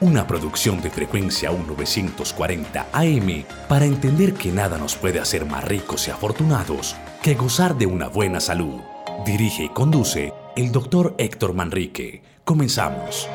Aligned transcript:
una 0.00 0.26
producción 0.26 0.80
de 0.80 0.88
frecuencia 0.90 1.50
1940 1.50 2.88
AM 2.90 3.44
para 3.68 3.84
entender 3.84 4.32
que 4.32 4.50
nada 4.50 4.78
nos 4.78 4.96
puede 4.96 5.20
hacer 5.20 5.44
más 5.44 5.62
ricos 5.64 6.08
y 6.08 6.10
afortunados 6.10 6.96
que 7.22 7.34
gozar 7.34 7.76
de 7.76 7.84
una 7.84 8.08
buena 8.08 8.40
salud. 8.40 8.80
Dirige 9.26 9.64
y 9.64 9.68
conduce 9.68 10.32
el 10.56 10.72
doctor 10.72 11.14
Héctor 11.18 11.52
Manrique. 11.52 12.22
Comenzamos. 12.44 13.28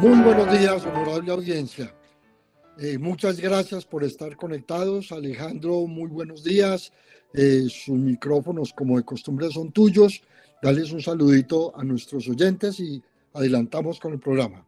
Muy 0.00 0.22
buenos 0.22 0.58
días, 0.58 0.84
honorable 0.86 1.32
audiencia. 1.32 1.94
Eh, 2.78 2.98
muchas 2.98 3.38
gracias 3.38 3.84
por 3.84 4.04
estar 4.04 4.36
conectados. 4.36 5.12
Alejandro, 5.12 5.86
muy 5.86 6.08
buenos 6.08 6.42
días. 6.42 6.92
Eh, 7.36 7.66
sus 7.68 7.96
micrófonos, 7.96 8.72
como 8.72 8.96
de 8.96 9.02
costumbre, 9.02 9.50
son 9.50 9.72
tuyos. 9.72 10.22
Dales 10.62 10.92
un 10.92 11.02
saludito 11.02 11.76
a 11.76 11.82
nuestros 11.82 12.28
oyentes 12.28 12.78
y 12.78 13.02
adelantamos 13.32 13.98
con 13.98 14.12
el 14.12 14.20
programa. 14.20 14.64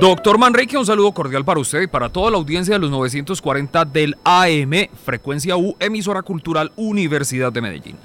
Doctor 0.00 0.38
Manrique, 0.38 0.76
un 0.76 0.86
saludo 0.86 1.12
cordial 1.12 1.44
para 1.44 1.60
usted 1.60 1.82
y 1.82 1.86
para 1.86 2.08
toda 2.08 2.30
la 2.30 2.36
audiencia 2.36 2.74
de 2.74 2.80
los 2.80 2.90
940 2.90 3.84
del 3.84 4.16
AM, 4.24 4.88
frecuencia 5.04 5.56
U, 5.56 5.76
emisora 5.80 6.22
cultural 6.22 6.72
Universidad 6.76 7.52
de 7.52 7.60
Medellín. 7.60 7.96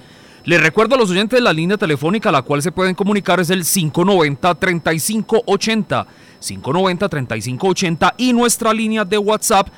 Les 0.45 0.61
recuerdo 0.61 0.95
a 0.95 0.97
los 0.97 1.09
oyentes 1.09 1.37
de 1.37 1.43
la 1.43 1.53
línea 1.53 1.77
telefónica 1.77 2.29
a 2.29 2.31
la 2.31 2.41
cual 2.41 2.61
se 2.61 2.71
pueden 2.71 2.95
comunicar 2.95 3.39
es 3.39 3.49
el 3.49 3.63
590-3580, 3.63 6.05
590-3580 6.41 8.13
y 8.17 8.33
nuestra 8.33 8.73
línea 8.73 9.05
de 9.05 9.17
WhatsApp 9.17 9.69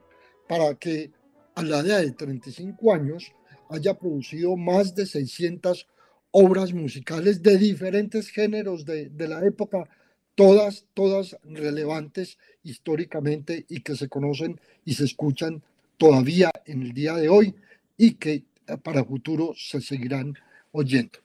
para 0.49 0.75
que 0.75 1.11
a 1.55 1.63
la 1.63 1.81
edad 1.81 2.01
de 2.01 2.13
35 2.13 2.95
años 2.95 3.33
haya 3.71 3.95
producido 3.95 4.57
más 4.57 4.95
de 4.95 5.07
600 5.07 5.87
obras 6.31 6.73
musicales 6.73 7.43
de 7.43 7.59
diferentes 7.59 8.29
géneros 8.29 8.85
de, 8.85 9.09
de 9.09 9.29
la 9.29 9.45
época, 9.45 9.89
todas, 10.35 10.87
todas 10.95 11.37
relevantes 11.43 12.39
históricamente 12.63 13.67
y 13.69 13.81
que 13.81 13.97
se 13.97 14.09
conocen 14.09 14.61
y 14.85 14.95
se 14.95 15.05
escuchan 15.05 15.63
todavía 15.97 16.51
en 16.65 16.83
el 16.83 16.93
día 16.93 17.15
de 17.15 17.29
hoy 17.29 17.55
y 17.97 18.15
que 18.15 18.45
para 18.83 19.05
futuro 19.05 19.55
se 19.57 19.81
seguirán 19.81 20.35
oyendo. 20.73 21.19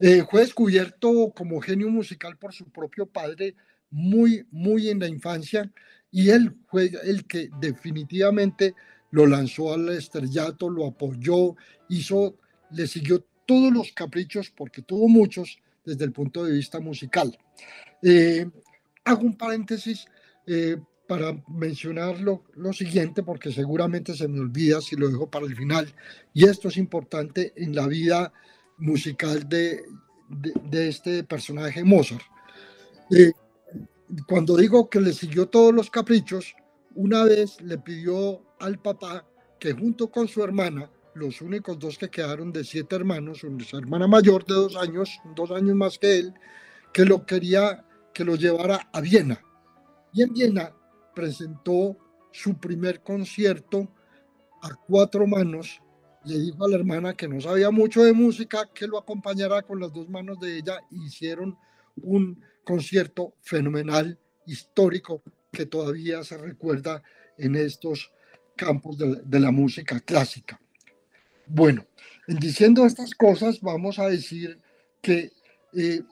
Eh, 0.00 0.24
fue 0.30 0.42
descubierto 0.42 1.32
como 1.34 1.60
genio 1.60 1.90
musical 1.90 2.36
por 2.36 2.52
su 2.52 2.70
propio 2.70 3.06
padre 3.06 3.56
muy, 3.90 4.46
muy 4.50 4.88
en 4.90 5.00
la 5.00 5.08
infancia 5.08 5.70
y 6.10 6.30
él 6.30 6.56
fue 6.68 6.90
el 7.04 7.26
que 7.26 7.50
definitivamente 7.60 8.74
lo 9.10 9.26
lanzó 9.26 9.72
al 9.72 9.88
estrellato, 9.90 10.68
lo 10.68 10.86
apoyó, 10.86 11.56
hizo, 11.88 12.36
le 12.70 12.86
siguió 12.86 13.24
todos 13.46 13.72
los 13.72 13.92
caprichos, 13.92 14.50
porque 14.50 14.82
tuvo 14.82 15.08
muchos 15.08 15.58
desde 15.84 16.04
el 16.04 16.12
punto 16.12 16.44
de 16.44 16.52
vista 16.52 16.80
musical. 16.80 17.36
Eh, 18.02 18.46
hago 19.04 19.22
un 19.22 19.36
paréntesis 19.36 20.06
eh, 20.46 20.76
para 21.06 21.42
mencionar 21.48 22.20
lo, 22.20 22.44
siguiente, 22.74 23.22
porque 23.22 23.50
seguramente 23.50 24.14
se 24.14 24.28
me 24.28 24.40
olvida 24.40 24.82
si 24.82 24.96
lo 24.96 25.08
dejo 25.08 25.30
para 25.30 25.46
el 25.46 25.56
final, 25.56 25.92
y 26.34 26.44
esto 26.44 26.68
es 26.68 26.76
importante 26.76 27.54
en 27.56 27.74
la 27.74 27.86
vida 27.86 28.32
musical 28.76 29.48
de, 29.48 29.82
de, 30.28 30.88
este 30.88 31.24
personaje 31.24 31.82
Mozart. 31.82 32.22
Eh, 33.10 33.32
cuando 34.26 34.56
digo 34.56 34.88
que 34.88 35.00
le 35.00 35.12
siguió 35.12 35.48
todos 35.48 35.74
los 35.74 35.90
caprichos, 35.90 36.54
una 36.94 37.24
vez 37.24 37.60
le 37.60 37.78
pidió 37.78 38.42
al 38.58 38.78
papá 38.80 39.26
que 39.58 39.72
junto 39.72 40.10
con 40.10 40.28
su 40.28 40.42
hermana, 40.42 40.90
los 41.14 41.40
únicos 41.40 41.78
dos 41.78 41.98
que 41.98 42.08
quedaron 42.08 42.52
de 42.52 42.64
siete 42.64 42.96
hermanos, 42.96 43.38
su 43.40 43.76
hermana 43.76 44.06
mayor 44.06 44.44
de 44.44 44.54
dos 44.54 44.76
años, 44.76 45.18
dos 45.34 45.50
años 45.50 45.74
más 45.76 45.98
que 45.98 46.18
él, 46.18 46.34
que 46.92 47.04
lo 47.04 47.26
quería 47.26 47.84
que 48.14 48.24
lo 48.24 48.34
llevara 48.34 48.88
a 48.92 49.00
Viena. 49.00 49.40
Y 50.12 50.22
en 50.22 50.32
Viena 50.32 50.72
presentó 51.14 51.96
su 52.32 52.58
primer 52.58 53.02
concierto 53.02 53.88
a 54.62 54.74
cuatro 54.74 55.26
manos. 55.26 55.80
Le 56.24 56.38
dijo 56.38 56.64
a 56.64 56.68
la 56.68 56.76
hermana 56.76 57.14
que 57.14 57.28
no 57.28 57.40
sabía 57.40 57.70
mucho 57.70 58.02
de 58.02 58.12
música, 58.12 58.68
que 58.74 58.88
lo 58.88 58.98
acompañara 58.98 59.62
con 59.62 59.78
las 59.78 59.92
dos 59.92 60.08
manos 60.08 60.40
de 60.40 60.58
ella. 60.58 60.80
hicieron 60.90 61.56
un 62.02 62.42
concierto 62.68 63.32
fenomenal, 63.40 64.18
histórico, 64.44 65.22
que 65.50 65.64
todavía 65.64 66.22
se 66.22 66.36
recuerda 66.36 67.02
en 67.38 67.56
estos 67.56 68.12
campos 68.54 68.98
de, 68.98 69.40
la 69.40 69.50
música 69.50 70.00
clásica. 70.00 70.60
Bueno, 71.46 71.86
en 72.26 72.36
diciendo 72.36 72.84
estas 72.84 73.14
cosas, 73.14 73.62
vamos 73.62 73.98
a 73.98 74.10
decir 74.10 74.58
que 75.00 75.32
eh, 75.72 76.02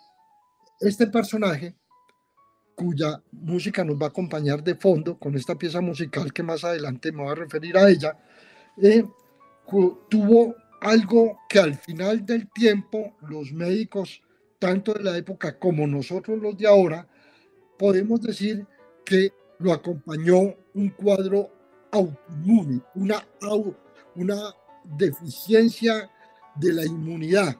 este 0.81 1.09
personaje, 1.09 1.75
cuya 2.75 3.23
música 3.33 3.85
nos 3.85 4.01
va 4.01 4.07
a 4.07 4.09
acompañar 4.09 4.65
de 4.65 4.77
fondo 4.77 5.19
con 5.19 5.35
esta 5.35 5.57
pieza 5.57 5.83
musical 5.83 6.33
que 6.33 6.43
más 6.43 6.65
adelante 6.65 7.13
me 7.13 7.23
voy 7.23 7.33
a 7.33 7.35
referir 7.35 7.77
a 7.77 7.91
ella, 7.91 8.19
eh, 8.81 9.05
tuvo 10.09 10.55
algo 10.81 11.39
que 11.51 11.59
al 11.59 11.75
final 11.75 12.25
del 12.25 12.49
tiempo 12.51 13.15
los 13.29 13.53
médicos 13.53 14.23
tanto 14.59 14.95
de 14.95 15.03
la 15.05 15.17
época 15.17 15.59
como 15.59 15.87
nosotros 15.87 16.41
los 16.41 16.57
de 16.57 16.67
ahora, 16.67 17.07
podemos 17.79 18.21
decir 18.21 18.67
que 19.05 19.33
lo 19.59 19.73
acompañó 19.73 20.55
un 20.75 20.91
cuadro 20.91 21.51
autoinmune, 21.91 22.81
una, 22.95 23.27
una 24.15 24.55
deficiencia 24.85 26.11
de 26.57 26.73
la 26.73 26.85
inmunidad. 26.85 27.57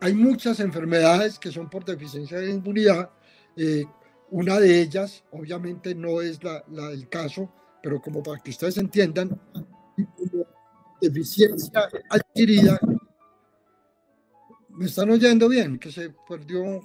Hay 0.00 0.14
muchas 0.14 0.60
enfermedades 0.60 1.38
que 1.38 1.52
son 1.52 1.68
por 1.68 1.84
deficiencia 1.84 2.38
de 2.38 2.50
inmunidad. 2.50 3.10
Eh, 3.56 3.84
Una 4.30 4.60
de 4.60 4.80
ellas, 4.80 5.24
obviamente 5.32 5.92
no 5.94 6.20
es 6.20 6.42
la, 6.44 6.64
la 6.70 6.90
del 6.90 7.08
caso, 7.08 7.50
pero 7.82 8.00
como 8.00 8.22
para 8.22 8.40
que 8.40 8.50
ustedes 8.50 8.78
entiendan, 8.78 9.38
deficiencia 11.00 11.88
adquirida. 12.08 12.78
¿Me 14.80 14.86
están 14.86 15.10
oyendo 15.10 15.46
bien? 15.46 15.78
Que 15.78 15.92
se 15.92 16.08
perdió 16.26 16.80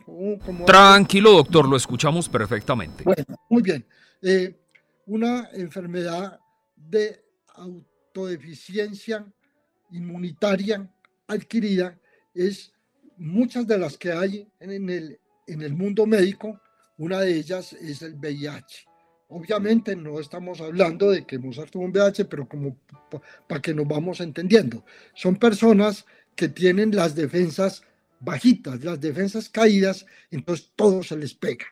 como... 0.45 0.65
Tranquilo, 0.65 1.31
doctor, 1.31 1.65
lo 1.65 1.77
escuchamos 1.77 2.27
perfectamente. 2.27 3.06
Bueno, 3.06 3.24
muy 3.50 3.62
bien. 3.62 3.86
Eh, 4.21 4.53
una 5.06 5.47
enfermedad 5.53 6.38
de 6.75 7.24
autodeficiencia 7.53 9.25
inmunitaria 9.92 10.86
adquirida 11.25 11.97
es 12.33 12.74
muchas 13.15 13.65
de 13.65 13.77
las 13.77 13.98
que 13.98 14.12
hay 14.12 14.45
en 14.59 14.89
el, 14.89 15.18
en 15.48 15.62
el 15.62 15.74
mundo 15.74 16.06
médico. 16.06 16.59
Una 16.98 17.21
de 17.21 17.33
ellas 17.33 17.71
es 17.71 18.01
el 18.01 18.15
VIH. 18.15 18.88
Obviamente 19.30 19.95
no 19.95 20.19
estamos 20.19 20.59
hablando 20.59 21.12
de 21.12 21.25
que 21.25 21.39
Mozart 21.39 21.71
tuvo 21.71 21.86
un 21.86 21.91
VIH, 21.91 22.25
pero 22.25 22.45
como 22.45 22.75
para 23.48 23.62
que 23.62 23.74
nos 23.74 23.88
vamos 23.88 24.19
entendiendo. 24.19 24.83
Son 25.13 25.38
personas 25.38 26.06
que 26.35 26.49
tienen 26.49 26.95
las 26.95 27.15
defensas 27.15 27.83
bajitas, 28.19 28.83
las 28.83 28.99
defensas 28.99 29.49
caídas, 29.49 30.05
entonces 30.31 30.71
todo 30.75 31.03
se 31.03 31.17
les 31.17 31.33
pega. 31.33 31.65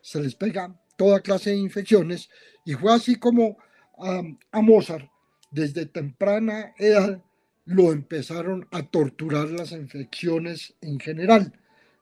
Se 0.00 0.20
les 0.20 0.34
pega 0.34 0.74
toda 0.96 1.20
clase 1.20 1.50
de 1.50 1.56
infecciones 1.56 2.28
y 2.64 2.74
fue 2.74 2.92
así 2.94 3.16
como 3.16 3.58
a 3.98 4.60
Mozart 4.60 5.08
desde 5.50 5.86
temprana 5.86 6.74
edad 6.78 7.22
lo 7.64 7.92
empezaron 7.92 8.66
a 8.70 8.82
torturar 8.82 9.48
las 9.50 9.72
infecciones 9.72 10.74
en 10.80 10.98
general, 10.98 11.52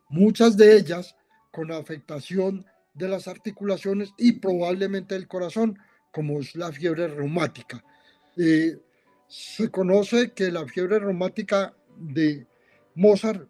muchas 0.08 0.56
de 0.56 0.76
ellas 0.76 1.16
con 1.50 1.72
afectación 1.72 2.64
de 2.94 3.08
las 3.08 3.28
articulaciones 3.28 4.12
y 4.16 4.32
probablemente 4.32 5.14
del 5.14 5.26
corazón, 5.26 5.78
como 6.12 6.40
es 6.40 6.54
la 6.54 6.70
fiebre 6.70 7.08
reumática. 7.08 7.84
Eh, 8.36 8.78
se 9.26 9.70
conoce 9.70 10.32
que 10.32 10.50
la 10.52 10.66
fiebre 10.66 10.98
reumática 11.00 11.74
de 11.98 12.46
Mozart 12.94 13.48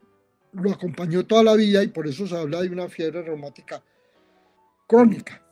lo 0.52 0.72
acompañó 0.72 1.26
toda 1.26 1.42
la 1.42 1.54
vida 1.54 1.82
y 1.82 1.88
por 1.88 2.06
eso 2.06 2.26
se 2.26 2.36
habla 2.36 2.62
de 2.62 2.68
una 2.68 2.88
fiebre 2.88 3.22
reumática 3.22 3.82
crónica. 4.86 5.42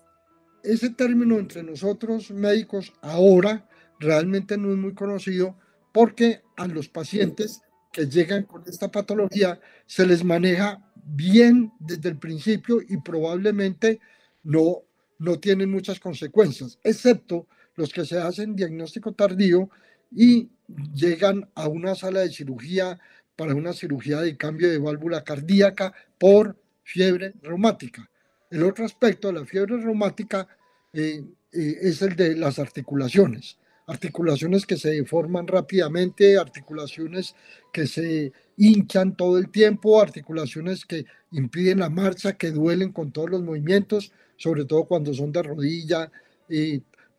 Ese 0.62 0.90
término 0.90 1.38
entre 1.38 1.62
nosotros 1.62 2.30
médicos 2.30 2.92
ahora 3.02 3.68
realmente 4.00 4.56
no 4.56 4.70
es 4.70 4.78
muy 4.78 4.94
conocido 4.94 5.56
porque 5.92 6.42
a 6.56 6.66
los 6.66 6.88
pacientes 6.88 7.60
que 7.92 8.06
llegan 8.06 8.44
con 8.44 8.62
esta 8.66 8.90
patología 8.90 9.60
se 9.86 10.06
les 10.06 10.24
maneja 10.24 10.90
bien 11.04 11.72
desde 11.78 12.08
el 12.08 12.18
principio 12.18 12.80
y 12.80 12.96
probablemente 12.96 14.00
no, 14.42 14.82
no 15.18 15.38
tienen 15.38 15.70
muchas 15.70 16.00
consecuencias, 16.00 16.78
excepto 16.82 17.46
los 17.76 17.92
que 17.92 18.04
se 18.04 18.18
hacen 18.18 18.56
diagnóstico 18.56 19.12
tardío 19.12 19.68
y 20.14 20.48
llegan 20.94 21.48
a 21.54 21.68
una 21.68 21.94
sala 21.94 22.20
de 22.20 22.30
cirugía 22.30 22.98
para 23.36 23.54
una 23.54 23.72
cirugía 23.72 24.20
de 24.20 24.36
cambio 24.36 24.70
de 24.70 24.78
válvula 24.78 25.24
cardíaca 25.24 25.92
por 26.18 26.56
fiebre 26.82 27.34
reumática. 27.42 28.08
El 28.50 28.62
otro 28.62 28.84
aspecto 28.84 29.28
de 29.28 29.40
la 29.40 29.44
fiebre 29.44 29.76
reumática 29.76 30.46
eh, 30.92 31.24
eh, 31.52 31.78
es 31.82 32.02
el 32.02 32.14
de 32.14 32.36
las 32.36 32.58
articulaciones 32.58 33.58
articulaciones 33.86 34.64
que 34.66 34.76
se 34.76 34.90
deforman 34.90 35.46
rápidamente, 35.46 36.38
articulaciones 36.38 37.34
que 37.72 37.86
se 37.86 38.32
hinchan 38.56 39.16
todo 39.16 39.38
el 39.38 39.50
tiempo, 39.50 40.00
articulaciones 40.00 40.84
que 40.84 41.04
impiden 41.32 41.80
la 41.80 41.90
marcha, 41.90 42.34
que 42.34 42.50
duelen 42.50 42.92
con 42.92 43.12
todos 43.12 43.30
los 43.30 43.42
movimientos, 43.42 44.12
sobre 44.36 44.64
todo 44.64 44.84
cuando 44.84 45.12
son 45.12 45.32
de 45.32 45.42
rodilla, 45.42 46.10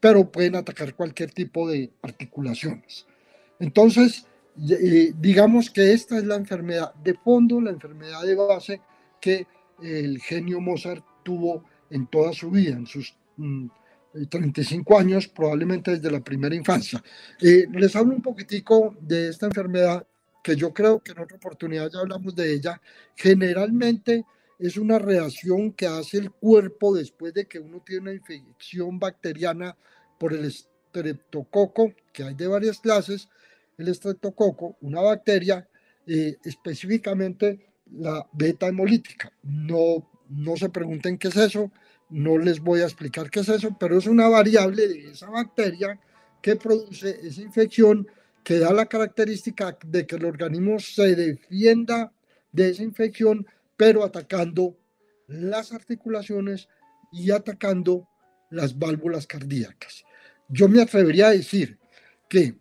pero 0.05 0.29
pueden 0.31 0.55
atacar 0.55 0.93
cualquier 0.93 1.31
tipo 1.31 1.67
de 1.67 1.89
articulaciones. 2.03 3.07
Entonces, 3.59 4.27
digamos 4.55 5.71
que 5.71 5.93
esta 5.93 6.19
es 6.19 6.25
la 6.25 6.35
enfermedad 6.35 6.93
de 6.93 7.15
fondo, 7.15 7.59
la 7.59 7.71
enfermedad 7.71 8.21
de 8.21 8.35
base 8.35 8.81
que 9.19 9.47
el 9.81 10.21
genio 10.21 10.61
Mozart 10.61 11.03
tuvo 11.23 11.63
en 11.89 12.05
toda 12.05 12.33
su 12.33 12.51
vida, 12.51 12.73
en 12.73 12.85
sus 12.85 13.17
mm, 13.37 13.65
35 14.29 14.95
años, 14.95 15.27
probablemente 15.27 15.89
desde 15.89 16.11
la 16.11 16.23
primera 16.23 16.53
infancia. 16.53 17.03
Eh, 17.41 17.65
les 17.71 17.95
hablo 17.95 18.13
un 18.13 18.21
poquitico 18.21 18.95
de 19.01 19.29
esta 19.29 19.47
enfermedad 19.47 20.05
que 20.43 20.55
yo 20.55 20.71
creo 20.71 20.99
que 20.99 21.13
en 21.13 21.19
otra 21.21 21.37
oportunidad 21.37 21.89
ya 21.91 22.01
hablamos 22.01 22.35
de 22.35 22.53
ella. 22.53 22.79
Generalmente 23.15 24.23
es 24.59 24.77
una 24.77 24.99
reacción 24.99 25.73
que 25.73 25.87
hace 25.87 26.19
el 26.19 26.29
cuerpo 26.29 26.95
después 26.95 27.33
de 27.33 27.47
que 27.47 27.57
uno 27.57 27.81
tiene 27.83 28.01
una 28.03 28.13
infección 28.13 28.99
bacteriana 28.99 29.75
por 30.17 30.33
el 30.33 30.45
estreptococo, 30.45 31.93
que 32.13 32.23
hay 32.23 32.35
de 32.35 32.47
varias 32.47 32.79
clases. 32.79 33.29
El 33.77 33.89
estreptococo, 33.89 34.77
una 34.81 35.01
bacteria, 35.01 35.67
eh, 36.07 36.37
específicamente 36.43 37.73
la 37.91 38.27
beta 38.33 38.67
hemolítica. 38.67 39.31
No, 39.43 40.09
no 40.29 40.57
se 40.57 40.69
pregunten 40.69 41.17
qué 41.17 41.27
es 41.27 41.37
eso, 41.37 41.71
no 42.09 42.37
les 42.37 42.59
voy 42.59 42.81
a 42.81 42.85
explicar 42.85 43.29
qué 43.29 43.41
es 43.41 43.49
eso, 43.49 43.75
pero 43.79 43.97
es 43.97 44.07
una 44.07 44.27
variable 44.27 44.87
de 44.87 45.11
esa 45.11 45.29
bacteria 45.29 45.99
que 46.41 46.55
produce 46.55 47.19
esa 47.23 47.41
infección 47.41 48.07
que 48.43 48.59
da 48.59 48.71
la 48.71 48.85
característica 48.85 49.77
de 49.85 50.05
que 50.05 50.17
el 50.17 50.25
organismo 50.25 50.79
se 50.79 51.15
defienda 51.15 52.13
de 52.51 52.69
esa 52.69 52.83
infección, 52.83 53.47
pero 53.75 54.03
atacando 54.03 54.77
las 55.27 55.73
articulaciones 55.73 56.69
y 57.11 57.31
atacando 57.31 58.07
las 58.55 58.77
válvulas 58.77 59.27
cardíacas. 59.27 60.03
Yo 60.47 60.67
me 60.67 60.81
atrevería 60.81 61.27
a 61.27 61.31
decir 61.31 61.77
que 62.29 62.55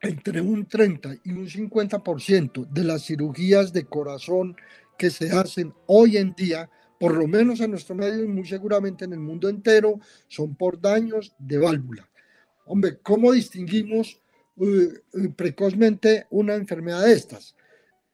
entre 0.00 0.40
un 0.40 0.66
30 0.66 1.16
y 1.24 1.32
un 1.32 1.48
50% 1.48 2.66
de 2.68 2.84
las 2.84 3.04
cirugías 3.04 3.72
de 3.72 3.84
corazón 3.84 4.56
que 4.98 5.10
se 5.10 5.30
hacen 5.30 5.74
hoy 5.86 6.16
en 6.16 6.34
día 6.34 6.70
por 6.98 7.14
lo 7.14 7.26
menos 7.26 7.60
en 7.60 7.70
nuestro 7.70 7.94
medio 7.94 8.24
y 8.24 8.28
muy 8.28 8.46
seguramente 8.46 9.04
en 9.04 9.12
el 9.12 9.20
mundo 9.20 9.48
entero, 9.48 10.00
son 10.28 10.54
por 10.54 10.80
daños 10.80 11.34
de 11.38 11.58
válvula. 11.58 12.08
Hombre, 12.64 12.98
¿cómo 13.02 13.32
distinguimos 13.32 14.20
eh, 14.58 15.02
eh, 15.12 15.28
precozmente 15.36 16.26
una 16.30 16.54
enfermedad 16.54 17.04
de 17.04 17.12
estas? 17.12 17.54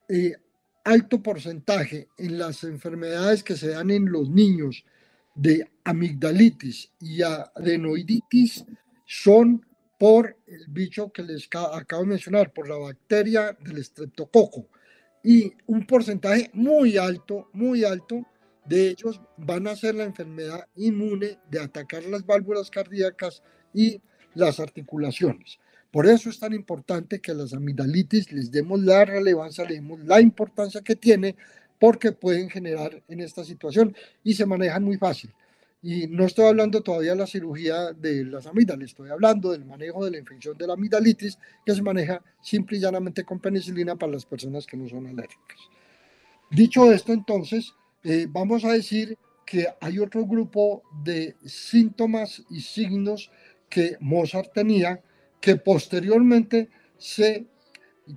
Eh, 0.09 0.35
alto 0.83 1.23
porcentaje 1.23 2.09
en 2.17 2.37
las 2.37 2.63
enfermedades 2.63 3.43
que 3.43 3.55
se 3.55 3.69
dan 3.69 3.89
en 3.89 4.11
los 4.11 4.29
niños 4.29 4.83
de 5.33 5.71
amigdalitis 5.83 6.91
y 6.99 7.21
adenoiditis 7.21 8.65
son 9.05 9.65
por 9.97 10.37
el 10.47 10.65
bicho 10.67 11.11
que 11.11 11.23
les 11.23 11.47
acabo 11.53 12.03
de 12.03 12.09
mencionar, 12.09 12.51
por 12.51 12.67
la 12.67 12.77
bacteria 12.77 13.57
del 13.61 13.77
estreptococo. 13.77 14.67
Y 15.23 15.53
un 15.67 15.85
porcentaje 15.85 16.49
muy 16.53 16.97
alto, 16.97 17.49
muy 17.53 17.85
alto 17.85 18.25
de 18.65 18.89
ellos 18.89 19.21
van 19.37 19.67
a 19.67 19.75
ser 19.75 19.95
la 19.95 20.03
enfermedad 20.03 20.67
inmune 20.75 21.39
de 21.49 21.59
atacar 21.59 22.03
las 22.03 22.25
válvulas 22.25 22.69
cardíacas 22.69 23.41
y 23.73 24.01
las 24.35 24.59
articulaciones. 24.59 25.59
Por 25.91 26.07
eso 26.07 26.29
es 26.29 26.39
tan 26.39 26.53
importante 26.53 27.19
que 27.19 27.31
a 27.31 27.35
las 27.35 27.53
amigdalitis 27.53 28.31
les 28.31 28.51
demos 28.51 28.81
la 28.81 29.05
relevancia, 29.05 29.63
le 29.63 29.75
demos 29.75 29.99
la 30.05 30.19
importancia 30.19 30.81
que 30.81 30.95
tiene, 30.95 31.35
porque 31.79 32.11
pueden 32.11 32.49
generar 32.49 33.03
en 33.07 33.19
esta 33.19 33.43
situación 33.43 33.95
y 34.23 34.33
se 34.33 34.45
manejan 34.45 34.83
muy 34.83 34.97
fácil. 34.97 35.33
Y 35.83 36.07
no 36.07 36.25
estoy 36.25 36.45
hablando 36.45 36.81
todavía 36.81 37.11
de 37.11 37.17
la 37.17 37.27
cirugía 37.27 37.91
de 37.91 38.23
las 38.23 38.47
amígdalas, 38.47 38.91
estoy 38.91 39.09
hablando 39.09 39.51
del 39.51 39.65
manejo 39.65 40.05
de 40.05 40.11
la 40.11 40.17
infección 40.17 40.57
de 40.57 40.65
la 40.65 40.73
amigdalitis, 40.73 41.37
que 41.65 41.75
se 41.75 41.81
maneja 41.81 42.23
simple 42.41 42.77
y 42.77 42.79
llanamente 42.79 43.25
con 43.25 43.41
penicilina 43.41 43.97
para 43.97 44.13
las 44.13 44.25
personas 44.25 44.65
que 44.65 44.77
no 44.77 44.87
son 44.87 45.07
alérgicas. 45.07 45.59
Dicho 46.49 46.89
esto, 46.89 47.11
entonces, 47.11 47.73
eh, 48.03 48.27
vamos 48.29 48.63
a 48.63 48.71
decir 48.71 49.17
que 49.45 49.67
hay 49.81 49.99
otro 49.99 50.25
grupo 50.25 50.83
de 51.03 51.35
síntomas 51.45 52.41
y 52.49 52.61
signos 52.61 53.29
que 53.69 53.97
Mozart 53.99 54.53
tenía 54.53 55.01
que 55.41 55.57
posteriormente 55.57 56.69
se 56.97 57.45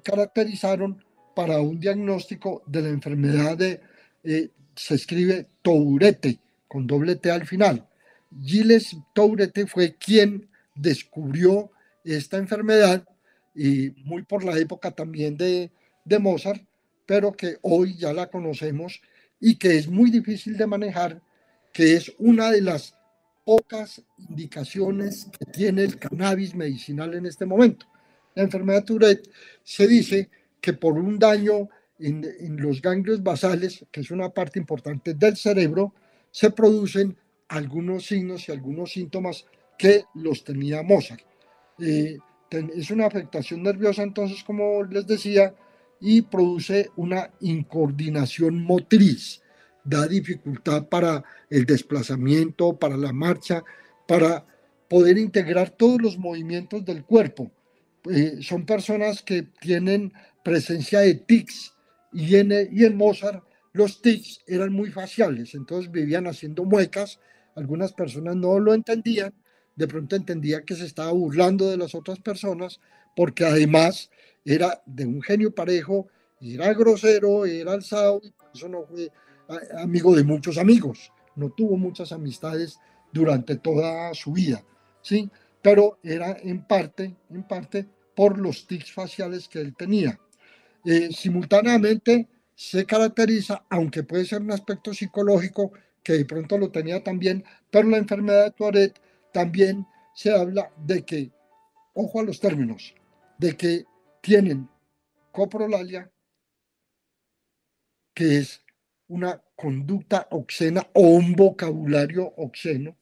caracterizaron 0.04 1.04
para 1.34 1.60
un 1.60 1.80
diagnóstico 1.80 2.62
de 2.66 2.82
la 2.82 2.88
enfermedad 2.90 3.56
de, 3.56 3.80
eh, 4.22 4.50
se 4.76 4.94
escribe 4.94 5.48
Tourette, 5.62 6.38
con 6.68 6.86
doble 6.86 7.16
T 7.16 7.30
al 7.30 7.46
final. 7.46 7.86
Gilles 8.42 8.96
Tourette 9.14 9.66
fue 9.66 9.94
quien 9.94 10.48
descubrió 10.74 11.70
esta 12.04 12.36
enfermedad 12.36 13.06
y 13.54 13.90
muy 14.04 14.22
por 14.22 14.44
la 14.44 14.58
época 14.58 14.90
también 14.90 15.36
de, 15.36 15.70
de 16.04 16.18
Mozart, 16.18 16.62
pero 17.06 17.32
que 17.32 17.56
hoy 17.62 17.96
ya 17.96 18.12
la 18.12 18.26
conocemos 18.28 19.00
y 19.40 19.56
que 19.56 19.76
es 19.76 19.88
muy 19.88 20.10
difícil 20.10 20.56
de 20.56 20.66
manejar, 20.66 21.22
que 21.72 21.94
es 21.94 22.12
una 22.18 22.50
de 22.50 22.62
las 22.62 22.94
pocas 23.44 24.02
indicaciones 24.28 25.28
que 25.38 25.46
tiene 25.46 25.84
el 25.84 25.98
cannabis 25.98 26.54
medicinal 26.54 27.14
en 27.14 27.26
este 27.26 27.46
momento. 27.46 27.86
La 28.34 28.42
enfermedad 28.42 28.84
Tourette 28.84 29.30
se 29.62 29.86
dice 29.86 30.28
que 30.60 30.72
por 30.72 30.94
un 30.94 31.18
daño 31.18 31.68
en, 31.98 32.56
los 32.60 32.82
ganglios 32.82 33.22
basales, 33.22 33.84
que 33.90 34.00
es 34.00 34.10
una 34.10 34.30
parte 34.30 34.58
importante 34.58 35.14
del 35.14 35.36
cerebro, 35.36 35.94
se 36.36 36.50
producen 36.50 37.16
algunos 37.48 38.04
signos 38.04 38.46
y 38.46 38.52
algunos 38.52 38.92
síntomas 38.92 39.46
que 39.78 40.04
los 40.12 40.44
tenía 40.44 40.82
Mozart. 40.82 41.22
Eh, 41.78 42.18
es 42.76 42.90
una 42.90 43.06
afectación 43.06 43.62
nerviosa, 43.62 44.02
entonces, 44.02 44.44
como 44.44 44.84
les 44.84 45.06
decía, 45.06 45.54
y 45.98 46.20
produce 46.20 46.90
una 46.96 47.30
incoordinación 47.40 48.62
motriz. 48.62 49.40
Da 49.82 50.06
dificultad 50.06 50.86
para 50.90 51.24
el 51.48 51.64
desplazamiento, 51.64 52.76
para 52.76 52.98
la 52.98 53.14
marcha, 53.14 53.64
para 54.06 54.44
poder 54.90 55.16
integrar 55.16 55.70
todos 55.70 56.02
los 56.02 56.18
movimientos 56.18 56.84
del 56.84 57.06
cuerpo. 57.06 57.50
Eh, 58.10 58.42
son 58.42 58.66
personas 58.66 59.22
que 59.22 59.44
tienen 59.58 60.12
presencia 60.44 61.00
de 61.00 61.14
tics 61.14 61.72
y 62.12 62.36
en, 62.36 62.52
y 62.70 62.84
en 62.84 62.94
Mozart 62.94 63.42
los 63.76 64.00
tics 64.00 64.40
eran 64.46 64.72
muy 64.72 64.90
faciales, 64.90 65.54
entonces 65.54 65.92
vivían 65.92 66.26
haciendo 66.26 66.64
muecas, 66.64 67.20
algunas 67.54 67.92
personas 67.92 68.34
no 68.34 68.58
lo 68.58 68.72
entendían, 68.72 69.34
de 69.74 69.86
pronto 69.86 70.16
entendía 70.16 70.62
que 70.62 70.74
se 70.74 70.86
estaba 70.86 71.12
burlando 71.12 71.68
de 71.68 71.76
las 71.76 71.94
otras 71.94 72.18
personas, 72.18 72.80
porque 73.14 73.44
además 73.44 74.10
era 74.46 74.82
de 74.86 75.04
un 75.04 75.20
genio 75.20 75.54
parejo, 75.54 76.08
era 76.40 76.72
grosero, 76.72 77.44
era 77.44 77.72
alzado, 77.72 78.22
y 78.24 78.30
por 78.30 78.48
eso 78.54 78.66
no 78.66 78.86
fue 78.86 79.10
amigo 79.78 80.16
de 80.16 80.24
muchos 80.24 80.56
amigos, 80.56 81.12
no 81.34 81.50
tuvo 81.50 81.76
muchas 81.76 82.12
amistades 82.12 82.78
durante 83.12 83.56
toda 83.56 84.14
su 84.14 84.32
vida, 84.32 84.64
¿sí? 85.02 85.28
Pero 85.60 85.98
era 86.02 86.34
en 86.42 86.66
parte, 86.66 87.14
en 87.28 87.42
parte 87.42 87.86
por 88.14 88.38
los 88.38 88.66
tics 88.66 88.90
faciales 88.90 89.48
que 89.48 89.60
él 89.60 89.76
tenía. 89.76 90.18
Eh, 90.82 91.10
simultáneamente 91.12 92.26
se 92.56 92.86
caracteriza, 92.86 93.64
aunque 93.68 94.02
puede 94.02 94.24
ser 94.24 94.40
un 94.40 94.50
aspecto 94.50 94.92
psicológico, 94.92 95.72
que 96.02 96.14
de 96.14 96.24
pronto 96.24 96.56
lo 96.56 96.70
tenía 96.70 97.04
también, 97.04 97.44
pero 97.70 97.88
la 97.88 97.98
enfermedad 97.98 98.46
de 98.46 98.50
Tourette 98.52 99.00
también 99.32 99.86
se 100.14 100.32
habla 100.32 100.72
de 100.78 101.04
que, 101.04 101.30
ojo 101.94 102.20
a 102.20 102.24
los 102.24 102.40
términos, 102.40 102.94
de 103.38 103.56
que 103.56 103.84
tienen 104.22 104.68
coprolalia, 105.32 106.10
que 108.14 108.38
es 108.38 108.62
una 109.08 109.42
conducta 109.54 110.26
obscena 110.30 110.88
o 110.94 111.02
un 111.02 111.34
vocabulario 111.34 112.32
obsceno. 112.36 112.96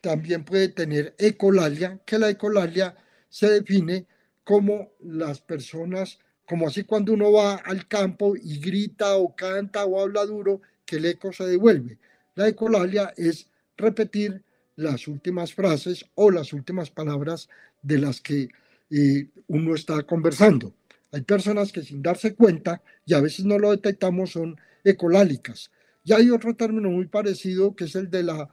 También 0.00 0.44
puede 0.44 0.68
tener 0.68 1.14
ecolalia, 1.18 2.00
que 2.06 2.18
la 2.18 2.30
ecolalia 2.30 2.96
se 3.28 3.50
define 3.50 4.06
como 4.44 4.92
las 5.00 5.42
personas, 5.42 6.18
como 6.48 6.66
así 6.66 6.84
cuando 6.84 7.12
uno 7.12 7.30
va 7.30 7.56
al 7.56 7.86
campo 7.86 8.34
y 8.34 8.58
grita 8.58 9.16
o 9.16 9.36
canta 9.36 9.84
o 9.84 10.00
habla 10.00 10.24
duro, 10.24 10.62
que 10.86 10.96
el 10.96 11.04
eco 11.04 11.30
se 11.32 11.44
devuelve. 11.44 11.98
La 12.34 12.48
ecolalia 12.48 13.12
es 13.16 13.48
repetir 13.76 14.42
las 14.76 15.06
últimas 15.08 15.52
frases 15.52 16.06
o 16.14 16.30
las 16.30 16.54
últimas 16.54 16.88
palabras 16.90 17.48
de 17.82 17.98
las 17.98 18.20
que 18.22 18.48
eh, 18.90 19.28
uno 19.48 19.74
está 19.74 20.02
conversando. 20.04 20.72
Hay 21.12 21.20
personas 21.22 21.70
que 21.70 21.82
sin 21.82 22.02
darse 22.02 22.34
cuenta, 22.34 22.80
y 23.04 23.12
a 23.12 23.20
veces 23.20 23.44
no 23.44 23.58
lo 23.58 23.70
detectamos, 23.70 24.30
son 24.30 24.58
ecolálicas. 24.84 25.70
Y 26.04 26.14
hay 26.14 26.30
otro 26.30 26.54
término 26.54 26.88
muy 26.88 27.06
parecido 27.06 27.76
que 27.76 27.84
es 27.84 27.94
el 27.94 28.10
de 28.10 28.22
la 28.22 28.48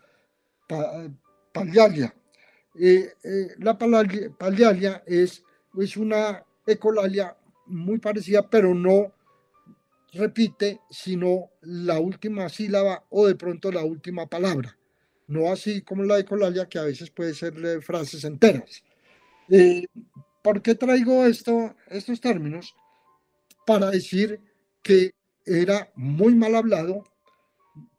palialia. 1.53 2.13
Eh, 2.77 3.13
eh, 3.23 3.47
la 3.59 3.77
palialia 3.77 5.03
es, 5.05 5.43
es 5.77 5.95
una 5.95 6.43
ecolalia 6.67 7.35
muy 7.67 7.99
parecida, 7.99 8.49
pero 8.49 8.73
no 8.73 9.13
repite 10.13 10.79
sino 10.89 11.51
la 11.61 11.99
última 11.99 12.47
sílaba 12.49 13.03
o 13.09 13.27
de 13.27 13.35
pronto 13.35 13.71
la 13.71 13.83
última 13.83 14.27
palabra. 14.27 14.77
No 15.27 15.51
así 15.51 15.81
como 15.81 16.03
la 16.03 16.19
ecolalia, 16.19 16.69
que 16.69 16.79
a 16.79 16.83
veces 16.83 17.09
puede 17.09 17.33
ser 17.33 17.81
frases 17.81 18.23
enteras. 18.23 18.83
Eh, 19.49 19.85
¿Por 20.43 20.61
qué 20.61 20.75
traigo 20.75 21.25
esto, 21.25 21.75
estos 21.87 22.21
términos? 22.21 22.75
Para 23.65 23.89
decir 23.89 24.39
que 24.83 25.11
era 25.45 25.91
muy 25.95 26.35
mal 26.35 26.55
hablado, 26.55 27.03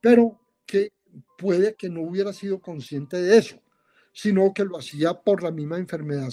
pero 0.00 0.38
que 0.64 0.92
puede 1.37 1.75
que 1.75 1.88
no 1.88 2.02
hubiera 2.02 2.32
sido 2.32 2.61
consciente 2.61 3.20
de 3.20 3.38
eso, 3.38 3.61
sino 4.12 4.52
que 4.54 4.64
lo 4.64 4.78
hacía 4.78 5.14
por 5.14 5.42
la 5.42 5.50
misma 5.50 5.78
enfermedad 5.78 6.30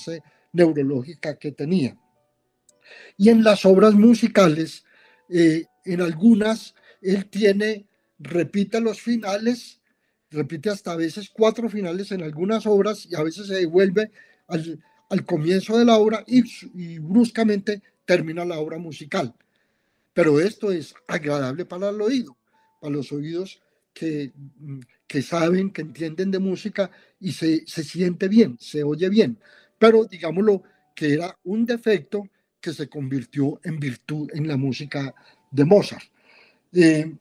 neurológica 0.52 1.38
que 1.38 1.52
tenía. 1.52 1.98
Y 3.18 3.30
en 3.30 3.44
las 3.44 3.66
obras 3.66 3.94
musicales, 3.94 4.86
eh, 5.30 5.66
en 5.86 6.02
algunas, 6.02 6.76
él 7.02 7.26
tiene, 7.30 7.88
repite 8.20 8.80
los 8.82 9.02
finales, 9.02 9.82
repite 10.30 10.70
hasta 10.70 10.94
a 10.94 10.98
veces 10.98 11.30
cuatro 11.30 11.70
finales 11.70 12.12
en 12.12 12.24
algunas 12.24 12.66
obras 12.66 13.06
y 13.10 13.16
a 13.16 13.24
veces 13.24 13.48
se 13.48 13.56
devuelve 13.56 14.12
al, 14.48 14.84
al 15.10 15.26
comienzo 15.26 15.78
de 15.78 15.86
la 15.86 15.98
obra 15.98 16.24
y, 16.28 16.98
bruscamente 17.00 17.82
termina 18.06 18.44
la 18.44 18.60
obra 18.60 18.78
musical. 18.78 19.34
Pero 20.14 20.40
esto 20.40 20.72
es 20.72 20.94
agradable 21.08 21.66
para 21.66 21.90
el 21.90 22.02
oído, 22.02 22.36
para 22.82 22.94
los 22.94 23.12
oídos 23.12 23.62
que, 23.94 24.34
que 25.08 25.22
saben, 25.22 25.72
que 25.72 25.84
entienden 25.84 26.32
de 26.32 26.40
música 26.40 26.90
y 27.20 27.32
se, 27.32 27.64
se 27.68 27.84
siente 27.84 28.28
bien, 28.28 28.58
se 28.60 28.84
oye 28.84 29.08
bien. 29.10 29.38
Pero 29.78 30.06
digámoslo 30.06 30.64
que 30.96 31.14
era 31.14 31.38
un 31.44 31.66
defecto 31.66 32.28
que 32.64 32.74
se 32.74 32.88
convirtió 32.88 33.60
en 33.66 33.78
virtud 33.78 34.30
en 34.34 34.48
la 34.48 34.56
música 34.56 35.14
de 35.52 35.66
Mozart. 35.66 36.06
Eh, 36.72 37.14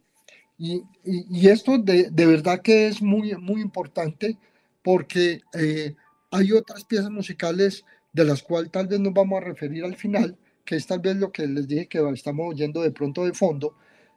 y, 0.56 0.82
y, 1.04 1.48
esto 1.48 1.76
de, 1.78 2.10
de, 2.10 2.26
verdad 2.26 2.62
que 2.62 2.86
es 2.86 3.02
muy, 3.02 3.34
muy 3.34 3.60
importante 3.60 4.38
porque 4.84 5.40
eh, 5.52 5.96
hay 6.30 6.52
otras 6.52 6.84
piezas 6.84 7.10
musicales 7.10 7.84
de 8.12 8.24
las 8.24 8.40
cuales 8.42 8.70
tal 8.70 8.86
vez 8.86 9.00
nos 9.00 9.12
vamos 9.12 9.42
a 9.42 9.44
referir 9.44 9.84
al 9.84 9.96
final, 9.96 10.36
que 10.64 10.76
es 10.76 10.86
tal 10.86 11.00
vez 11.00 11.16
lo 11.16 11.32
que 11.32 11.48
les 11.48 11.66
dije 11.66 11.88
que 11.88 11.98
estamos 12.14 12.54
oyendo 12.54 12.80
de 12.80 12.92
pronto 12.92 13.24
de 13.24 13.32
fondo, 13.32 13.74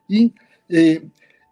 y 0.08 0.32
eh, 0.70 1.02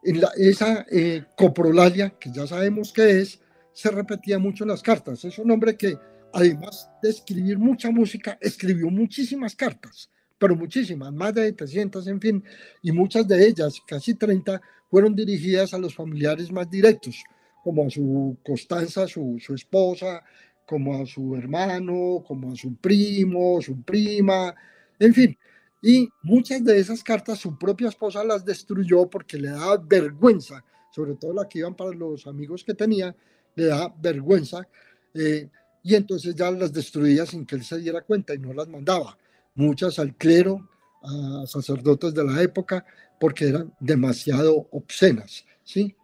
en 0.04 0.22
la, 0.22 0.30
esa 0.38 0.86
eh, 0.92 1.24
coprolalia, 1.36 2.12
que 2.20 2.32
ya 2.32 2.46
sabemos 2.46 2.94
qué 2.94 3.22
es, 3.22 3.40
se 3.74 3.90
repetía 3.90 4.38
mucho 4.38 4.64
en 4.64 4.70
las 4.70 4.84
cartas. 4.84 5.26
Es 5.26 5.40
un 5.40 5.50
hombre 5.50 5.76
que, 5.76 5.98
además 6.34 6.90
de 7.02 7.10
escribir 7.10 7.58
mucha 7.58 7.92
música, 7.92 8.38
escribió 8.42 8.90
muchísimas 8.90 9.56
cartas, 9.56 10.10
pero 10.38 10.56
muchísimas, 10.56 11.14
más 11.14 11.34
de 11.34 11.54
300, 11.54 12.08
en 12.08 12.20
fin, 12.20 12.44
y 12.82 12.92
muchas 12.92 13.28
de 13.28 13.48
ellas, 13.48 13.80
casi 13.88 14.16
30, 14.16 14.62
fueron 14.90 15.16
dirigidas 15.16 15.74
a 15.74 15.78
los 15.78 15.96
familiares 15.96 16.52
más 16.52 16.70
directos, 16.70 17.24
como 17.64 17.86
a 17.86 17.90
su 17.90 18.38
Constanza, 18.44 19.08
su, 19.08 19.38
su 19.40 19.54
esposa, 19.54 20.24
como 20.66 21.02
a 21.02 21.06
su 21.06 21.36
hermano, 21.36 22.24
como 22.28 22.52
a 22.52 22.56
su 22.56 22.76
primo, 22.76 23.62
su 23.62 23.82
prima, 23.84 24.54
en 25.00 25.14
fin. 25.14 25.38
Y 25.82 26.10
muchas 26.24 26.64
de 26.64 26.80
esas 26.80 27.04
cartas 27.04 27.40
su 27.40 27.58
propia 27.58 27.90
esposa 27.90 28.24
las 28.24 28.44
destruyó 28.46 29.10
porque 29.10 29.38
le 29.38 29.50
daba 29.50 29.78
vergüenza, 29.78 30.64
sobre 30.92 31.16
todo 31.16 31.34
las 31.34 31.48
que 31.48 31.60
iban 31.60 31.76
para 31.76 31.92
los 31.92 32.26
amigos 32.26 32.64
que 32.64 32.74
tenía, 32.74 33.16
le 33.56 33.66
daba 33.66 33.94
vergüenza. 34.02 34.68
Eh, 35.14 35.50
y 35.84 35.96
entonces 35.96 36.34
ya 36.34 36.50
las 36.50 36.72
destruía 36.72 37.26
sin 37.26 37.46
que 37.46 37.56
él 37.56 37.64
se 37.64 37.78
diera 37.78 38.02
cuenta 38.02 38.34
y 38.34 38.40
no 38.40 38.54
las 38.54 38.68
mandaba. 38.68 39.18
Muchas 39.54 40.00
al 40.00 40.16
clero, 40.16 40.70
a 41.02 41.46
sacerdotes 41.46 42.14
de 42.14 42.24
la 42.24 42.42
época, 42.42 42.86
porque 43.20 43.50
eran 43.50 43.74
demasiado 43.80 44.68
obscenas. 44.72 45.46
¿sí? 45.64 45.96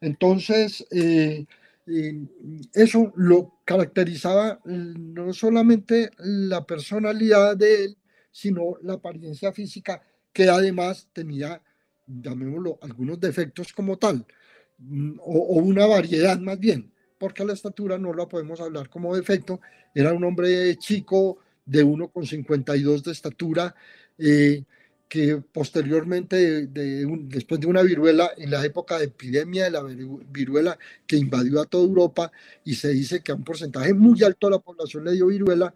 Entonces, 0.00 0.84
eh, 0.90 1.46
eso 2.74 3.12
lo 3.16 3.60
caracterizaba 3.64 4.60
mm, 4.64 5.14
no 5.14 5.32
solamente 5.32 6.10
la 6.18 6.66
personalidad 6.66 7.56
de 7.56 7.84
él, 7.84 7.96
sino 8.32 8.76
la 8.82 8.94
apariencia 8.94 9.52
física, 9.52 10.02
que 10.32 10.48
además 10.48 11.08
tenía, 11.12 11.62
llamémoslo, 12.06 12.78
algunos 12.82 13.20
defectos 13.20 13.72
como 13.72 13.96
tal, 13.98 14.26
mm, 14.78 15.18
o, 15.20 15.60
una 15.62 15.86
variedad 15.86 16.38
más 16.40 16.58
bien, 16.58 16.92
porque 17.18 17.44
la 17.44 17.52
estatura 17.52 17.98
no 17.98 18.12
la 18.12 18.26
podemos 18.26 18.60
hablar 18.60 18.88
como 18.88 19.16
defecto, 19.16 19.60
era 19.94 20.12
un 20.12 20.24
hombre 20.24 20.76
chico 20.76 21.38
de 21.64 21.84
1,52 21.84 23.02
de 23.02 23.12
estatura, 23.12 23.74
eh, 24.18 24.64
que 25.08 25.36
posteriormente, 25.36 26.66
después 26.66 27.60
de 27.60 27.66
una 27.68 27.82
viruela, 27.82 28.32
en 28.36 28.50
la 28.50 28.64
época 28.64 28.98
de 28.98 29.04
epidemia 29.04 29.64
de 29.64 29.70
la 29.70 29.82
viruela 29.82 30.78
que 31.06 31.16
invadió 31.16 31.60
a 31.60 31.66
toda 31.66 31.84
Europa, 31.84 32.32
y 32.64 32.74
se 32.74 32.88
dice 32.88 33.22
que 33.22 33.32
a 33.32 33.36
un 33.36 33.44
porcentaje 33.44 33.94
muy 33.94 34.22
alto 34.24 34.48
de 34.48 34.56
la 34.56 34.58
población 34.58 35.04
le 35.04 35.12
dio 35.12 35.28
viruela, 35.28 35.72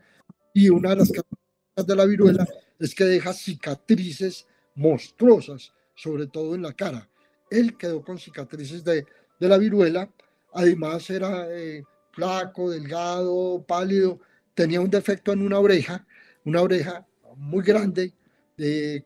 y 0.52 0.68
una 0.68 0.90
de 0.90 0.96
las 0.96 1.10
características 1.10 1.86
de 1.86 1.96
la 1.96 2.06
viruela 2.06 2.48
es 2.78 2.94
que 2.94 3.04
deja 3.04 3.32
cicatrices 3.32 4.46
monstruosas, 4.74 5.72
sobre 5.94 6.26
todo 6.26 6.54
en 6.54 6.62
la 6.62 6.72
cara. 6.72 7.08
Él 7.50 7.76
quedó 7.76 8.02
con 8.02 8.18
cicatrices 8.18 8.82
de, 8.84 9.06
de 9.38 9.48
la 9.48 9.58
viruela, 9.58 10.10
además 10.52 11.08
era 11.10 11.46
eh, 11.50 11.82
flaco, 12.12 12.70
delgado, 12.70 13.64
pálido, 13.66 14.20
tenía 14.54 14.80
un 14.80 14.90
defecto 14.90 15.32
en 15.32 15.42
una 15.42 15.58
oreja, 15.58 16.06
una 16.44 16.62
oreja 16.62 17.06
muy 17.36 17.64
grande, 17.64 18.12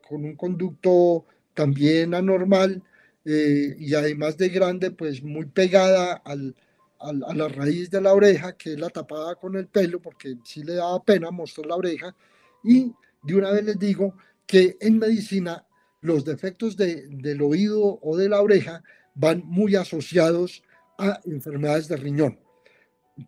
con 0.07 0.25
un 0.25 0.35
conducto 0.35 1.25
también 1.53 2.13
anormal 2.13 2.83
eh, 3.23 3.75
y 3.79 3.93
además 3.95 4.37
de 4.37 4.49
grande, 4.49 4.91
pues 4.91 5.23
muy 5.23 5.45
pegada 5.45 6.13
al, 6.13 6.55
a 6.99 7.33
la 7.33 7.47
raíz 7.47 7.89
de 7.89 8.01
la 8.01 8.13
oreja, 8.13 8.55
que 8.57 8.77
la 8.77 8.89
tapada 8.89 9.35
con 9.35 9.55
el 9.55 9.67
pelo, 9.67 10.01
porque 10.01 10.35
sí 10.43 10.63
le 10.63 10.75
daba 10.75 11.03
pena 11.03 11.31
mostrar 11.31 11.67
la 11.67 11.75
oreja. 11.75 12.15
Y 12.63 12.93
de 13.23 13.35
una 13.35 13.51
vez 13.51 13.63
les 13.63 13.79
digo 13.79 14.15
que 14.45 14.77
en 14.79 14.99
medicina 14.99 15.65
los 16.01 16.23
defectos 16.23 16.77
de, 16.77 17.07
del 17.09 17.41
oído 17.41 17.99
o 18.01 18.15
de 18.17 18.29
la 18.29 18.41
oreja 18.41 18.83
van 19.15 19.43
muy 19.45 19.75
asociados 19.75 20.63
a 20.97 21.19
enfermedades 21.25 21.87
de 21.87 21.97
riñón. 21.97 22.39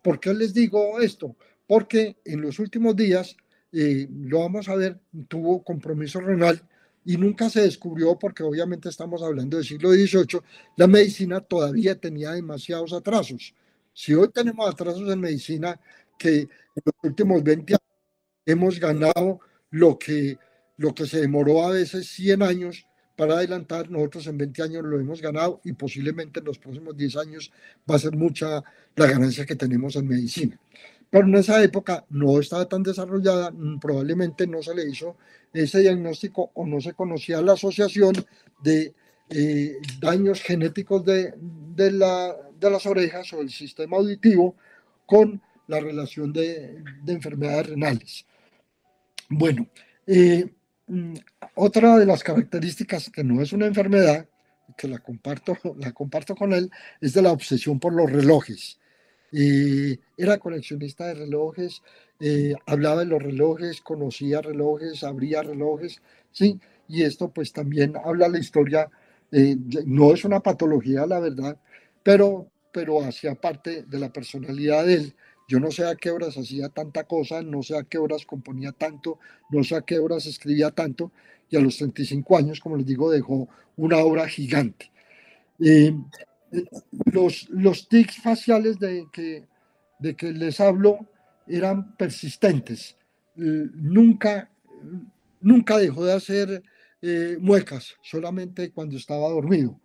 ¿Por 0.02 0.20
qué 0.20 0.34
les 0.34 0.52
digo 0.52 1.00
esto? 1.00 1.36
Porque 1.66 2.16
en 2.24 2.40
los 2.40 2.58
últimos 2.58 2.96
días, 2.96 3.36
eh, 3.72 4.08
lo 4.10 4.40
vamos 4.40 4.68
a 4.68 4.74
ver, 4.74 4.98
tuvo 5.28 5.62
compromiso 5.62 6.20
renal 6.20 6.62
y 7.04 7.16
nunca 7.16 7.48
se 7.48 7.62
descubrió, 7.62 8.18
porque 8.18 8.42
obviamente 8.42 8.88
estamos 8.88 9.22
hablando 9.22 9.56
del 9.56 9.66
siglo 9.66 9.90
XVIII, 9.92 10.40
la 10.76 10.86
medicina 10.86 11.40
todavía 11.40 11.98
tenía 11.98 12.32
demasiados 12.32 12.92
atrasos. 12.92 13.54
Si 13.92 14.14
hoy 14.14 14.28
tenemos 14.28 14.68
atrasos 14.68 15.10
en 15.10 15.20
medicina, 15.20 15.80
que 16.18 16.40
en 16.40 16.82
los 16.84 16.94
últimos 17.02 17.42
20 17.42 17.74
años 17.74 17.98
hemos 18.44 18.78
ganado 18.78 19.40
lo 19.70 19.98
que, 19.98 20.36
lo 20.76 20.94
que 20.94 21.06
se 21.06 21.20
demoró 21.20 21.64
a 21.64 21.70
veces 21.70 22.08
100 22.08 22.42
años 22.42 22.86
para 23.18 23.34
adelantar, 23.34 23.90
nosotros 23.90 24.28
en 24.28 24.38
20 24.38 24.62
años 24.62 24.84
lo 24.84 25.00
hemos 25.00 25.20
ganado 25.20 25.60
y 25.64 25.72
posiblemente 25.72 26.38
en 26.38 26.46
los 26.46 26.56
próximos 26.56 26.96
10 26.96 27.16
años 27.16 27.50
va 27.90 27.96
a 27.96 27.98
ser 27.98 28.16
mucha 28.16 28.62
la 28.94 29.06
ganancia 29.06 29.44
que 29.44 29.56
tenemos 29.56 29.96
en 29.96 30.06
medicina. 30.06 30.56
Pero 31.10 31.26
en 31.26 31.34
esa 31.34 31.60
época 31.64 32.04
no 32.10 32.38
estaba 32.38 32.68
tan 32.68 32.84
desarrollada, 32.84 33.52
probablemente 33.80 34.46
no 34.46 34.62
se 34.62 34.72
le 34.72 34.88
hizo 34.88 35.16
ese 35.52 35.80
diagnóstico 35.80 36.52
o 36.54 36.64
no 36.64 36.80
se 36.80 36.92
conocía 36.92 37.42
la 37.42 37.54
asociación 37.54 38.14
de 38.62 38.94
eh, 39.30 39.78
daños 40.00 40.40
genéticos 40.40 41.04
de, 41.04 41.34
de, 41.74 41.90
la, 41.90 42.36
de, 42.60 42.70
las 42.70 42.86
orejas 42.86 43.32
o 43.32 43.40
el 43.40 43.50
sistema 43.50 43.96
auditivo 43.96 44.54
con 45.06 45.42
la 45.66 45.80
relación 45.80 46.32
de, 46.32 46.84
de 47.02 47.12
enfermedades 47.12 47.70
renales. 47.70 48.24
Bueno, 49.28 49.66
eh, 50.06 50.44
mm, 50.44 50.57
otra 51.54 51.98
de 51.98 52.06
las 52.06 52.22
características 52.22 53.10
que 53.10 53.24
no 53.24 53.42
es 53.42 53.52
una 53.52 53.66
enfermedad, 53.66 54.26
que 54.76 54.88
la 54.88 54.98
comparto, 54.98 55.56
la 55.78 55.92
comparto 55.92 56.34
con 56.34 56.52
él, 56.52 56.70
es 57.00 57.14
de 57.14 57.22
la 57.22 57.32
obsesión 57.32 57.78
por 57.78 57.92
los 57.92 58.10
relojes. 58.10 58.78
Eh, 59.32 59.98
era 60.16 60.38
coleccionista 60.38 61.06
de 61.06 61.14
relojes, 61.14 61.82
eh, 62.18 62.54
hablaba 62.66 63.00
de 63.00 63.06
los 63.06 63.22
relojes, 63.22 63.80
conocía 63.82 64.40
relojes, 64.40 65.04
abría 65.04 65.42
relojes, 65.42 66.00
¿sí? 66.32 66.58
Y 66.88 67.02
esto 67.02 67.30
pues 67.30 67.52
también 67.52 67.94
habla 68.02 68.28
la 68.28 68.38
historia, 68.38 68.88
no 69.30 70.14
es 70.14 70.24
una 70.24 70.40
patología, 70.40 71.04
la 71.04 71.20
verdad, 71.20 71.58
pero, 72.02 72.48
pero 72.72 73.02
hacía 73.02 73.34
parte 73.34 73.82
de 73.82 73.98
la 73.98 74.10
personalidad 74.10 74.86
de 74.86 74.94
él 74.94 75.14
yo 75.48 75.60
no 75.60 75.70
sé 75.72 75.86
a 75.86 75.96
qué 75.96 76.10
horas 76.10 76.36
hacía 76.38 76.68
tanta 76.68 77.04
cosa, 77.04 77.42
no 77.42 77.62
sé 77.62 77.76
a 77.76 77.84
qué 77.84 77.98
horas 77.98 78.26
componía 78.26 78.72
tanto, 78.72 79.18
no 79.50 79.64
sé 79.64 79.76
a 79.76 79.82
qué 79.82 79.98
horas 79.98 80.26
escribía 80.26 80.70
tanto, 80.70 81.10
y 81.50 81.56
a 81.56 81.60
los 81.60 81.78
35 81.78 82.36
años, 82.36 82.60
como 82.60 82.76
les 82.76 82.86
digo, 82.86 83.10
dejó 83.10 83.48
una 83.76 83.98
obra 83.98 84.28
gigante. 84.28 84.92
Eh, 85.60 85.94
los, 87.12 87.48
los 87.50 87.88
tics 87.88 88.16
faciales 88.22 88.78
de 88.78 89.06
que, 89.12 89.46
de 89.98 90.14
que 90.16 90.32
les 90.32 90.60
hablo 90.60 90.98
eran 91.46 91.96
persistentes. 91.96 92.96
Nunca, 93.34 94.50
nunca 95.40 95.78
dejó 95.78 96.04
de 96.04 96.12
hacer 96.12 96.62
eh, 97.02 97.36
muecas, 97.40 97.94
solamente 98.02 98.70
cuando 98.72 98.96
estaba 98.96 99.28
dormido. 99.28 99.78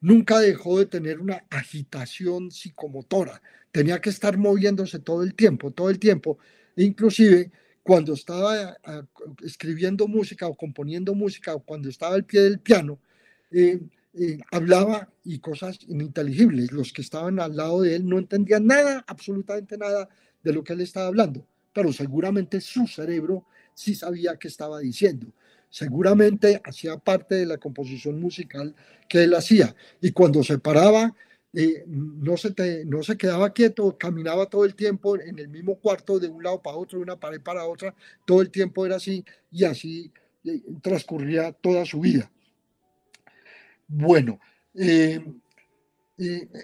Nunca 0.00 0.38
dejó 0.38 0.78
de 0.78 0.86
tener 0.86 1.20
una 1.20 1.44
agitación 1.50 2.50
psicomotora 2.50 3.40
tenía 3.72 4.00
que 4.00 4.10
estar 4.10 4.36
moviéndose 4.36 4.98
todo 4.98 5.22
el 5.22 5.34
tiempo, 5.34 5.70
todo 5.70 5.90
el 5.90 5.98
tiempo. 5.98 6.38
inclusive 6.76 7.50
cuando 7.82 8.12
estaba 8.12 8.76
ah, 8.84 9.02
escribiendo 9.42 10.06
música 10.06 10.46
o 10.46 10.54
componiendo 10.54 11.14
música 11.14 11.54
o 11.54 11.60
cuando 11.60 11.88
estaba 11.88 12.14
al 12.14 12.24
pie 12.24 12.42
del 12.42 12.58
piano, 12.60 12.98
eh, 13.50 13.80
eh, 14.14 14.38
hablaba 14.50 15.08
y 15.24 15.38
cosas 15.38 15.78
ininteligibles. 15.88 16.70
Los 16.72 16.92
que 16.92 17.02
estaban 17.02 17.40
al 17.40 17.56
lado 17.56 17.82
de 17.82 17.96
él 17.96 18.06
no 18.06 18.18
entendían 18.18 18.66
nada, 18.66 19.04
absolutamente 19.06 19.78
nada 19.78 20.08
de 20.42 20.52
lo 20.52 20.62
que 20.62 20.74
él 20.74 20.82
estaba 20.82 21.06
hablando, 21.06 21.46
pero 21.72 21.92
seguramente 21.92 22.60
su 22.60 22.86
cerebro 22.86 23.46
sí 23.74 23.94
sabía 23.94 24.36
qué 24.36 24.48
estaba 24.48 24.80
diciendo. 24.80 25.32
Seguramente 25.70 26.60
hacía 26.64 26.96
parte 26.96 27.34
de 27.36 27.46
la 27.46 27.58
composición 27.58 28.20
musical 28.20 28.74
que 29.08 29.24
él 29.24 29.34
hacía. 29.34 29.74
Y 30.00 30.12
cuando 30.12 30.42
se 30.42 30.58
paraba, 30.58 31.14
no, 31.86 32.36
se 32.36 32.52
te, 32.52 32.84
no 32.84 33.02
se 33.02 33.16
quedaba 33.16 33.52
quieto, 33.52 33.96
caminaba 33.98 34.46
todo 34.46 34.64
el 34.64 34.74
tiempo 34.74 35.18
en 35.18 35.38
el 35.38 35.48
mismo 35.48 35.76
cuarto 35.76 36.18
de 36.18 36.28
un 36.28 36.42
lado 36.42 36.62
para 36.62 36.76
otro, 36.76 36.98
de 36.98 37.04
una 37.04 37.18
pared 37.18 37.40
para 37.40 37.64
otra, 37.64 37.94
todo 38.24 38.42
el 38.42 38.50
tiempo 38.50 38.84
era 38.84 38.96
así 38.96 39.24
y 39.50 39.64
así 39.64 40.12
eh, 40.44 40.62
transcurría 40.82 41.52
toda 41.52 41.84
su 41.84 42.00
vida. 42.00 42.30
Bueno, 43.86 44.38
eh, 44.74 45.24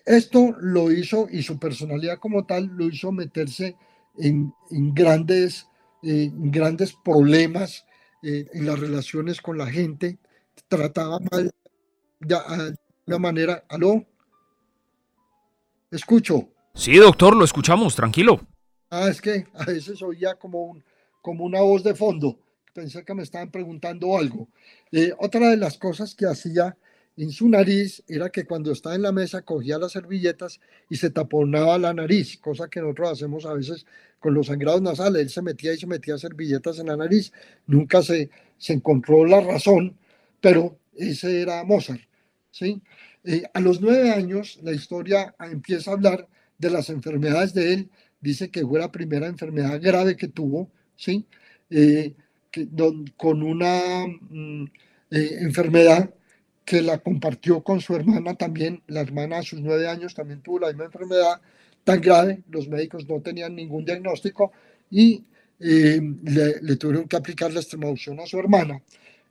esto 0.05 0.55
lo 0.61 0.93
hizo 0.93 1.29
y 1.31 1.43
su 1.43 1.59
personalidad 1.59 2.19
como 2.19 2.45
tal 2.45 2.67
lo 2.67 2.87
hizo 2.87 3.12
meterse 3.12 3.77
en, 4.19 4.53
grandes, 4.71 5.67
eh, 6.03 6.31
grandes 6.33 6.93
problemas 6.93 7.87
en 8.24 8.66
las 8.66 8.78
relaciones 8.78 9.40
con 9.40 9.58
la 9.58 9.66
gente, 9.66 10.18
trataba 10.68 11.18
mal 11.30 11.52
de, 12.20 12.37
de 12.37 12.76
una 13.06 13.18
manera, 13.18 13.64
¿aló? 13.68 14.04
Escucho. 15.90 16.48
Sí, 16.74 16.96
doctor, 16.96 17.37
lo 17.37 17.44
escuchamos, 17.44 17.94
tranquilo. 17.94 18.40
Ah, 18.90 19.08
es 19.08 19.20
que 19.20 19.46
a 19.54 19.64
veces 19.64 20.02
oía 20.02 20.34
como, 20.37 20.64
un, 20.64 20.84
como 21.20 21.44
una 21.44 21.60
voz 21.60 21.84
de 21.84 21.94
fondo. 21.94 22.38
Pensé 22.72 23.04
que 23.04 23.14
me 23.14 23.22
estaban 23.22 23.50
preguntando 23.50 24.16
algo. 24.16 24.48
Eh, 24.90 25.12
otra 25.18 25.50
de 25.50 25.56
las 25.56 25.78
cosas 25.78 26.14
que 26.14 26.26
hacía 26.26 26.76
en 27.16 27.31
su 27.31 27.48
nariz 27.48 28.03
era 28.09 28.31
que 28.31 28.44
cuando 28.44 28.72
estaba 28.72 28.94
en 28.94 29.03
la 29.03 29.12
mesa 29.12 29.42
cogía 29.42 29.79
las 29.79 29.92
servilletas 29.92 30.61
y 30.90 30.96
se 30.96 31.11
taponaba 31.11 31.79
la 31.79 31.94
nariz, 31.94 32.38
cosa 32.38 32.68
que 32.68 32.81
nosotros 32.81 33.12
hacemos 33.12 33.46
a 33.46 33.55
veces 33.55 33.87
con 34.18 34.35
los 34.35 34.46
sangrados 34.46 34.83
nasales. 34.83 35.22
Él 35.22 35.31
se 35.31 35.42
metía 35.42 35.72
y 35.74 35.79
se 35.79 35.87
metía 35.87 36.18
servilletas 36.18 36.79
en 36.79 36.87
la 36.87 36.96
nariz. 36.96 37.33
Nunca 37.66 38.03
se, 38.03 38.31
se 38.59 38.72
encontró 38.72 39.24
la 39.24 39.40
razón, 39.40 39.96
pero 40.40 40.79
ese 40.96 41.42
era 41.42 41.62
Mozart. 41.64 42.03
¿sí? 42.50 42.83
Eh, 43.24 43.42
a 43.53 43.61
los 43.61 43.81
nueve 43.81 44.11
años, 44.11 44.59
la 44.62 44.72
historia 44.72 45.35
empieza 45.40 45.90
a 45.90 45.94
hablar 45.94 46.29
de 46.59 46.70
las 46.70 46.90
enfermedades 46.90 47.55
de 47.55 47.74
él. 47.74 47.90
Dice 48.20 48.50
que 48.50 48.66
fue 48.66 48.81
la 48.81 48.90
primera 48.90 49.27
enfermedad 49.27 49.81
grave 49.81 50.16
que 50.16 50.29
tuvo, 50.29 50.70
¿sí? 50.96 51.27
Eh, 51.70 52.14
con 53.16 53.42
una 53.42 54.07
mm, 54.07 54.64
eh, 55.11 55.37
enfermedad 55.40 56.14
que 56.64 56.83
la 56.83 56.98
compartió 56.98 57.62
con 57.62 57.81
su 57.81 57.94
hermana 57.94 58.35
también. 58.35 58.83
La 58.87 59.00
hermana 59.00 59.38
a 59.38 59.42
sus 59.42 59.61
nueve 59.61 59.88
años 59.88 60.14
también 60.14 60.42
tuvo 60.42 60.61
la 60.61 60.68
misma 60.68 60.87
enfermedad 60.87 61.40
tan 61.85 62.00
grave. 62.00 62.42
Los 62.50 62.68
médicos 62.68 63.09
no 63.09 63.20
tenían 63.20 63.55
ningún 63.55 63.85
diagnóstico 63.85 64.53
y 64.90 65.24
le, 65.59 66.61
le, 66.61 66.77
tuvieron 66.77 67.07
que 67.07 67.16
aplicar 67.16 67.53
la 67.53 67.61
extremaunción 67.61 68.18
a 68.20 68.27
su 68.27 68.38
hermana, 68.38 68.83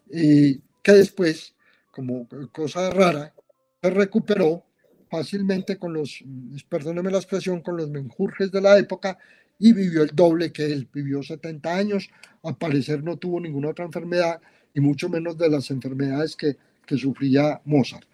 que 0.09 0.91
después, 0.91 1.53
como 1.91 2.27
cosa 2.51 2.89
rara, 2.89 3.33
se 3.81 3.89
recuperó 3.89 4.63
fácilmente 5.09 5.77
con 5.77 5.93
los, 5.93 6.23
perdóneme 6.69 7.11
la 7.11 7.17
expresión, 7.17 7.61
con 7.61 7.77
los 7.77 7.89
menjurjes 7.89 8.51
de 8.51 8.61
la 8.61 8.77
época 8.79 9.17
y 9.59 9.73
vivió 9.73 10.01
el 10.01 10.09
doble 10.13 10.51
que 10.51 10.65
él, 10.65 10.87
vivió 10.91 11.21
70 11.21 11.75
años, 11.75 12.09
al 12.41 12.57
parecer 12.57 13.03
no 13.03 13.17
tuvo 13.17 13.39
ninguna 13.39 13.69
otra 13.69 13.85
enfermedad 13.85 14.41
y 14.73 14.79
mucho 14.79 15.09
menos 15.09 15.37
de 15.37 15.49
las 15.49 15.69
enfermedades 15.69 16.35
que, 16.35 16.57
que 16.85 16.97
sufría 16.97 17.61
Mozart. 17.65 18.05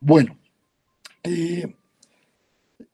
Bueno, 0.00 0.38
eh, 1.24 1.74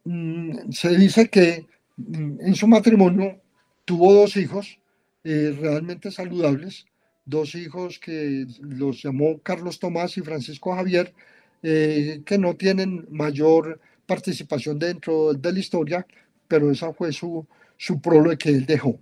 mm, 0.04 0.70
se 0.70 0.96
dice 0.96 1.28
que 1.28 1.66
mm, 1.96 2.40
en 2.40 2.54
su 2.54 2.66
matrimonio 2.66 3.40
tuvo 3.84 4.12
dos 4.12 4.36
hijos 4.36 4.78
eh, 5.24 5.56
realmente 5.60 6.10
saludables, 6.10 6.86
dos 7.26 7.54
hijos 7.54 7.98
que 7.98 8.46
los 8.60 9.02
llamó 9.02 9.38
Carlos 9.38 9.78
Tomás 9.78 10.16
y 10.16 10.22
Francisco 10.22 10.74
Javier, 10.74 11.14
eh, 11.62 12.22
que 12.24 12.38
no 12.38 12.54
tienen 12.56 13.06
mayor 13.10 13.80
participación 14.06 14.78
dentro 14.78 15.32
de 15.32 15.52
la 15.52 15.58
historia, 15.58 16.06
pero 16.48 16.70
esa 16.70 16.92
fue 16.92 17.12
su, 17.12 17.46
su 17.76 18.00
prólogo 18.00 18.36
que 18.36 18.50
él 18.50 18.66
dejó. 18.66 18.98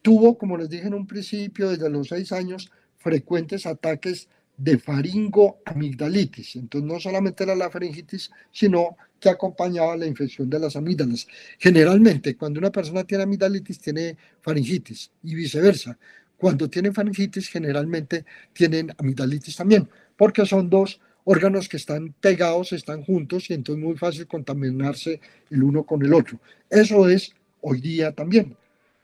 Tuvo, 0.00 0.38
como 0.38 0.56
les 0.56 0.70
dije 0.70 0.86
en 0.86 0.94
un 0.94 1.06
principio, 1.06 1.68
desde 1.68 1.90
los 1.90 2.08
seis 2.08 2.32
años, 2.32 2.70
frecuentes 2.96 3.66
ataques 3.66 4.28
de 4.62 4.78
faringoamigdalitis. 4.78 6.56
Entonces, 6.56 6.88
no 6.88 7.00
solamente 7.00 7.42
era 7.42 7.56
la 7.56 7.68
faringitis, 7.68 8.30
sino 8.52 8.96
que 9.18 9.28
acompañaba 9.28 9.96
la 9.96 10.06
infección 10.06 10.48
de 10.48 10.60
las 10.60 10.76
amígdalas. 10.76 11.26
Generalmente, 11.58 12.36
cuando 12.36 12.60
una 12.60 12.70
persona 12.70 13.02
tiene 13.02 13.24
amigdalitis, 13.24 13.80
tiene 13.80 14.16
faringitis 14.40 15.10
y 15.24 15.34
viceversa. 15.34 15.98
Cuando 16.36 16.70
tienen 16.70 16.94
faringitis, 16.94 17.48
generalmente 17.48 18.24
tienen 18.52 18.94
amigdalitis 18.98 19.56
también, 19.56 19.88
porque 20.16 20.46
son 20.46 20.70
dos 20.70 21.00
órganos 21.24 21.68
que 21.68 21.76
están 21.76 22.14
pegados, 22.20 22.72
están 22.72 23.02
juntos 23.02 23.50
y 23.50 23.54
entonces 23.54 23.82
es 23.82 23.88
muy 23.88 23.96
fácil 23.96 24.26
contaminarse 24.28 25.20
el 25.50 25.62
uno 25.62 25.82
con 25.84 26.04
el 26.04 26.14
otro. 26.14 26.38
Eso 26.70 27.08
es 27.08 27.34
hoy 27.60 27.80
día 27.80 28.12
también. 28.12 28.56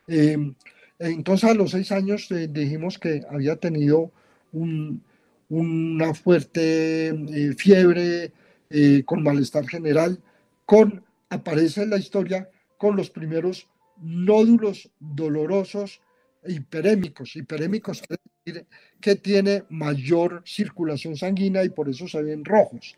Em, 0.06 0.54
entonces 1.00 1.50
a 1.50 1.54
los 1.54 1.72
seis 1.72 1.90
años 1.92 2.30
eh, 2.30 2.48
dijimos 2.48 2.98
que 2.98 3.22
había 3.30 3.56
tenido 3.56 4.10
una 5.48 6.14
fuerte 6.14 7.08
eh, 7.08 7.54
fiebre 7.56 8.32
eh, 8.70 9.02
con 9.04 9.22
malestar 9.22 9.66
general, 9.66 10.20
con, 10.66 11.02
aparece 11.30 11.82
en 11.82 11.90
la 11.90 11.98
historia 11.98 12.48
con 12.76 12.96
los 12.96 13.10
primeros 13.10 13.68
nódulos 14.00 14.90
dolorosos 15.00 16.00
hiperémicos. 16.46 17.34
Hiperémicos 17.36 18.02
quiere 18.02 18.22
decir 18.44 18.66
que 19.00 19.16
tiene 19.16 19.64
mayor 19.70 20.42
circulación 20.44 21.16
sanguínea 21.16 21.64
y 21.64 21.70
por 21.70 21.88
eso 21.88 22.06
se 22.06 22.22
ven 22.22 22.44
rojos, 22.44 22.96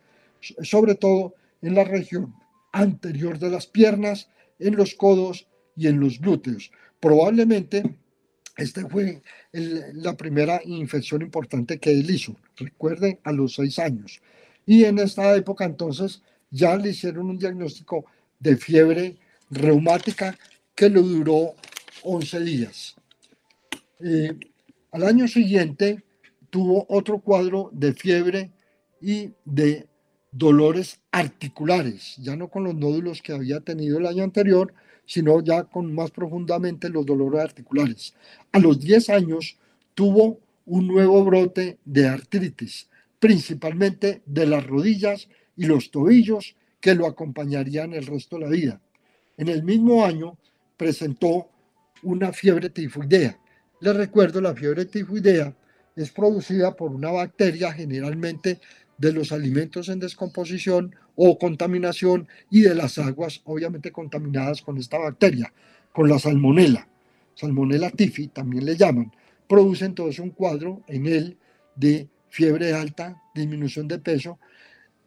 sobre 0.63 0.95
todo 0.95 1.35
en 1.63 1.75
la 1.75 1.85
región 1.85 2.35
anterior 2.73 3.39
de 3.39 3.51
las 3.51 3.67
piernas, 3.67 4.29
en 4.59 4.77
los 4.77 4.95
codos 4.95 5.47
y 5.77 5.87
en 5.87 6.01
los 6.01 6.21
glúteos. 6.21 6.71
Probablemente 7.01 7.97
esta 8.61 8.87
fue 8.89 9.23
la 9.53 10.17
primera 10.17 10.61
infección 10.65 11.23
importante 11.23 11.79
que 11.79 11.91
él 11.91 12.11
hizo, 12.11 12.37
recuerden, 12.57 13.19
a 13.25 13.33
los 13.33 13.55
seis 13.55 13.79
años. 13.79 14.21
Y 14.67 14.85
en 14.85 14.99
esta 14.99 15.35
época 15.35 15.65
entonces 15.65 16.23
ya 16.51 16.77
le 16.77 16.91
hicieron 16.91 17.31
un 17.31 17.39
diagnóstico 17.39 18.05
de 18.39 18.57
fiebre 18.57 19.17
reumática 19.51 20.39
que 20.75 20.89
lo 20.89 21.03
duró 21.03 21.55
11 22.03 22.41
días. 22.41 22.97
Eh, 24.01 24.33
al 24.93 25.05
año 25.05 25.29
siguiente 25.29 26.03
tuvo 26.51 26.87
otro 26.89 27.21
cuadro 27.21 27.71
de 27.73 27.93
fiebre 27.93 28.51
y 29.01 29.31
de 29.45 29.87
dolores 30.33 31.01
articulares, 31.11 32.17
ya 32.19 32.37
no 32.37 32.49
con 32.49 32.65
los 32.65 32.75
nódulos 32.75 33.23
que 33.23 33.33
había 33.33 33.61
tenido 33.61 33.99
el 33.99 34.07
año 34.07 34.23
anterior, 34.23 34.73
sino 35.11 35.43
ya 35.43 35.65
con 35.65 35.93
más 35.93 36.13
profundamente 36.13 36.89
los 36.89 37.05
dolores 37.05 37.41
articulares. 37.41 38.15
A 38.53 38.61
los 38.61 38.79
10 38.79 39.11
años 39.11 39.59
tuvo 39.93 40.39
un 40.67 40.87
nuevo 40.87 41.25
brote 41.25 41.79
de 41.85 42.07
artritis, 42.07 42.89
principalmente 43.19 44.23
de 44.25 44.47
las 44.47 44.65
rodillas 44.65 45.29
y 45.57 45.67
los 45.67 45.91
tobillos 45.91 46.55
que 46.81 46.95
lo 46.95 47.09
acompañarían 47.09 47.93
el 47.93 48.07
resto 48.07 48.37
de 48.37 48.45
la 48.45 48.51
vida. 48.51 48.81
En 49.37 49.49
el 49.49 49.65
mismo 49.65 50.05
año 50.05 50.39
presentó 50.77 51.49
una 52.05 52.33
fiebre 52.33 52.71
tifoidea. 52.71 53.37
Les 53.81 53.97
recuerdo, 53.97 54.41
la 54.41 54.55
fiebre 54.55 54.85
tifoidea 54.85 55.53
es 55.97 56.13
producida 56.13 56.77
por 56.77 56.93
una 56.93 57.11
bacteria 57.11 57.73
generalmente 57.73 58.61
de 59.01 59.13
los 59.15 59.33
alimentos 59.33 59.89
en 59.89 59.99
descomposición 59.99 60.95
o 61.17 61.39
contaminación 61.39 62.29
y 62.51 62.61
de 62.61 62.75
las 62.75 62.99
aguas 62.99 63.41
obviamente 63.45 63.91
contaminadas 63.91 64.61
con 64.61 64.77
esta 64.77 64.99
bacteria, 64.99 65.53
con 65.93 66.09
la 66.09 66.19
salmonela. 66.19 66.87
Salmonella 67.35 67.91
tifi 67.91 68.29
también 68.29 68.67
le 68.67 68.77
llaman. 68.77 69.11
Produce 69.49 69.87
entonces 69.87 70.21
un 70.21 70.31
cuadro 70.31 70.83
en 70.87 71.07
él 71.07 71.39
de 71.75 72.09
fiebre 72.29 72.75
alta, 72.75 73.23
disminución 73.35 73.89
de 73.89 73.99
peso, 73.99 74.39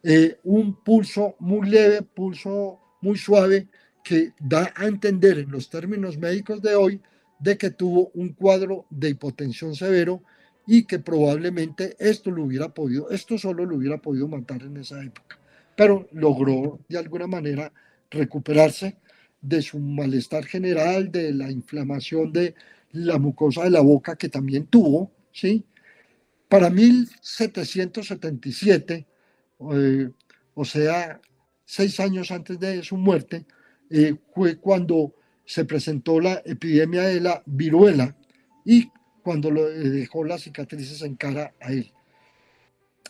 eh, 0.01 0.37
un 0.43 0.83
pulso 0.83 1.35
muy 1.39 1.69
leve, 1.69 2.01
pulso 2.01 2.79
muy 3.01 3.17
suave, 3.17 3.67
que 4.03 4.33
da 4.39 4.73
a 4.75 4.87
entender 4.87 5.37
en 5.37 5.51
los 5.51 5.69
términos 5.69 6.17
médicos 6.17 6.61
de 6.63 6.73
hoy 6.75 6.99
de 7.39 7.57
que 7.57 7.69
tuvo 7.69 8.09
un 8.15 8.29
cuadro 8.33 8.85
de 8.89 9.09
hipotensión 9.09 9.75
severo 9.75 10.23
y 10.65 10.83
que 10.83 10.99
probablemente 10.99 11.95
esto 11.99 12.31
lo 12.31 12.43
hubiera 12.43 12.69
podido, 12.69 13.09
esto 13.09 13.37
solo 13.37 13.65
lo 13.65 13.75
hubiera 13.75 13.97
podido 13.97 14.27
matar 14.27 14.63
en 14.63 14.77
esa 14.77 15.03
época. 15.03 15.37
Pero 15.75 16.07
logró 16.11 16.79
de 16.87 16.97
alguna 16.97 17.27
manera 17.27 17.71
recuperarse 18.09 18.97
de 19.41 19.61
su 19.61 19.79
malestar 19.79 20.45
general, 20.45 21.11
de 21.11 21.33
la 21.33 21.51
inflamación 21.51 22.31
de 22.31 22.55
la 22.93 23.19
mucosa 23.19 23.63
de 23.63 23.71
la 23.71 23.81
boca 23.81 24.15
que 24.15 24.29
también 24.29 24.67
tuvo, 24.67 25.11
¿sí? 25.31 25.65
Para 26.47 26.69
1777, 26.69 29.05
eh, 29.73 30.09
o 30.53 30.63
sea, 30.63 31.19
seis 31.65 31.99
años 31.99 32.29
antes 32.31 32.59
de 32.59 32.83
su 32.83 32.95
muerte, 32.97 33.45
eh, 33.89 34.15
fue 34.33 34.57
cuando 34.57 35.15
se 35.45 35.65
presentó 35.65 36.19
la 36.19 36.41
epidemia 36.45 37.01
de 37.03 37.19
la 37.19 37.41
viruela 37.45 38.15
y 38.65 38.89
cuando 39.23 39.49
lo 39.49 39.67
eh, 39.67 39.89
dejó 39.89 40.23
las 40.23 40.41
cicatrices 40.41 41.01
en 41.01 41.15
cara 41.15 41.53
a 41.59 41.71
él. 41.71 41.91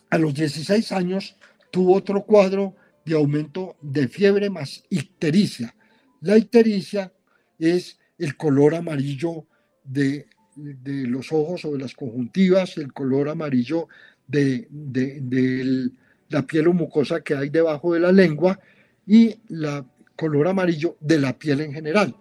A 0.09 0.17
los 0.17 0.33
16 0.33 0.91
años 0.91 1.35
tuvo 1.71 1.95
otro 1.95 2.23
cuadro 2.23 2.75
de 3.03 3.15
aumento 3.15 3.75
de 3.81 4.07
fiebre 4.07 4.49
más 4.49 4.83
ictericia. 4.89 5.75
La 6.21 6.37
ictericia 6.37 7.11
es 7.59 7.99
el 8.17 8.37
color 8.37 8.75
amarillo 8.75 9.45
de, 9.83 10.27
los 10.55 11.31
ojos 11.31 11.65
o 11.65 11.73
de 11.73 11.79
las 11.79 11.95
conjuntivas, 11.95 12.77
el 12.77 12.93
color 12.93 13.27
amarillo 13.27 13.87
de, 14.27 14.67
de 14.69 15.89
la 16.29 16.43
piel 16.43 16.67
o 16.67 16.73
mucosa 16.73 17.21
que 17.21 17.35
hay 17.35 17.49
debajo 17.49 17.93
de 17.93 17.99
la 17.99 18.11
lengua 18.11 18.59
y 19.05 19.35
la 19.49 19.85
color 20.15 20.47
amarillo 20.47 20.97
de 20.99 21.19
la 21.19 21.37
piel 21.37 21.61
en 21.61 21.73
general. 21.73 22.15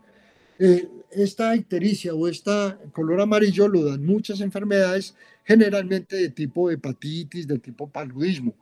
Eh, 0.58 0.88
esta 1.14 1.54
ictericia 1.54 2.14
o 2.14 2.28
este 2.28 2.50
color 2.92 3.20
amarillo 3.20 3.68
lo 3.68 3.84
dan 3.84 4.04
muchas 4.04 4.40
enfermedades, 4.40 5.14
generalmente 5.44 6.16
de 6.16 6.30
tipo 6.30 6.70
hepatitis, 6.70 7.46
de 7.46 7.58
tipo 7.58 7.88
paludismo. 7.88 8.54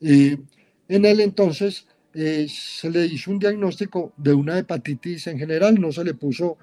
Eh, 0.00 0.36
en 0.88 1.04
él 1.04 1.20
entonces 1.20 1.86
eh, 2.14 2.46
se 2.48 2.90
le 2.90 3.06
hizo 3.06 3.30
un 3.30 3.38
diagnóstico 3.38 4.12
de 4.16 4.32
una 4.32 4.58
hepatitis 4.58 5.26
en 5.26 5.38
general, 5.38 5.80
no 5.80 5.92
se 5.92 6.04
le 6.04 6.14
puso 6.14 6.58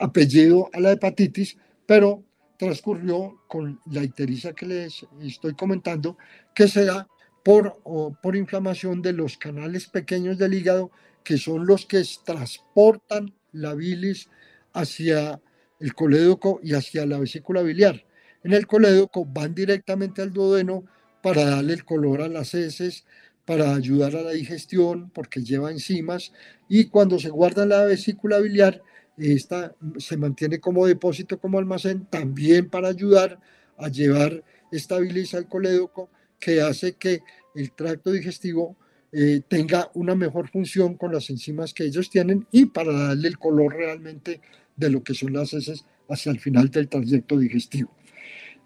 apellido 0.00 0.68
a 0.72 0.80
la 0.80 0.90
hepatitis, 0.90 1.56
pero 1.86 2.24
transcurrió 2.58 3.40
con 3.48 3.80
la 3.90 4.02
ictericia 4.02 4.52
que 4.52 4.66
les 4.66 5.06
estoy 5.22 5.54
comentando, 5.54 6.18
que 6.54 6.68
se 6.68 6.84
da 6.84 7.08
por, 7.42 7.78
por 8.22 8.36
inflamación 8.36 9.00
de 9.00 9.12
los 9.12 9.38
canales 9.38 9.86
pequeños 9.86 10.36
del 10.36 10.54
hígado, 10.54 10.90
que 11.24 11.38
son 11.38 11.64
los 11.64 11.86
que 11.86 12.02
transportan 12.24 13.32
la 13.52 13.74
bilis 13.74 14.28
hacia 14.72 15.40
el 15.78 15.94
colédoco 15.94 16.60
y 16.62 16.74
hacia 16.74 17.06
la 17.06 17.18
vesícula 17.18 17.62
biliar. 17.62 18.04
En 18.42 18.52
el 18.52 18.66
colédoco 18.66 19.24
van 19.24 19.54
directamente 19.54 20.22
al 20.22 20.32
duodeno 20.32 20.84
para 21.22 21.44
darle 21.44 21.74
el 21.74 21.84
color 21.84 22.22
a 22.22 22.28
las 22.28 22.54
heces, 22.54 23.04
para 23.44 23.74
ayudar 23.74 24.14
a 24.16 24.22
la 24.22 24.30
digestión, 24.30 25.10
porque 25.10 25.42
lleva 25.42 25.70
enzimas, 25.70 26.32
y 26.68 26.84
cuando 26.86 27.18
se 27.18 27.30
guarda 27.30 27.64
en 27.64 27.70
la 27.70 27.84
vesícula 27.84 28.38
biliar, 28.38 28.82
esta 29.16 29.74
se 29.98 30.16
mantiene 30.16 30.60
como 30.60 30.86
depósito, 30.86 31.38
como 31.38 31.58
almacén, 31.58 32.06
también 32.06 32.70
para 32.70 32.88
ayudar 32.88 33.38
a 33.76 33.88
llevar 33.88 34.44
esta 34.70 34.98
bilis 34.98 35.34
al 35.34 35.48
colédoco, 35.48 36.10
que 36.38 36.60
hace 36.62 36.94
que 36.94 37.22
el 37.54 37.72
tracto 37.72 38.12
digestivo 38.12 38.76
eh, 39.12 39.42
tenga 39.48 39.90
una 39.94 40.14
mejor 40.14 40.48
función 40.48 40.94
con 40.94 41.12
las 41.12 41.30
enzimas 41.30 41.74
que 41.74 41.84
ellos 41.84 42.10
tienen 42.10 42.46
y 42.52 42.66
para 42.66 42.92
darle 42.92 43.28
el 43.28 43.38
color 43.38 43.74
realmente 43.74 44.40
de 44.76 44.90
lo 44.90 45.02
que 45.02 45.14
son 45.14 45.32
las 45.32 45.52
heces 45.52 45.84
hacia 46.08 46.30
el 46.30 46.38
final 46.38 46.70
del 46.70 46.88
trayecto 46.88 47.36
digestivo. 47.36 47.92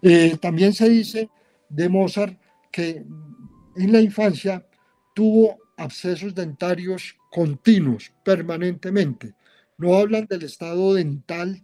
Eh, 0.03 0.37
también 0.39 0.73
se 0.73 0.87
dice 0.87 1.29
de 1.67 1.89
Mozart 1.89 2.39
que 2.71 3.03
en 3.75 3.91
la 3.91 4.01
infancia 4.01 4.67
tuvo 5.15 5.57
abscesos 5.77 6.35
dentarios 6.35 7.15
continuos, 7.31 8.13
permanentemente. 8.23 9.33
No 9.77 9.95
hablan 9.95 10.27
del 10.27 10.43
estado 10.43 10.93
dental, 10.93 11.63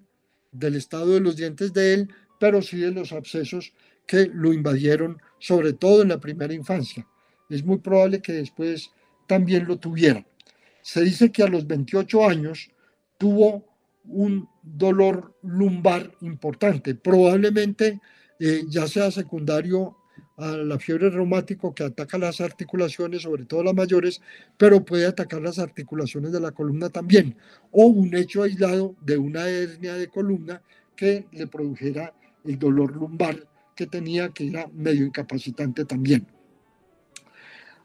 del 0.52 0.76
estado 0.76 1.14
de 1.14 1.22
los 1.22 1.36
dientes 1.36 1.72
de 1.72 1.94
él, 1.94 2.10
pero 2.40 2.62
sí 2.62 2.78
de 2.78 2.92
los 2.92 3.12
abscesos 3.12 3.74
que 4.08 4.30
lo 4.34 4.52
invadieron, 4.54 5.22
sobre 5.40 5.74
todo 5.74 6.02
en 6.02 6.10
la 6.10 6.20
primera 6.20 6.54
infancia 6.54 7.08
es 7.52 7.64
muy 7.64 7.78
probable 7.78 8.22
que 8.22 8.34
después 8.34 8.92
también 9.28 9.66
lo 9.66 9.78
tuviera. 9.78 10.26
Se 10.82 11.02
dice 11.02 11.32
que 11.32 11.44
a 11.44 11.48
los 11.48 11.68
28 11.68 12.28
años 12.28 12.72
tuvo 13.18 13.66
un 14.06 14.48
dolor 14.64 15.38
lumbar 15.44 16.12
importante, 16.22 16.96
probablemente 16.96 18.00
eh, 18.40 18.64
ya 18.68 18.88
sea 18.88 19.12
secundario 19.12 19.98
a 20.38 20.48
la 20.58 20.80
fiebre 20.80 21.10
reumática 21.10 21.72
que 21.76 21.84
ataca 21.84 22.18
las 22.18 22.42
articulaciones, 22.42 23.22
sobre 23.22 23.46
todo 23.46 23.64
las 23.64 23.76
mayores, 23.76 24.22
pero 24.58 24.84
puede 24.84 25.06
atacar 25.06 25.42
las 25.42 25.60
articulaciones 25.60 26.32
de 26.32 26.40
la 26.40 26.52
columna 26.52 26.90
también, 26.90 27.38
o 27.70 27.86
un 27.86 28.16
hecho 28.16 28.42
aislado 28.42 28.96
de 29.02 29.18
una 29.18 29.48
hernia 29.48 29.94
de 29.94 30.08
columna 30.08 30.62
que 30.96 31.28
le 31.32 31.46
produjera 31.48 32.14
el 32.44 32.58
dolor 32.58 32.96
lumbar 32.96 33.48
que 33.76 33.86
tenía, 33.86 34.30
que 34.30 34.48
era 34.48 34.68
medio 34.74 35.06
incapacitante 35.06 35.86
también. 35.86 36.26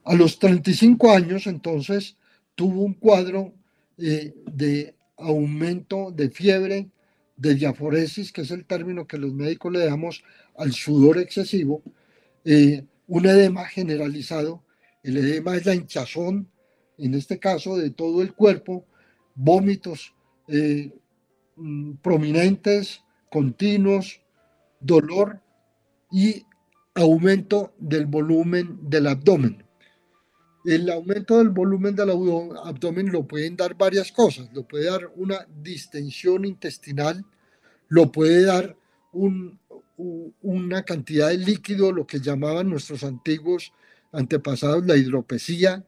A 0.07 0.15
los 0.15 0.39
35 0.39 1.11
años, 1.11 1.49
entonces, 1.49 2.17
tuvo 2.55 2.83
un 2.83 2.95
cuadro 2.95 3.53
eh, 3.99 4.33
de 4.47 4.95
aumento 5.17 6.13
de 6.13 6.31
fiebre, 6.31 6.89
de 7.37 7.57
diaforesis, 7.57 8.31
que 8.31 8.43
es 8.43 8.53
el 8.53 8.67
término 8.67 9.09
que 9.09 9.19
los 9.19 9.33
médicos 9.35 9.73
le 9.73 9.85
damos 9.85 10.23
al 10.57 10.73
sudor 10.73 11.19
excesivo, 11.19 11.83
eh, 12.45 12.85
un 13.09 13.27
edema 13.27 13.65
generalizado. 13.65 14.63
El 15.03 15.17
edema 15.17 15.57
es 15.57 15.67
la 15.67 15.75
hinchazón, 15.75 16.49
en 16.99 17.15
este 17.15 17.41
caso, 17.41 17.77
de 17.77 17.91
todo 17.91 18.23
el 18.23 18.33
cuerpo, 18.33 18.87
vómitos 19.35 20.15
eh, 20.47 20.93
mm, 21.57 21.95
prominentes, 21.95 23.01
continuos, 23.29 24.21
dolor 24.79 25.41
y 26.13 26.45
aumento 26.95 27.75
del 27.81 28.07
volumen 28.07 28.79
del 28.89 29.09
abdomen. 29.09 29.66
El 30.67 30.91
aumento 30.91 31.39
del 31.39 31.51
volumen 31.51 31.95
del 31.95 32.11
abdomen 32.11 33.13
lo 33.13 33.25
pueden 33.25 33.57
dar 33.57 33.77
varias 33.77 34.11
cosas. 34.11 34.49
Lo 34.53 34.67
puede 34.67 34.87
dar 34.87 35.13
una 35.15 35.47
distensión 35.63 36.45
intestinal, 36.45 37.25
lo 37.87 38.11
puede 38.11 38.43
dar 38.43 38.77
una 39.13 40.83
cantidad 40.83 41.29
de 41.29 41.39
líquido, 41.39 41.93
lo 41.93 42.05
que 42.05 42.19
llamaban 42.19 42.69
nuestros 42.69 43.05
antiguos 43.05 43.73
antepasados 44.11 44.85
la 44.85 44.97
hidropesía, 44.97 45.87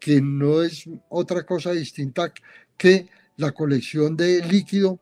que 0.00 0.20
no 0.20 0.60
es 0.64 0.88
otra 1.08 1.46
cosa 1.46 1.70
distinta 1.70 2.34
que 2.76 3.08
la 3.36 3.52
colección 3.52 4.16
de 4.16 4.44
líquido 4.44 4.98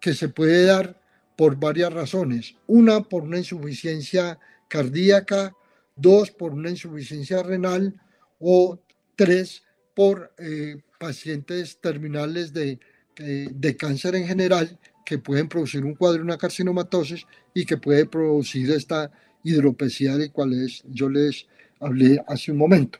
que 0.00 0.14
se 0.14 0.30
puede 0.30 0.64
dar 0.64 0.98
por 1.36 1.56
varias 1.56 1.92
razones. 1.92 2.56
Una, 2.66 3.02
por 3.02 3.22
una 3.24 3.36
insuficiencia 3.36 4.38
cardíaca, 4.68 5.54
dos, 5.94 6.30
por 6.30 6.52
una 6.52 6.70
insuficiencia 6.70 7.42
renal 7.42 8.00
o 8.42 8.78
tres, 9.16 9.62
por 9.94 10.34
eh, 10.38 10.76
pacientes 10.98 11.78
terminales 11.80 12.52
de, 12.52 12.78
de 13.16 13.76
cáncer 13.76 14.14
en 14.14 14.26
general 14.26 14.78
que 15.04 15.18
pueden 15.18 15.48
producir 15.48 15.84
un 15.84 15.94
cuadro, 15.94 16.22
una 16.22 16.38
carcinomatosis 16.38 17.26
y 17.54 17.64
que 17.64 17.76
puede 17.76 18.06
producir 18.06 18.70
esta 18.70 19.10
hidropesía 19.44 20.16
de 20.16 20.30
cual 20.30 20.52
yo 20.88 21.08
les 21.08 21.46
hablé 21.80 22.22
hace 22.26 22.52
un 22.52 22.58
momento. 22.58 22.98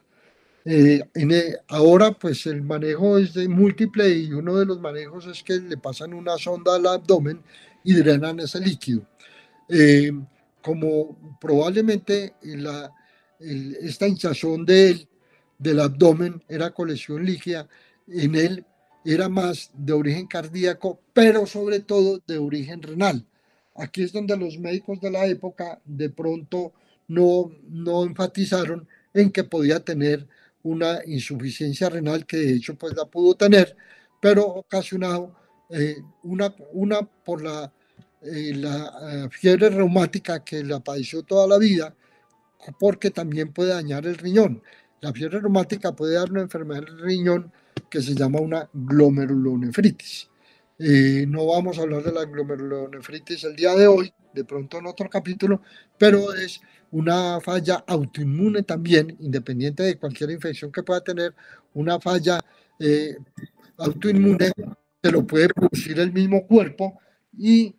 Eh, 0.64 1.02
e, 1.14 1.56
ahora 1.68 2.12
pues 2.12 2.46
el 2.46 2.62
manejo 2.62 3.18
es 3.18 3.34
de 3.34 3.48
múltiple 3.48 4.08
y 4.08 4.32
uno 4.32 4.56
de 4.56 4.64
los 4.64 4.80
manejos 4.80 5.26
es 5.26 5.42
que 5.42 5.54
le 5.54 5.76
pasan 5.76 6.14
una 6.14 6.38
sonda 6.38 6.76
al 6.76 6.86
abdomen 6.86 7.40
y 7.84 7.94
drenan 7.94 8.40
ese 8.40 8.60
líquido. 8.60 9.06
Eh, 9.68 10.12
como 10.60 11.38
probablemente 11.40 12.34
la, 12.42 12.92
esta 13.40 14.06
hinchazón 14.06 14.64
del 15.62 15.80
abdomen 15.80 16.42
era 16.48 16.72
colección 16.72 17.24
líquida, 17.24 17.68
en 18.08 18.34
él 18.34 18.64
era 19.04 19.28
más 19.28 19.70
de 19.74 19.92
origen 19.92 20.26
cardíaco, 20.26 21.00
pero 21.12 21.46
sobre 21.46 21.80
todo 21.80 22.20
de 22.26 22.38
origen 22.38 22.82
renal. 22.82 23.24
Aquí 23.74 24.02
es 24.02 24.12
donde 24.12 24.36
los 24.36 24.58
médicos 24.58 25.00
de 25.00 25.10
la 25.10 25.26
época 25.26 25.80
de 25.84 26.10
pronto 26.10 26.72
no, 27.08 27.50
no 27.68 28.04
enfatizaron 28.04 28.86
en 29.14 29.30
que 29.30 29.44
podía 29.44 29.80
tener 29.80 30.26
una 30.62 31.00
insuficiencia 31.06 31.88
renal, 31.88 32.26
que 32.26 32.36
de 32.38 32.54
hecho 32.54 32.74
pues 32.76 32.94
la 32.96 33.06
pudo 33.06 33.34
tener, 33.34 33.76
pero 34.20 34.46
ocasionado 34.46 35.34
eh, 35.70 35.96
una, 36.22 36.54
una 36.72 37.02
por 37.02 37.42
la, 37.42 37.72
eh, 38.22 38.52
la 38.54 39.24
eh, 39.24 39.28
fiebre 39.30 39.70
reumática 39.70 40.44
que 40.44 40.62
la 40.62 40.80
padeció 40.80 41.22
toda 41.22 41.46
la 41.46 41.58
vida, 41.58 41.94
porque 42.78 43.10
también 43.10 43.52
puede 43.52 43.70
dañar 43.70 44.06
el 44.06 44.16
riñón. 44.16 44.62
La 45.02 45.12
fiebre 45.12 45.40
reumática 45.40 45.90
puede 45.96 46.14
dar 46.14 46.30
una 46.30 46.42
enfermedad 46.42 46.84
del 46.84 47.00
riñón 47.00 47.50
que 47.90 48.00
se 48.00 48.14
llama 48.14 48.38
una 48.40 48.70
glomerulonefritis. 48.72 50.30
Eh, 50.78 51.26
no 51.28 51.44
vamos 51.44 51.76
a 51.76 51.82
hablar 51.82 52.04
de 52.04 52.12
la 52.12 52.24
glomerulonefritis 52.24 53.42
el 53.42 53.56
día 53.56 53.74
de 53.74 53.88
hoy, 53.88 54.14
de 54.32 54.44
pronto 54.44 54.78
en 54.78 54.86
otro 54.86 55.10
capítulo, 55.10 55.60
pero 55.98 56.32
es 56.32 56.60
una 56.92 57.40
falla 57.40 57.82
autoinmune 57.84 58.62
también, 58.62 59.16
independiente 59.18 59.82
de 59.82 59.98
cualquier 59.98 60.30
infección 60.30 60.70
que 60.70 60.84
pueda 60.84 61.00
tener, 61.00 61.34
una 61.74 61.98
falla 61.98 62.38
eh, 62.78 63.16
autoinmune 63.78 64.52
que 65.02 65.10
lo 65.10 65.26
puede 65.26 65.48
producir 65.48 65.98
el 65.98 66.12
mismo 66.12 66.46
cuerpo 66.46 67.00
y 67.36 67.74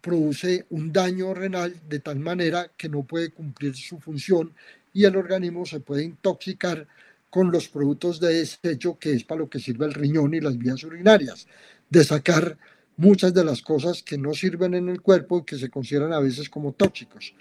produce 0.00 0.64
un 0.70 0.90
daño 0.90 1.34
renal 1.34 1.74
de 1.86 2.00
tal 2.00 2.18
manera 2.18 2.72
que 2.78 2.88
no 2.88 3.02
puede 3.02 3.30
cumplir 3.30 3.76
su 3.76 4.00
función 4.00 4.54
y 4.92 5.04
el 5.04 5.16
organismo 5.16 5.64
se 5.64 5.80
puede 5.80 6.04
intoxicar 6.04 6.86
con 7.30 7.50
los 7.50 7.68
productos 7.68 8.20
de 8.20 8.34
desecho, 8.34 8.98
que 8.98 9.12
es 9.12 9.24
para 9.24 9.40
lo 9.40 9.48
que 9.48 9.58
sirve 9.58 9.86
el 9.86 9.94
riñón 9.94 10.34
y 10.34 10.40
las 10.40 10.58
vías 10.58 10.84
urinarias, 10.84 11.46
de 11.88 12.04
sacar 12.04 12.58
muchas 12.96 13.32
de 13.32 13.44
las 13.44 13.62
cosas 13.62 14.02
que 14.02 14.18
no 14.18 14.34
sirven 14.34 14.74
en 14.74 14.88
el 14.88 15.00
cuerpo 15.00 15.38
y 15.38 15.44
que 15.44 15.56
se 15.56 15.70
consideran 15.70 16.12
a 16.12 16.20
veces 16.20 16.50
como 16.50 16.72
tóxicos. 16.72 17.34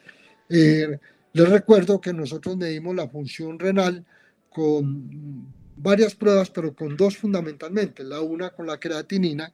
Eh, 0.50 0.98
les 1.34 1.50
recuerdo 1.50 2.00
que 2.02 2.14
nosotros 2.14 2.58
medimos 2.58 2.96
la 2.96 3.08
función 3.08 3.60
renal 3.60 4.06
con 4.50 5.48
varias 5.78 6.16
pruebas, 6.16 6.50
pero 6.50 6.76
con 6.76 6.96
dos 6.96 7.18
fundamentalmente. 7.18 8.04
La 8.04 8.22
una 8.22 8.50
con 8.52 8.68
la 8.68 8.80
creatinina, 8.80 9.54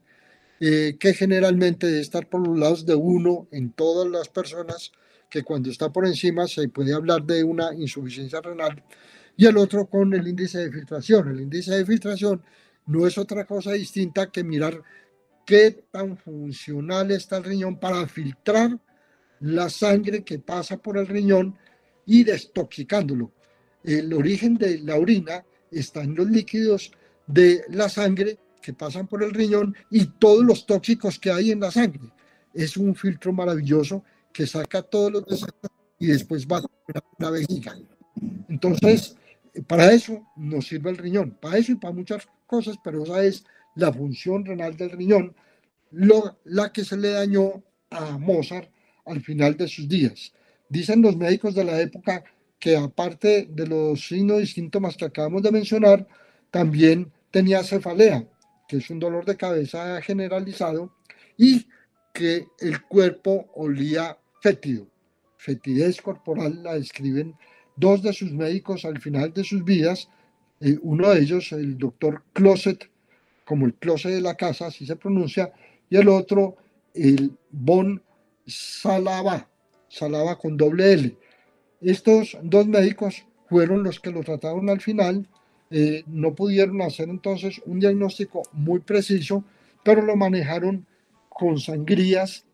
eh, 0.60 0.98
que 1.00 1.14
generalmente 1.14 1.88
debe 1.88 2.02
estar 2.02 2.28
por 2.28 2.48
los 2.48 2.58
lados 2.58 2.86
de 2.86 2.96
uno 2.96 3.48
en 3.52 3.72
todas 3.72 4.10
las 4.10 4.28
personas, 4.30 4.92
que 5.30 5.44
cuando 5.44 5.70
está 5.70 5.92
por 5.92 6.06
encima 6.06 6.48
se 6.48 6.70
puede 6.70 6.94
hablar 6.94 7.24
de 7.24 7.44
una 7.44 7.74
insuficiencia 7.74 8.42
renal 8.42 8.84
y 9.36 9.46
el 9.46 9.58
otro 9.58 9.86
con 9.88 10.14
el 10.14 10.28
índice 10.28 10.60
de 10.60 10.72
filtración. 10.72 11.30
El 11.30 11.42
índice 11.42 11.76
de 11.76 11.86
filtración 11.86 12.42
no 12.88 13.06
es 13.06 13.18
otra 13.18 13.46
cosa 13.46 13.74
distinta 13.74 14.32
que 14.32 14.44
mirar 14.44 14.82
qué 15.46 15.86
tan 15.92 16.18
funcional 16.18 17.12
está 17.12 17.38
el 17.38 17.44
riñón 17.44 17.80
para 17.80 18.08
filtrar 18.08 18.78
la 19.40 19.70
sangre 19.70 20.24
que 20.24 20.40
pasa 20.40 20.78
por 20.78 20.98
el 20.98 21.08
riñón 21.08 21.56
y 22.06 22.24
destoxicándolo. 22.24 23.32
El 23.84 24.12
origen 24.14 24.56
de 24.56 24.80
la 24.80 24.96
orina 24.96 25.46
está 25.72 26.02
en 26.04 26.16
los 26.16 26.30
líquidos 26.30 26.92
de 27.28 27.64
la 27.70 27.90
sangre 27.90 28.40
que 28.62 28.74
pasan 28.74 29.08
por 29.08 29.24
el 29.24 29.34
riñón 29.34 29.76
y 29.92 30.06
todos 30.06 30.44
los 30.44 30.66
tóxicos 30.66 31.20
que 31.20 31.32
hay 31.32 31.52
en 31.52 31.60
la 31.60 31.72
sangre. 31.72 32.12
Es 32.54 32.76
un 32.76 32.96
filtro 32.96 33.32
maravilloso 33.32 34.04
que 34.34 34.48
saca 34.48 34.82
todos 34.82 35.12
los 35.12 35.26
desechos 35.26 35.72
y 36.00 36.08
después 36.08 36.48
va 36.48 36.58
a 36.58 36.64
la 37.20 37.30
vejiga. 37.32 37.76
Entonces, 38.50 39.16
para 39.68 39.92
eso 39.92 40.28
nos 40.36 40.68
sirve 40.68 40.92
el 40.92 40.98
riñón, 40.98 41.38
para 41.42 41.58
eso 41.58 41.72
y 41.72 41.76
para 41.76 41.94
muchas 41.94 42.28
cosas, 42.46 42.76
pero 42.84 43.04
esa 43.04 43.24
es 43.24 43.44
la 43.76 43.92
función 43.92 44.46
renal 44.46 44.76
del 44.78 44.92
riñón, 44.92 45.36
lo, 45.92 46.40
la 46.44 46.72
que 46.72 46.84
se 46.84 46.98
le 46.98 47.12
dañó 47.12 47.64
a 47.90 48.18
Mozart 48.18 48.70
al 49.06 49.22
final 49.22 49.56
de 49.56 49.68
sus 49.68 49.88
días. 49.88 50.34
Dicen 50.70 51.02
los 51.02 51.16
médicos 51.16 51.56
de 51.56 51.64
la 51.64 51.80
época 51.80 52.24
que 52.60 52.76
aparte 52.76 53.48
de 53.50 53.68
los 53.68 54.08
signos 54.08 54.42
y 54.42 54.48
síntomas 54.48 54.98
que 54.98 55.06
acabamos 55.06 55.44
de 55.44 55.52
mencionar, 55.52 56.08
también 56.52 57.12
tenía 57.32 57.64
cefalea, 57.64 58.28
que 58.68 58.78
es 58.78 58.90
un 58.90 59.00
dolor 59.00 59.26
de 59.26 59.38
cabeza 59.38 60.02
generalizado, 60.02 60.94
y 61.38 61.68
que 62.18 62.48
el 62.62 62.82
cuerpo 62.82 63.46
olía 63.54 64.18
fétido. 64.42 64.88
Fetidez 65.38 66.02
corporal 66.02 66.64
la 66.64 66.74
describen 66.74 67.36
dos 67.76 68.02
de 68.02 68.12
sus 68.12 68.32
médicos 68.32 68.86
al 68.86 69.00
final 69.00 69.32
de 69.32 69.44
sus 69.44 69.64
vidas, 69.64 70.10
eh, 70.60 70.80
uno 70.82 71.12
de 71.12 71.20
ellos, 71.22 71.52
el 71.52 71.78
doctor 71.78 72.24
Closet, 72.34 72.90
como 73.46 73.68
el 73.68 73.76
closet 73.76 74.14
de 74.14 74.22
la 74.22 74.34
casa, 74.34 74.66
así 74.66 74.88
se 74.88 74.96
pronuncia, 74.96 75.54
y 75.92 75.98
el 75.98 76.10
otro, 76.10 76.58
el 76.96 77.38
Bon 77.52 78.02
Salaba, 78.48 79.48
Salaba 79.88 80.40
con 80.40 80.58
doble 80.58 80.94
L. 80.94 81.16
Estos 81.82 82.36
dos 82.42 82.68
médicos 82.68 83.26
fueron 83.48 83.84
los 83.84 84.00
que 84.00 84.10
lo 84.10 84.24
trataron 84.24 84.72
al 84.72 84.82
final, 84.82 85.28
eh, 85.70 86.04
no 86.08 86.34
pudieron 86.34 86.82
hacer 86.82 87.10
entonces 87.10 87.62
un 87.68 87.80
diagnóstico 87.80 88.42
muy 88.54 88.80
preciso, 88.80 89.44
pero 89.84 90.02
lo 90.02 90.16
manejaron 90.16 90.88
con 91.38 91.60
sangrías. 91.60 92.46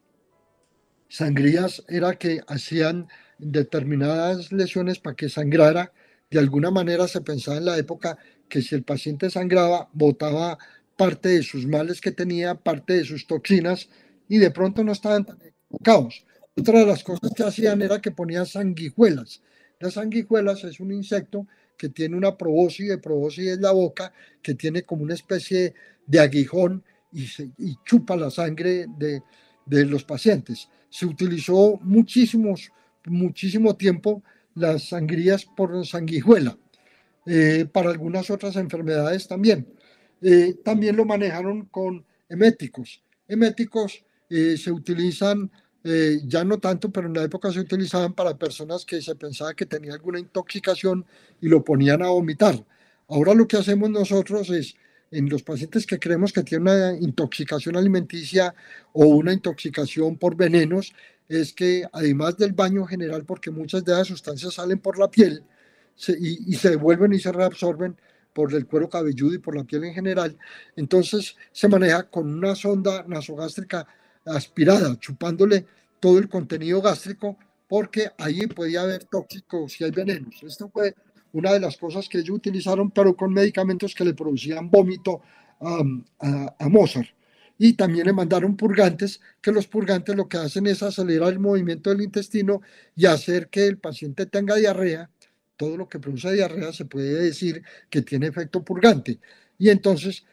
Sangrías 1.08 1.84
era 1.88 2.16
que 2.16 2.42
hacían 2.48 3.08
determinadas 3.38 4.52
lesiones 4.52 5.00
para 5.00 5.16
que 5.16 5.30
sangrara. 5.30 5.94
De 6.30 6.40
alguna 6.40 6.70
manera 6.70 7.08
se 7.08 7.22
pensaba 7.22 7.58
en 7.58 7.66
la 7.66 7.78
época 7.78 8.18
que 8.50 8.62
si 8.62 8.76
el 8.76 8.84
paciente 8.84 9.30
sangraba, 9.30 9.90
botaba 9.94 10.58
parte 10.98 11.30
de 11.30 11.44
sus 11.44 11.66
males 11.66 12.02
que 12.02 12.12
tenía, 12.12 12.56
parte 12.56 12.94
de 12.94 13.06
sus 13.06 13.26
toxinas, 13.26 13.90
y 14.28 14.38
de 14.38 14.52
pronto 14.52 14.84
no 14.84 14.92
estaban 14.92 15.26
tan 15.26 15.38
equivocados. 15.42 16.26
Otra 16.56 16.80
de 16.80 16.86
las 16.86 17.04
cosas 17.04 17.32
que 17.36 17.44
hacían 17.44 17.82
era 17.82 18.02
que 18.02 18.12
ponían 18.12 18.46
sanguijuelas. 18.46 19.42
Las 19.80 19.94
sanguijuelas 19.94 20.64
es 20.66 20.80
un 20.80 20.92
insecto 20.92 21.48
que 21.78 21.90
tiene 21.90 22.16
una 22.16 22.38
probóscis, 22.38 22.90
de 22.90 22.98
probóscis 22.98 23.48
en 23.48 23.62
la 23.62 23.72
boca, 23.72 24.14
que 24.42 24.54
tiene 24.54 24.84
como 24.84 25.04
una 25.04 25.14
especie 25.14 25.74
de 26.06 26.20
aguijón 26.20 26.84
y, 27.14 27.76
chupa 27.86 28.16
la 28.16 28.30
sangre 28.30 28.88
de, 28.98 29.22
de 29.66 29.86
los 29.86 30.04
pacientes. 30.04 30.70
Se 30.90 31.06
utilizó 31.06 31.80
muchísimos 31.82 32.72
muchísimo 33.06 33.76
tiempo 33.76 34.24
las 34.56 34.90
sangrías 34.90 35.46
por 35.46 35.86
sanguijuela, 35.86 36.58
eh, 37.26 37.66
para 37.72 37.90
algunas 37.90 38.30
otras 38.30 38.56
enfermedades 38.56 39.28
también. 39.28 39.68
Eh, 40.22 40.56
también 40.64 40.96
lo 40.96 41.06
manejaron 41.06 41.66
con 41.66 42.06
eméticos. 42.30 43.04
Eméticos 43.28 44.06
eh, 44.30 44.58
se 44.58 44.72
utilizan 44.72 45.52
eh, 45.84 46.20
ya 46.26 46.46
no 46.46 46.60
tanto, 46.60 46.92
pero 46.92 47.08
en 47.08 47.14
la 47.14 47.24
época 47.24 47.52
se 47.52 47.60
utilizaban 47.60 48.14
para 48.14 48.38
personas 48.38 48.86
que 48.86 49.02
se 49.02 49.16
pensaba 49.16 49.54
que 49.54 49.66
tenía 49.66 49.94
alguna 49.94 50.20
intoxicación 50.20 51.06
y 51.42 51.50
lo 51.50 51.64
ponían 51.64 52.02
a 52.04 52.10
vomitar. 52.10 52.64
Ahora 53.10 53.34
lo 53.34 53.48
que 53.48 53.58
hacemos 53.58 53.90
nosotros 53.90 54.50
es, 54.50 54.76
en 55.14 55.30
los 55.30 55.44
pacientes 55.44 55.86
que 55.86 56.00
creemos 56.00 56.34
que 56.34 56.44
tienen 56.44 56.68
una 56.68 56.98
intoxicación 56.98 57.78
alimenticia 57.78 58.54
o 58.92 59.06
una 59.06 59.34
intoxicación 59.34 60.18
por 60.18 60.36
venenos, 60.36 60.94
es 61.30 61.54
que 61.54 61.86
además 61.92 62.38
del 62.38 62.54
baño 62.54 62.86
general, 62.86 63.24
porque 63.26 63.52
muchas 63.52 63.86
de 63.86 63.94
esas 63.94 64.08
sustancias 64.08 64.56
salen 64.56 64.80
por 64.80 64.98
la 64.98 65.10
piel 65.10 65.44
y, 66.08 66.54
se 66.56 66.72
devuelven 66.72 67.14
y 67.14 67.20
se 67.20 67.32
reabsorben, 67.32 67.96
por 68.34 68.52
el 68.56 68.66
cuero 68.66 68.90
cabelludo 68.90 69.36
y 69.36 69.38
por 69.38 69.56
la 69.56 69.64
piel 69.64 69.84
en 69.84 69.94
general. 69.94 70.36
Entonces 70.76 71.36
se 71.52 71.68
maneja 71.68 72.10
con 72.10 72.34
una 72.34 72.56
sonda 72.56 73.06
nasogástrica 73.08 73.88
aspirada, 74.26 74.98
chupándole 75.00 75.68
todo 76.00 76.18
el 76.18 76.28
contenido 76.28 76.82
gástrico, 76.82 77.38
porque 77.68 78.10
ahí 78.18 78.48
podía 78.48 78.82
haber 78.82 79.04
tóxicos 79.04 79.80
y 79.80 79.84
hay 79.84 79.92
venenos. 79.92 80.42
Esto 80.42 80.68
fue 80.70 80.96
una 81.34 81.52
de 81.54 81.60
las 81.60 81.78
cosas 81.78 82.08
que 82.10 82.20
ellos 82.20 82.38
utilizaron, 82.38 82.92
pero 82.92 83.16
con 83.16 83.34
medicamentos 83.34 83.94
que 83.94 84.06
le 84.06 84.14
producían 84.14 84.70
vómito 84.70 85.22
a, 85.60 85.84
a 86.60 86.70
Mozart. 86.70 87.10
Y 87.58 87.74
también 87.74 88.08
le 88.08 88.14
mandaron 88.14 88.58
purgantes, 88.58 89.22
que 89.42 89.52
los 89.52 89.68
purgantes 89.68 90.16
lo 90.16 90.28
que 90.28 90.38
hacen 90.38 90.66
es 90.68 90.82
acelerar 90.82 91.34
el 91.34 91.40
movimiento 91.40 91.92
del 91.92 92.02
intestino 92.02 92.62
y 92.96 93.06
hacer 93.06 93.50
que 93.50 93.68
el 93.68 93.78
paciente 93.78 94.26
tenga 94.26 94.56
diarrea 94.56 95.10
todo 95.58 95.78
lo 95.78 95.88
que 95.88 96.00
produce 96.00 96.34
diarrea 96.34 96.74
se 96.74 96.86
puede 96.86 97.24
decir 97.24 97.64
que 97.90 98.02
tiene 98.02 98.28
efecto 98.28 98.64
purgante. 98.64 99.20
Y 99.58 99.70
entonces 99.70 100.26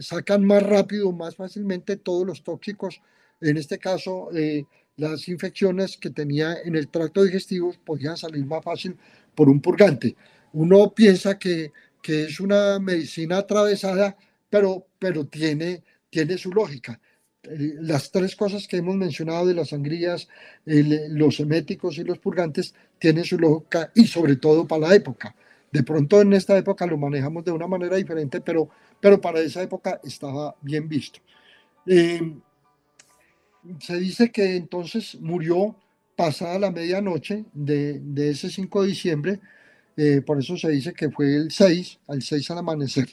sacan 0.00 0.44
más 0.44 0.62
rápido, 0.62 1.12
más 1.12 1.36
fácilmente 1.36 1.96
todos 1.96 2.26
los 2.26 2.42
tóxicos, 2.42 3.00
en 3.40 3.56
este 3.56 3.78
caso 3.78 4.30
eh, 4.34 4.64
las 4.96 5.28
infecciones 5.28 5.96
que 5.96 6.10
tenía 6.10 6.58
en 6.64 6.76
el 6.76 6.88
tracto 6.88 7.22
digestivo 7.24 7.74
podían 7.84 8.16
salir 8.16 8.44
más 8.44 8.62
fácil 8.62 8.96
por 9.34 9.48
un 9.48 9.60
purgante. 9.60 10.16
Uno 10.52 10.92
piensa 10.94 11.38
que, 11.38 11.72
que 12.02 12.24
es 12.24 12.40
una 12.40 12.78
medicina 12.78 13.38
atravesada, 13.38 14.16
pero, 14.48 14.86
pero 14.98 15.26
tiene, 15.26 15.82
tiene 16.10 16.38
su 16.38 16.50
lógica. 16.52 17.00
Eh, 17.42 17.74
las 17.80 18.10
tres 18.10 18.36
cosas 18.36 18.66
que 18.68 18.76
hemos 18.76 18.96
mencionado 18.96 19.46
de 19.46 19.54
las 19.54 19.70
sangrías, 19.70 20.28
los 20.64 21.40
eméticos 21.40 21.98
y 21.98 22.04
los 22.04 22.18
purgantes 22.18 22.74
tienen 22.98 23.24
su 23.24 23.38
lógica 23.38 23.90
y 23.94 24.06
sobre 24.06 24.36
todo 24.36 24.66
para 24.66 24.88
la 24.88 24.94
época. 24.94 25.34
De 25.70 25.82
pronto 25.82 26.20
en 26.20 26.32
esta 26.32 26.56
época 26.56 26.86
lo 26.86 26.96
manejamos 26.96 27.44
de 27.44 27.50
una 27.50 27.66
manera 27.66 27.96
diferente, 27.96 28.40
pero, 28.40 28.68
pero 29.00 29.20
para 29.20 29.40
esa 29.40 29.62
época 29.62 30.00
estaba 30.04 30.54
bien 30.62 30.88
visto. 30.88 31.20
Eh, 31.86 32.20
se 33.80 33.98
dice 33.98 34.30
que 34.30 34.56
entonces 34.56 35.16
murió 35.20 35.76
pasada 36.16 36.58
la 36.58 36.70
medianoche 36.70 37.44
de, 37.52 38.00
de 38.00 38.30
ese 38.30 38.50
5 38.50 38.82
de 38.82 38.88
diciembre, 38.88 39.40
eh, 39.96 40.20
por 40.24 40.38
eso 40.38 40.56
se 40.56 40.70
dice 40.70 40.92
que 40.92 41.10
fue 41.10 41.36
el 41.36 41.50
6, 41.50 41.98
al 42.08 42.22
6 42.22 42.50
al 42.50 42.58
amanecer. 42.58 43.08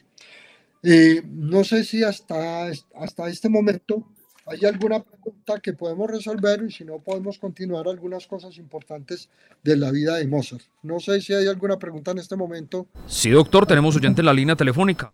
no 1.26 1.64
sé 1.64 1.84
si 1.84 2.04
hasta, 2.04 2.72
hasta 2.96 3.30
este 3.30 3.50
momento 3.50 4.06
¿Hay 4.46 4.66
alguna 4.66 5.02
pregunta 5.02 5.60
que 5.60 5.74
podemos 5.74 6.10
resolver 6.10 6.64
y 6.68 6.72
si 6.72 6.84
no 6.84 7.00
podemos 7.00 7.38
continuar 7.38 7.88
algunas 7.88 8.26
cosas 8.26 8.58
importantes 8.58 9.30
de 9.64 9.78
la 9.78 9.92
vida 9.92 10.18
de 10.18 10.28
Mozart? 10.28 10.64
No 10.82 11.00
sé 11.00 11.22
si 11.22 11.34
hay 11.34 11.48
alguna 11.48 11.78
pregunta 11.78 12.12
en 12.12 12.18
este 12.18 12.36
momento. 12.36 12.88
Sí, 13.06 13.30
doctor, 13.30 13.68
tenemos 13.68 13.96
oyente 13.96 14.22
en 14.22 14.26
la 14.26 14.34
línea 14.34 14.56
telefónica. 14.56 15.14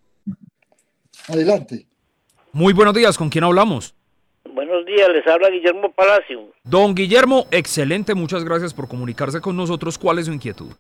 Adelante. 1.28 1.86
Muy 2.54 2.74
buenos 2.74 2.96
días, 2.96 3.18
¿con 3.18 3.30
quién 3.30 3.44
hablamos? 3.44 3.97
Días, 4.88 5.10
les 5.10 5.28
habla 5.28 5.50
Guillermo 5.50 5.92
Palacio. 5.92 6.48
Don 6.64 6.96
Guillermo, 6.96 7.46
excelente, 7.52 8.16
muchas 8.16 8.46
gracias 8.46 8.74
por 8.74 8.88
comunicarse 8.88 9.42
con 9.42 9.58
nosotros. 9.58 9.98
¿Cuál 9.98 10.20
es 10.20 10.28
su 10.28 10.34
inquietud? 10.34 10.72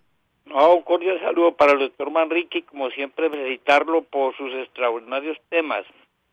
un 0.49 0.81
cordial 0.81 1.19
saludo 1.19 1.51
para 1.51 1.73
el 1.73 1.79
doctor 1.79 2.09
Manrique 2.09 2.59
y 2.59 2.61
como 2.63 2.89
siempre 2.89 3.29
felicitarlo 3.29 4.01
por 4.03 4.35
sus 4.37 4.51
extraordinarios 4.53 5.37
temas. 5.49 5.85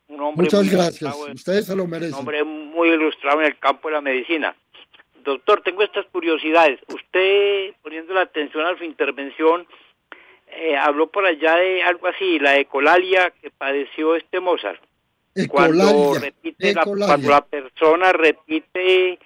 Muchas 0.08 0.70
gracias, 0.70 1.14
ustedes 1.34 1.66
se 1.66 1.76
lo 1.76 1.86
merecen. 1.86 2.14
Un 2.14 2.20
hombre 2.20 2.44
muy 2.44 2.90
ilustrado 2.90 3.40
en 3.40 3.48
el 3.48 3.58
campo 3.58 3.88
de 3.88 3.94
la 3.94 4.00
medicina. 4.00 4.54
Doctor, 5.24 5.62
tengo 5.62 5.82
estas 5.82 6.06
curiosidades. 6.06 6.78
Usted, 6.88 7.74
poniendo 7.82 8.14
la 8.14 8.22
atención 8.22 8.66
a 8.66 8.78
su 8.78 8.84
intervención, 8.84 9.66
eh, 10.48 10.76
habló 10.76 11.08
por 11.08 11.24
allá 11.26 11.56
de 11.56 11.82
algo 11.82 12.06
así, 12.06 12.38
la 12.38 12.56
ecolalia 12.58 13.32
que 13.42 13.50
padeció 13.50 14.14
este 14.14 14.40
Mozart. 14.40 14.80
Cuando, 15.48 16.14
repite 16.14 16.74
La, 16.74 16.84
cuando 16.84 17.28
la 17.28 17.44
persona 17.44 18.12
repite 18.12 19.18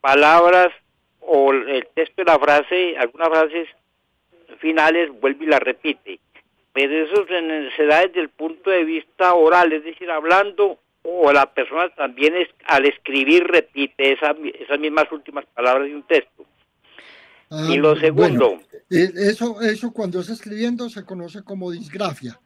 palabras 0.00 0.68
o 1.20 1.52
el 1.52 1.88
texto 1.94 2.22
de 2.22 2.24
la 2.24 2.38
frase, 2.38 2.96
algunas 2.96 3.28
frases 3.28 3.68
finales, 4.60 5.10
vuelve 5.20 5.44
y 5.44 5.48
la 5.48 5.58
repite 5.58 6.20
pero 6.76 7.06
eso 7.06 7.24
se 7.74 7.86
da 7.86 8.06
desde 8.06 8.20
el 8.20 8.28
punto 8.28 8.68
de 8.68 8.84
vista 8.84 9.32
oral, 9.32 9.72
es 9.72 9.82
decir, 9.82 10.10
hablando 10.10 10.78
o 11.04 11.32
la 11.32 11.50
persona 11.54 11.88
también 11.94 12.36
es, 12.36 12.48
al 12.66 12.84
escribir 12.84 13.44
repite 13.44 14.12
esas 14.12 14.78
mismas 14.78 15.10
últimas 15.10 15.46
palabras 15.54 15.88
de 15.88 15.94
un 15.94 16.02
texto. 16.02 16.44
y 17.70 17.78
lo 17.78 17.92
ah, 17.92 17.98
segundo. 17.98 18.58
Eh, 18.90 19.10
eso, 19.14 19.62
eso 19.62 19.90
cuando 19.90 20.20
es 20.20 20.28
escribiendo 20.28 20.90
se 20.90 21.02
conoce 21.06 21.42
como 21.42 21.70
disgrafia, 21.70 22.38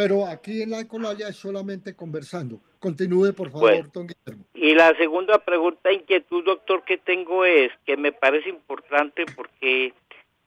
pero 0.00 0.26
aquí 0.26 0.62
en 0.62 0.70
la 0.70 0.80
ecolalia 0.80 1.28
es 1.28 1.36
solamente 1.36 1.94
conversando. 1.94 2.58
Continúe, 2.78 3.34
por 3.34 3.50
favor, 3.50 3.92
don 3.92 4.06
Guillermo. 4.06 4.46
Y 4.54 4.72
la 4.72 4.96
segunda 4.96 5.36
pregunta, 5.44 5.92
inquietud, 5.92 6.42
doctor, 6.42 6.84
que 6.84 6.96
tengo 6.96 7.44
es, 7.44 7.70
que 7.84 7.98
me 7.98 8.10
parece 8.10 8.48
importante 8.48 9.26
porque, 9.36 9.92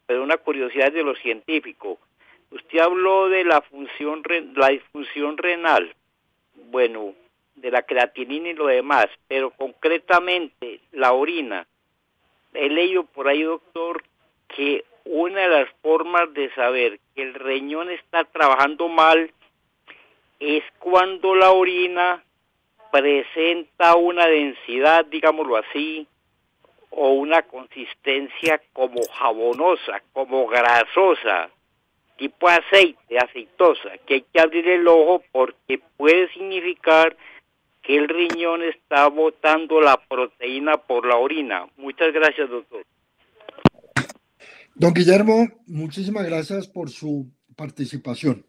pero 0.08 0.24
una 0.24 0.38
curiosidad 0.38 0.92
de 0.92 1.04
lo 1.04 1.14
científico. 1.14 2.00
Usted 2.50 2.80
habló 2.80 3.30
de 3.30 3.44
la 3.44 3.62
función, 3.62 4.24
la 4.56 4.70
disfunción 4.70 5.38
renal, 5.38 5.94
bueno, 6.72 7.14
de 7.54 7.70
la 7.70 7.84
creatinina 7.84 8.50
y 8.50 8.54
lo 8.54 8.66
demás, 8.66 9.06
pero 9.28 9.52
concretamente 9.52 10.80
la 10.94 11.14
orina. 11.14 11.68
He 12.56 12.70
leído 12.70 13.04
por 13.04 13.28
ahí, 13.28 13.44
doctor, 13.44 14.04
que 14.48 14.84
una 15.06 15.42
de 15.42 15.50
las 15.50 15.70
formas 15.84 16.34
de 16.34 16.52
saber 16.56 17.00
que 17.14 17.22
el 17.22 17.36
riñón 17.36 17.92
está 17.92 18.24
trabajando 18.24 18.88
mal 18.88 19.30
es 20.40 20.64
cuando 20.80 21.36
la 21.36 21.52
orina 21.52 22.24
presenta 22.92 23.96
una 23.96 24.28
densidad, 24.28 25.06
digámoslo 25.06 25.58
así, 25.58 26.08
o 26.90 27.12
una 27.14 27.42
consistencia 27.44 28.62
como 28.74 29.02
jabonosa, 29.12 30.02
como 30.14 30.48
grasosa 30.48 31.50
tipo 32.18 32.48
aceite, 32.48 33.18
aceitosa, 33.18 33.98
que 34.06 34.16
hay 34.16 34.26
que 34.32 34.40
abrir 34.40 34.68
el 34.68 34.88
ojo 34.88 35.24
porque 35.32 35.82
puede 35.98 36.32
significar 36.34 37.18
que 37.82 37.98
el 37.98 38.08
riñón 38.08 38.64
está 38.64 39.08
botando 39.10 39.82
la 39.82 39.98
proteína 39.98 40.78
por 40.78 41.06
la 41.06 41.18
orina. 41.18 41.68
Muchas 41.78 42.14
gracias, 42.14 42.50
doctor. 42.50 42.86
Don 44.76 44.94
Guillermo, 44.94 45.48
muchísimas 45.68 46.26
gracias 46.26 46.68
por 46.68 46.90
su 46.90 47.28
participación. 47.56 48.46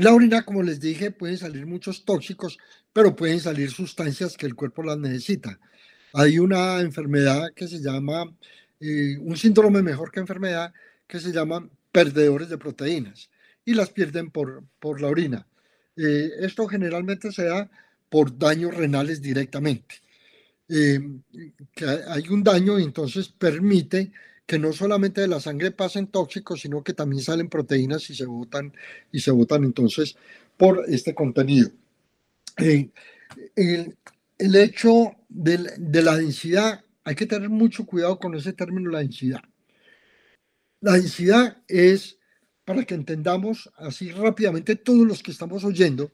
La 0.00 0.14
orina, 0.14 0.46
como 0.46 0.62
les 0.62 0.80
dije, 0.80 1.10
pueden 1.10 1.36
salir 1.36 1.66
muchos 1.66 2.06
tóxicos, 2.06 2.56
pero 2.90 3.14
pueden 3.14 3.38
salir 3.38 3.70
sustancias 3.70 4.34
que 4.34 4.46
el 4.46 4.54
cuerpo 4.54 4.82
las 4.82 4.96
necesita. 4.96 5.60
Hay 6.14 6.38
una 6.38 6.80
enfermedad 6.80 7.52
que 7.54 7.68
se 7.68 7.80
llama, 7.80 8.34
eh, 8.80 9.18
un 9.20 9.36
síndrome 9.36 9.82
mejor 9.82 10.10
que 10.10 10.20
enfermedad, 10.20 10.72
que 11.06 11.20
se 11.20 11.32
llama 11.32 11.68
perdedores 11.92 12.48
de 12.48 12.56
proteínas 12.56 13.28
y 13.62 13.74
las 13.74 13.90
pierden 13.90 14.30
por, 14.30 14.64
por 14.78 15.02
la 15.02 15.08
orina. 15.08 15.46
Eh, 15.94 16.30
esto 16.40 16.66
generalmente 16.66 17.30
se 17.30 17.44
da 17.44 17.70
por 18.08 18.38
daños 18.38 18.74
renales 18.74 19.20
directamente. 19.20 19.96
Eh, 20.70 20.98
hay 22.08 22.26
un 22.30 22.42
daño 22.42 22.78
y 22.78 22.84
entonces 22.84 23.28
permite 23.28 24.12
que 24.50 24.58
no 24.58 24.72
solamente 24.72 25.20
de 25.20 25.28
la 25.28 25.38
sangre 25.38 25.70
pasen 25.70 26.08
tóxicos, 26.08 26.62
sino 26.62 26.82
que 26.82 26.92
también 26.92 27.22
salen 27.22 27.48
proteínas 27.48 28.10
y 28.10 28.16
se 28.16 28.26
botan, 28.26 28.74
y 29.12 29.20
se 29.20 29.30
botan 29.30 29.62
entonces 29.62 30.16
por 30.56 30.86
este 30.88 31.14
contenido. 31.14 31.70
Eh, 32.58 32.90
el, 33.54 34.56
hecho 34.56 35.12
de, 35.28 36.02
la 36.02 36.16
densidad, 36.16 36.84
hay 37.04 37.14
que 37.14 37.26
tener 37.26 37.48
mucho 37.48 37.86
cuidado 37.86 38.18
con 38.18 38.34
ese 38.34 38.52
término, 38.52 38.90
la 38.90 38.98
densidad. 38.98 39.40
La 40.80 40.94
densidad 40.94 41.62
es, 41.68 42.18
para 42.64 42.84
que 42.84 42.94
entendamos 42.94 43.70
así 43.76 44.10
rápidamente 44.10 44.74
todos 44.74 45.06
los 45.06 45.22
que 45.22 45.30
estamos 45.30 45.62
oyendo, 45.62 46.10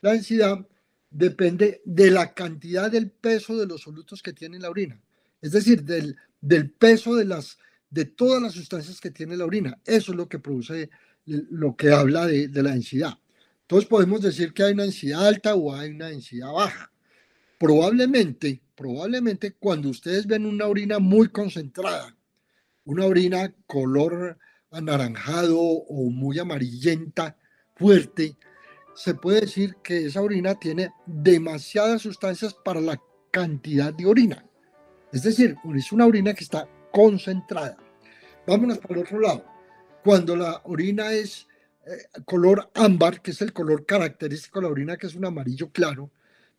la 0.00 0.12
densidad 0.12 0.66
depende 1.10 1.82
de 1.84 2.10
la 2.10 2.32
cantidad 2.32 2.90
del 2.90 3.10
peso 3.10 3.58
de 3.58 3.66
los 3.66 3.82
solutos 3.82 4.22
que 4.22 4.32
tiene 4.32 4.58
la 4.58 4.70
orina, 4.70 4.98
es 5.42 5.52
decir, 5.52 5.84
del 5.84 6.70
peso 6.70 7.16
de, 7.16 7.26
las, 7.26 7.58
de 7.94 8.06
todas 8.06 8.42
las 8.42 8.54
sustancias 8.54 9.00
que 9.00 9.12
tiene 9.12 9.36
la 9.36 9.44
orina. 9.44 9.78
Eso 9.84 10.10
es 10.10 10.18
lo 10.18 10.28
que 10.28 10.40
produce, 10.40 10.90
lo 11.26 11.76
que 11.76 11.92
habla 11.92 12.26
de, 12.26 12.48
la 12.48 12.72
densidad. 12.72 13.16
Entonces 13.62 13.88
podemos 13.88 14.20
decir 14.20 14.52
que 14.52 14.64
hay 14.64 14.72
una 14.72 14.82
densidad 14.82 15.24
alta 15.24 15.54
o 15.54 15.72
hay 15.72 15.90
una 15.90 16.08
densidad 16.08 16.52
baja. 16.52 16.90
Probablemente, 17.56 18.60
probablemente 18.74 19.52
cuando 19.52 19.90
ustedes 19.90 20.26
ven 20.26 20.44
una 20.44 20.66
orina 20.66 20.98
muy 20.98 21.28
concentrada, 21.28 22.16
una 22.84 23.06
orina 23.06 23.54
color 23.68 24.38
anaranjado 24.72 25.60
o 25.60 26.10
muy 26.10 26.40
amarillenta, 26.40 27.38
fuerte, 27.76 28.36
se 28.96 29.14
puede 29.14 29.42
decir 29.42 29.76
que 29.84 30.06
esa 30.06 30.20
orina 30.20 30.56
tiene 30.56 30.90
demasiadas 31.06 32.02
sustancias 32.02 32.54
para 32.64 32.80
la 32.80 33.00
cantidad 33.30 33.94
de 33.94 34.06
orina. 34.06 34.44
Es 35.12 35.22
decir, 35.22 35.56
es 35.76 35.92
una 35.92 36.06
orina 36.06 36.34
que 36.34 36.42
está 36.42 36.68
concentrada. 36.90 37.83
Vámonos 38.46 38.78
para 38.78 38.94
el 38.94 39.00
otro 39.00 39.18
lado. 39.20 39.44
Cuando 40.02 40.36
la 40.36 40.60
orina 40.64 41.12
es 41.12 41.46
eh, 41.86 42.20
color 42.24 42.70
ámbar, 42.74 43.22
que 43.22 43.30
es 43.30 43.40
el 43.40 43.52
color 43.52 43.86
característico 43.86 44.60
de 44.60 44.66
la 44.66 44.72
orina, 44.72 44.96
que 44.96 45.06
es 45.06 45.14
un 45.14 45.24
amarillo 45.24 45.70
claro, 45.70 46.10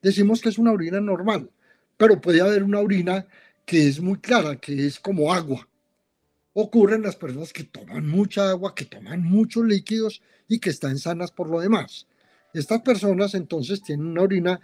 decimos 0.02 0.42
que 0.42 0.50
es 0.50 0.58
una 0.58 0.72
orina 0.72 1.00
normal, 1.00 1.50
pero 1.98 2.20
puede 2.20 2.42
haber 2.42 2.64
una 2.64 2.80
orina 2.80 3.28
que 3.66 3.88
es 3.88 4.00
muy 4.00 4.18
clara, 4.20 4.56
que 4.56 4.86
es 4.88 5.00
como 5.00 5.34
agua. 5.34 5.68
Ocurren 6.54 7.04
las 7.04 7.16
personas 7.16 7.54
que 7.54 7.64
toman 7.64 8.08
mucha 8.08 8.50
agua, 8.50 8.74
que 8.74 8.86
toman 8.86 9.22
muchos 9.24 9.66
líquidos 9.66 10.22
y 10.48 10.60
que 10.60 10.70
están 10.70 10.98
sanas 10.98 11.32
por 11.32 11.50
lo 11.50 11.60
demás. 11.60 12.08
Estas 12.54 12.82
personas 12.82 13.36
entonces 13.36 13.84
tienen 13.84 14.08
una 14.08 14.22
orina 14.22 14.62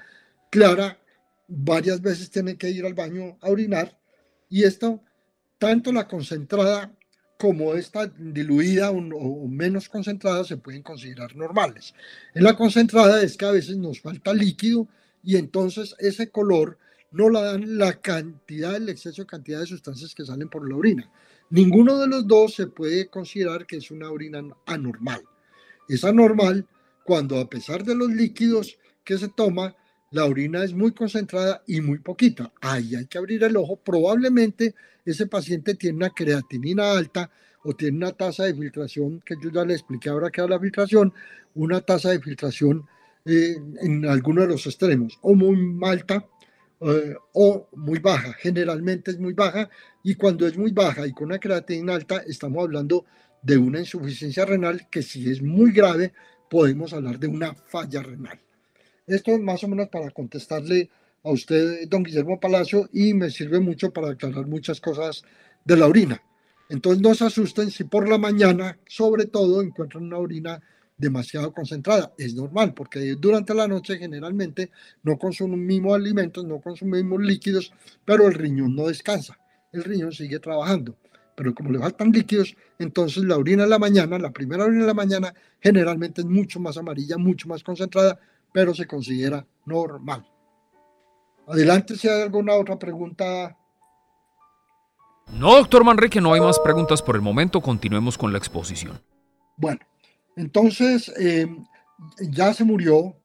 clara, 0.50 1.00
varias 1.48 2.02
veces 2.02 2.32
tienen 2.32 2.58
que 2.58 2.70
ir 2.70 2.86
al 2.86 2.94
baño 2.94 3.38
a 3.42 3.50
orinar 3.50 4.00
y 4.50 4.64
esto, 4.64 5.02
tanto 5.58 5.92
la 5.92 6.08
concentrada 6.08 6.96
como 7.42 7.74
esta 7.74 8.06
diluida 8.06 8.92
o, 8.92 9.48
menos 9.48 9.90
concentrada 9.90 10.44
se 10.44 10.58
pueden 10.58 10.84
considerar 10.84 11.36
normales. 11.36 11.96
En 12.36 12.44
la 12.44 12.56
concentrada 12.56 13.24
es 13.24 13.36
que 13.36 13.46
a 13.46 13.52
veces 13.52 13.78
nos 13.78 14.00
falta 14.00 14.32
líquido 14.32 14.88
y 15.24 15.38
entonces 15.38 15.96
ese 15.98 16.30
color 16.30 16.78
no 17.10 17.32
la 17.32 17.42
dan 17.42 17.80
la 17.80 18.00
cantidad, 18.00 18.76
el 18.76 18.90
exceso 18.90 19.24
de 19.24 19.26
cantidad 19.26 19.60
de 19.60 19.66
sustancias 19.66 20.14
que 20.14 20.24
salen 20.24 20.50
por 20.50 20.70
la 20.70 20.76
orina. 20.76 21.12
Ninguno 21.50 21.98
de 21.98 22.06
los 22.06 22.28
dos 22.28 22.54
se 22.54 22.68
puede 22.68 23.08
considerar 23.08 23.66
que 23.66 23.78
es 23.78 23.90
una 23.90 24.12
orina 24.12 24.44
anormal. 24.68 25.24
Es 25.90 26.04
anormal 26.04 26.68
cuando 27.04 27.40
a 27.40 27.50
pesar 27.50 27.84
de 27.84 27.96
los 27.96 28.12
líquidos 28.12 28.78
que 29.04 29.18
se 29.18 29.30
toma, 29.30 29.76
la 30.12 30.26
orina 30.26 30.64
es 30.64 30.74
muy 30.74 30.92
concentrada 30.92 31.64
y 31.66 31.82
muy 31.82 32.00
poquita. 32.00 32.52
Ahí 32.62 32.96
hay 32.96 33.06
que 33.08 33.18
abrir 33.18 33.44
el 33.44 33.56
ojo. 33.56 33.78
Probablemente 33.78 34.76
ese 35.06 35.26
paciente 35.26 35.76
tiene 35.76 35.98
una 35.98 36.10
creatinina 36.10 36.92
alta 36.92 37.32
o 37.64 37.74
tiene 37.74 37.98
una 37.98 38.12
tasa 38.12 38.44
de 38.44 38.54
filtración, 38.54 39.22
que 39.26 39.36
yo 39.42 39.50
ya 39.52 39.64
le 39.64 39.74
expliqué 39.74 40.10
ahora 40.10 40.30
que 40.30 40.42
es 40.42 40.50
la 40.50 40.60
filtración, 40.60 41.14
una 41.56 41.80
tasa 41.82 42.10
de 42.10 42.20
filtración 42.20 42.86
eh, 43.26 43.56
en 43.82 44.06
alguno 44.06 44.42
de 44.42 44.48
los 44.48 44.66
extremos, 44.66 45.18
o 45.22 45.36
muy 45.36 45.80
alta 45.84 46.26
eh, 46.82 47.16
o 47.34 47.70
muy 47.74 48.00
baja. 48.00 48.34
Generalmente 48.34 49.12
es 49.12 49.20
muy 49.20 49.34
baja 49.34 49.70
y 50.04 50.16
cuando 50.16 50.46
es 50.46 50.58
muy 50.58 50.72
baja 50.72 51.08
y 51.08 51.14
con 51.14 51.28
una 51.28 51.40
creatinina 51.40 51.96
alta, 51.96 52.18
estamos 52.28 52.64
hablando 52.64 53.06
de 53.44 53.58
una 53.58 53.80
insuficiencia 53.80 54.44
renal 54.46 54.90
que 54.90 55.04
si 55.04 55.30
es 55.32 55.42
muy 55.42 55.72
grave, 55.72 56.14
podemos 56.50 56.92
hablar 56.92 57.18
de 57.18 57.28
una 57.28 57.54
falla 57.54 58.04
renal. 58.04 58.40
Esto 59.12 59.32
es 59.32 59.42
más 59.42 59.62
o 59.66 59.68
menos 59.68 59.90
para 59.90 60.10
contestarle 60.12 60.90
a 61.24 61.32
usted, 61.32 61.88
don 61.90 62.02
Guillermo 62.02 62.40
Palacio, 62.40 62.90
y 62.94 63.14
me 63.14 63.30
sirve 63.30 63.60
mucho 63.60 63.92
para 63.92 64.12
aclarar 64.12 64.48
muchas 64.48 64.80
cosas 64.80 65.24
de 65.66 65.76
la 65.76 65.88
orina. 65.88 66.24
Entonces 66.70 67.02
no 67.02 67.14
se 67.14 67.26
asusten 67.26 67.70
si 67.72 67.84
por 67.84 68.08
la 68.08 68.18
mañana, 68.18 68.80
sobre 68.88 69.26
todo, 69.26 69.62
encuentran 69.62 70.06
una 70.06 70.18
orina 70.18 70.62
demasiado 70.98 71.52
concentrada. 71.52 72.14
Es 72.18 72.34
normal, 72.36 72.74
porque 72.74 73.16
durante 73.20 73.54
la 73.54 73.68
noche 73.68 73.98
generalmente 73.98 74.72
no 75.04 75.18
consumimos 75.18 75.94
alimentos, 75.94 76.46
no 76.46 76.62
consumimos 76.62 77.22
líquidos, 77.22 77.74
pero 78.06 78.30
el 78.30 78.34
riñón 78.34 78.74
no 78.78 78.88
descansa. 78.88 79.38
El 79.74 79.84
riñón 79.84 80.14
sigue 80.14 80.40
trabajando. 80.40 80.96
Pero 81.36 81.54
como 81.54 81.72
le 81.72 81.80
faltan 81.80 82.14
líquidos, 82.14 82.56
entonces 82.80 83.26
la 83.26 83.38
orina 83.38 83.64
en 83.64 83.72
la 83.72 83.80
mañana, 83.80 84.18
la 84.18 84.32
primera 84.32 84.64
orina 84.64 84.82
en 84.82 84.88
la 84.88 84.94
mañana, 84.94 85.34
generalmente 85.60 86.22
es 86.22 86.28
mucho 86.28 86.62
más 86.62 86.78
amarilla, 86.78 87.18
mucho 87.18 87.50
más 87.50 87.62
concentrada, 87.62 88.18
pero 88.52 88.74
se 88.74 88.88
considera 88.88 89.46
normal. 89.66 90.26
Adelante 91.48 91.96
si 91.96 92.08
hay 92.08 92.22
alguna 92.22 92.56
otra 92.56 92.78
pregunta. 92.78 93.58
No, 95.34 95.56
doctor 95.56 95.84
Manrique, 95.84 96.22
no 96.22 96.34
hay 96.34 96.42
más 96.42 96.60
preguntas 96.60 97.02
por 97.02 97.16
el 97.16 97.22
momento. 97.22 97.62
Continuemos 97.62 98.18
con 98.18 98.32
la 98.32 98.38
exposición. 98.38 99.02
Bueno, 99.58 99.80
entonces 100.36 101.12
eh, 101.18 101.48
ya 102.20 102.54
se 102.54 102.64
murió 102.64 103.16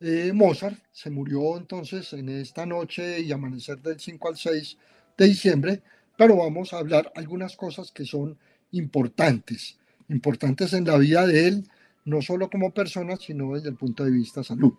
eh, 0.00 0.32
Mozart, 0.34 0.78
se 0.92 1.10
murió 1.10 1.56
entonces 1.56 2.12
en 2.12 2.28
esta 2.28 2.66
noche 2.66 3.20
y 3.20 3.32
amanecer 3.32 3.80
del 3.80 3.98
5 3.98 4.28
al 4.28 4.36
6 4.36 4.76
de 5.16 5.26
diciembre, 5.26 5.82
pero 6.18 6.36
vamos 6.36 6.72
a 6.72 6.78
hablar 6.78 7.10
algunas 7.14 7.56
cosas 7.56 7.92
que 7.92 8.04
son 8.04 8.38
importantes, 8.72 9.78
importantes 10.08 10.74
en 10.74 10.84
la 10.84 10.98
vida 10.98 11.26
de 11.26 11.48
él, 11.48 11.68
no 12.06 12.22
solo 12.22 12.48
como 12.48 12.72
persona, 12.72 13.16
sino 13.16 13.54
desde 13.54 13.68
el 13.68 13.76
punto 13.76 14.04
de 14.04 14.12
vista 14.12 14.42
salud. 14.42 14.72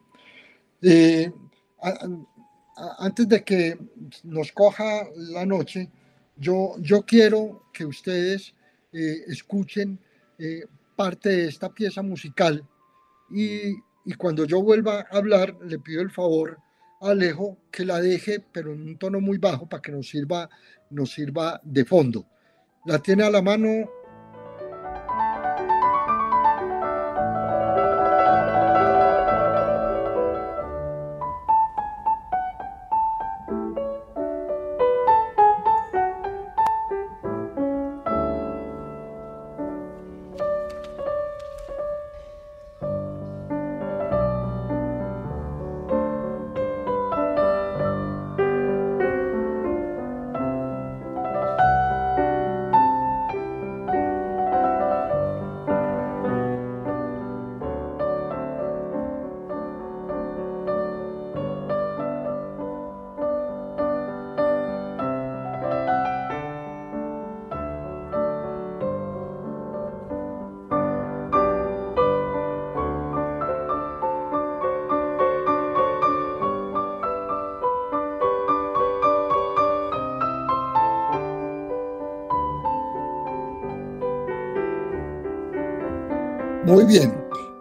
Eh, 0.82 1.32
antes 3.00 3.28
de 3.28 3.44
que 3.44 3.78
nos 4.24 4.52
coja 4.52 5.08
la 5.16 5.46
noche, 5.46 5.90
yo, 6.38 6.76
yo 6.80 7.04
quiero 7.04 7.66
que 7.74 7.86
ustedes 7.86 8.54
eh, 8.94 9.24
escuchen 9.28 10.00
eh, 10.40 10.66
parte 10.96 11.30
de 11.30 11.48
esta 11.48 11.74
pieza 11.74 12.02
musical 12.02 12.66
y, 13.30 13.72
y, 14.06 14.14
cuando 14.18 14.46
yo 14.46 14.62
vuelva 14.62 15.06
a 15.12 15.18
hablar, 15.18 15.58
le 15.66 15.80
pido 15.80 16.02
el 16.02 16.12
favor 16.12 16.58
a 17.02 17.10
Alejo 17.10 17.58
que 17.70 17.84
la 17.84 18.00
deje, 18.00 18.40
pero 18.52 18.72
en 18.72 18.82
un 18.82 18.98
tono 18.98 19.20
muy 19.20 19.38
bajo 19.38 19.68
para 19.68 19.82
que 19.82 19.92
nos 19.92 20.08
sirva, 20.08 20.50
nos 20.90 21.12
sirva 21.12 21.60
de 21.64 21.84
fondo. 21.84 22.26
La 22.86 23.00
tiene 23.00 23.24
a 23.24 23.30
la 23.30 23.42
mano 23.42 23.90
Muy 86.68 86.84
bien. 86.84 87.16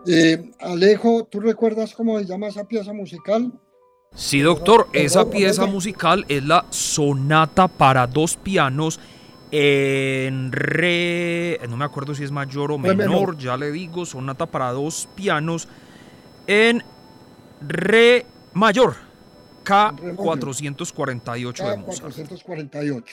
Eh, 0.05 0.51
Alejo, 0.59 1.29
¿tú 1.31 1.39
recuerdas 1.39 1.95
cómo 1.95 2.19
se 2.19 2.25
llama 2.25 2.49
esa 2.49 2.67
pieza 2.67 2.93
musical? 2.93 3.53
Sí, 4.13 4.41
doctor, 4.41 4.89
esa 4.93 5.31
pieza 5.31 5.65
musical 5.67 6.27
es 6.29 6.45
la 6.45 6.67
sonata 6.71 7.69
para 7.69 8.09
dos 8.09 8.37
pianos 8.37 8.99
en 9.53 10.51
re, 10.51 11.61
no 11.69 11.77
me 11.77 11.85
acuerdo 11.85 12.17
si 12.17 12.25
es 12.25 12.33
mayor 12.33 12.73
o 12.73 12.79
menor, 12.79 13.39
ya 13.39 13.57
le 13.57 13.71
digo, 13.71 14.05
sonata 14.05 14.47
para 14.47 14.73
dos 14.73 15.09
pianos 15.15 15.69
en 16.49 16.83
re 17.61 18.27
mayor, 18.55 18.97
K448 19.65 21.71
de 21.71 21.77
Mozart. 21.77 22.13
K448. 22.13 23.05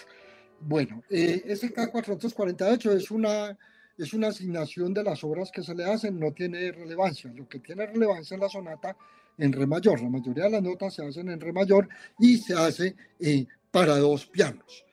Bueno, 0.60 1.04
eh, 1.12 1.44
ese 1.46 1.72
K448 1.72 2.94
es 2.94 3.12
una 3.12 3.56
es 3.98 4.14
una 4.14 4.30
asignación 4.30 4.94
de 4.94 5.04
las 5.04 5.24
obras 5.24 5.52
que 5.52 5.64
se 5.64 5.76
le 5.76 5.86
hacen, 5.86 6.20
no 6.20 6.32
tiene 6.32 6.72
relevancia. 6.72 7.32
Lo 7.34 7.48
que 7.48 7.60
tiene 7.60 7.86
relevancia 7.86 8.36
es 8.36 8.42
la 8.42 8.50
sonata 8.50 8.96
en 9.38 9.52
re 9.52 9.68
mayor. 9.68 10.02
La 10.02 10.10
mayoría 10.10 10.46
de 10.46 10.52
las 10.52 10.64
notas 10.64 10.94
se 10.94 11.06
hacen 11.06 11.30
en 11.30 11.40
re 11.40 11.54
mayor 11.54 11.88
y 12.20 12.38
se 12.38 12.54
hace 12.54 12.96
eh, 13.20 13.46
para 13.72 13.98
dos 13.98 14.26
pianos. 14.26 14.86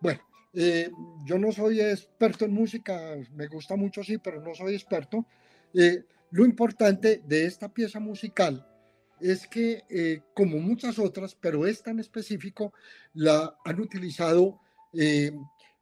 Bueno, 0.00 0.20
eh, 0.58 0.90
yo 1.24 1.38
no 1.38 1.52
soy 1.52 1.80
experto 1.80 2.46
en 2.46 2.52
música, 2.52 3.16
me 3.34 3.46
gusta 3.46 3.76
mucho 3.76 4.02
sí, 4.02 4.16
pero 4.16 4.40
no 4.40 4.54
soy 4.54 4.74
experto. 4.74 5.26
Eh, 5.74 6.04
lo 6.30 6.46
importante 6.46 7.22
de 7.26 7.44
esta 7.44 7.68
pieza 7.68 8.00
musical 8.00 8.66
es 9.20 9.46
que, 9.46 9.84
eh, 9.90 10.22
como 10.34 10.58
muchas 10.58 10.98
otras, 10.98 11.34
pero 11.34 11.66
esta 11.66 11.90
en 11.90 12.00
específico, 12.00 12.72
la 13.12 13.54
han 13.64 13.80
utilizado 13.80 14.60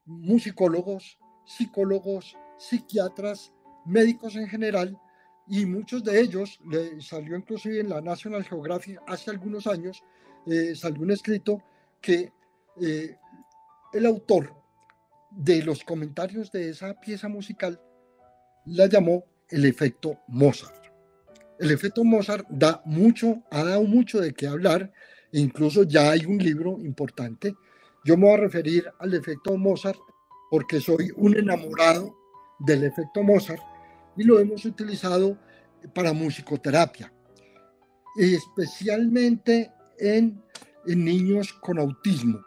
musicólogos, 0.07 1.19
psicólogos, 1.47 2.37
psiquiatras, 2.59 3.53
médicos 3.85 4.37
en 4.37 4.49
general, 4.49 4.99
y 5.47 5.67
muchos 5.67 6.03
de 6.03 6.21
ellos, 6.21 6.59
le 6.71 7.01
salió 7.01 7.37
inclusive 7.37 7.81
en 7.81 7.91
la 7.91 8.01
National 8.01 8.45
Geographic 8.45 9.01
hace 9.07 9.31
algunos 9.31 9.67
años, 9.67 10.03
eh, 10.47 10.75
salió 10.75 11.03
un 11.03 11.11
escrito 11.11 11.63
que 12.01 12.33
el 13.93 14.07
autor 14.07 14.53
de 15.31 15.63
los 15.63 15.85
comentarios 15.85 16.51
de 16.51 16.71
esa 16.71 16.99
pieza 17.01 17.29
musical 17.29 17.81
la 18.67 18.87
llamó 18.87 19.25
el 19.49 19.65
efecto 19.65 20.19
Mozart. 20.29 20.87
El 21.59 21.71
efecto 21.71 22.03
Mozart 22.03 22.47
da 22.49 22.83
mucho, 22.85 23.43
ha 23.51 23.63
dado 23.63 23.85
mucho 23.85 24.21
de 24.21 24.33
qué 24.33 24.47
hablar, 24.47 24.93
e 25.33 25.41
incluso 25.41 25.85
ya 25.85 26.11
hay 26.11 26.25
un 26.27 26.39
libro 26.39 26.79
importante. 26.81 27.55
Yo 28.05 28.17
me 28.17 28.27
voy 28.27 28.35
a 28.35 28.43
referir 28.43 28.87
al 28.99 29.15
efecto 29.15 29.57
Mozart 29.57 29.99
porque 30.51 30.81
soy 30.81 31.11
un 31.17 31.37
enamorado 31.37 32.17
del 32.59 32.85
efecto 32.85 33.23
Mozart 33.23 33.63
y 34.17 34.25
lo 34.25 34.39
hemos 34.39 34.65
utilizado 34.65 35.37
para 35.95 36.13
musicoterapia, 36.13 37.13
especialmente 38.17 39.73
en, 39.99 40.43
en 40.87 41.05
niños 41.05 41.53
con 41.53 41.79
autismo. 41.79 42.41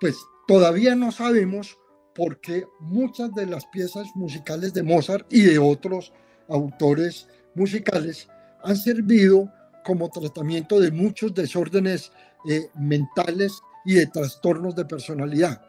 Pues 0.00 0.16
todavía 0.46 0.94
no 0.94 1.10
sabemos 1.10 1.78
por 2.14 2.40
qué 2.40 2.66
muchas 2.80 3.34
de 3.34 3.46
las 3.46 3.66
piezas 3.66 4.08
musicales 4.14 4.74
de 4.74 4.82
Mozart 4.82 5.26
y 5.32 5.42
de 5.42 5.58
otros 5.58 6.12
autores 6.48 7.28
musicales 7.54 8.28
han 8.62 8.76
servido 8.76 9.50
como 9.84 10.10
tratamiento 10.10 10.78
de 10.78 10.90
muchos 10.90 11.34
desórdenes 11.34 12.12
eh, 12.48 12.68
mentales 12.78 13.52
y 13.84 13.94
de 13.94 14.06
trastornos 14.06 14.76
de 14.76 14.84
personalidad, 14.84 15.60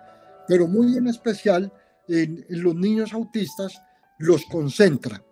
pero 0.47 0.67
muy 0.67 0.97
en 0.97 1.07
especial 1.07 1.71
en, 2.07 2.45
los 2.49 2.75
niños 2.75 3.13
autistas 3.13 3.81
los 4.17 4.45
concentra. 4.45 5.23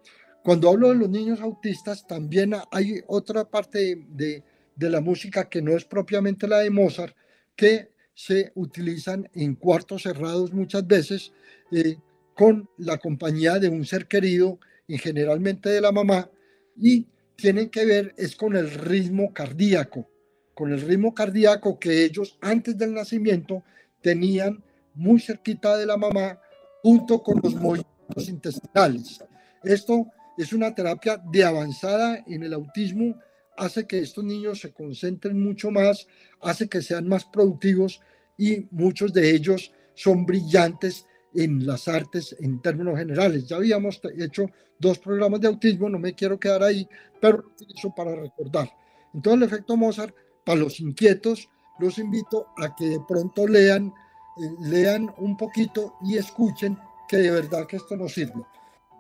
Cuando 0.44 0.70
hablo 0.70 0.90
de 0.90 0.96
los 0.96 1.10
niños 1.10 1.40
autistas, 1.42 2.08
también 2.08 2.54
hay 2.72 3.02
otra 3.08 3.46
parte 3.46 4.06
de, 4.10 4.44
la 4.78 5.02
música 5.02 5.48
que 5.48 5.62
no 5.62 5.78
es 5.78 5.86
propiamente 5.86 6.48
la 6.48 6.60
de 6.60 6.72
Mozart, 6.72 7.16
que 7.56 7.92
se 8.16 8.52
utilizan 8.56 9.30
en 9.34 9.56
cuartos 9.56 10.04
cerrados 10.04 10.54
muchas 10.54 10.88
veces 10.88 11.32
eh, 11.72 11.98
con 12.36 12.68
la 12.78 12.98
compañía 12.98 13.60
de 13.60 13.70
un 13.70 13.86
ser 13.86 14.08
querido 14.08 14.60
y 14.88 14.98
generalmente 14.98 15.70
de 15.70 15.82
la 15.82 15.92
mamá 15.92 16.30
y 16.76 17.08
tienen 17.36 17.70
que 17.70 17.86
ver 17.86 18.14
es 18.18 18.36
con 18.36 18.56
el 18.56 18.72
ritmo 18.72 19.34
cardíaco, 19.34 20.10
con 20.54 20.72
el 20.72 20.82
ritmo 20.82 21.14
cardíaco 21.14 21.80
que 21.80 22.04
ellos 22.04 22.38
antes 22.42 22.78
del 22.78 22.94
nacimiento 22.94 23.64
tenían 24.02 24.64
muy 24.94 25.20
cerquita 25.20 25.78
de 25.78 25.86
la 25.86 25.98
mamá 25.98 26.40
junto 26.82 27.22
con 27.22 27.40
los 27.44 27.56
movimientos 27.56 28.28
intestinales. 28.28 29.24
Esto 29.64 30.08
es 30.38 30.54
una 30.54 30.74
terapia 30.74 31.22
de 31.32 31.44
avanzada 31.44 32.24
en 32.26 32.44
el 32.44 32.54
autismo, 32.54 33.16
hace 33.58 33.86
que 33.86 34.00
estos 34.00 34.24
niños 34.24 34.60
se 34.60 34.74
concentren 34.74 35.42
mucho 35.42 35.70
más, 35.70 36.08
hace 36.42 36.68
que 36.68 36.82
sean 36.82 37.08
más 37.08 37.26
productivos 37.26 38.02
y 38.38 38.68
muchos 38.72 39.14
de 39.14 39.30
ellos 39.30 39.72
son 39.94 40.26
brillantes 40.26 41.06
en 41.34 41.66
las 41.66 41.88
artes 41.88 42.36
en 42.40 42.62
términos 42.62 42.98
generales. 42.98 43.48
Ya 43.48 43.58
habíamos 43.58 44.02
hecho 44.18 44.48
dos 44.80 44.98
programas 45.00 45.42
de 45.42 45.48
autismo, 45.48 45.90
no 45.90 46.00
me 46.00 46.16
quiero 46.16 46.40
quedar 46.40 46.64
ahí, 46.64 46.88
pero 47.20 47.52
eso 47.76 47.94
para 47.96 48.16
recordar. 48.16 48.70
Entonces 49.14 49.42
el 49.42 49.48
efecto 49.48 49.78
Mozart, 49.78 50.16
para 50.44 50.60
los 50.60 50.80
inquietos, 50.80 51.48
los 51.80 51.98
invito 52.00 52.48
a 52.58 52.76
que 52.76 52.86
de 52.86 53.00
pronto 53.08 53.48
lean, 53.48 53.94
eh, 54.38 54.50
lean 54.62 55.14
un 55.18 55.38
poquito 55.38 55.96
y 56.04 56.18
escuchen 56.18 56.78
que 57.08 57.18
de 57.18 57.32
verdad 57.32 57.68
que 57.68 57.78
esto 57.78 57.96
nos 57.96 58.14
sirve. 58.14 58.42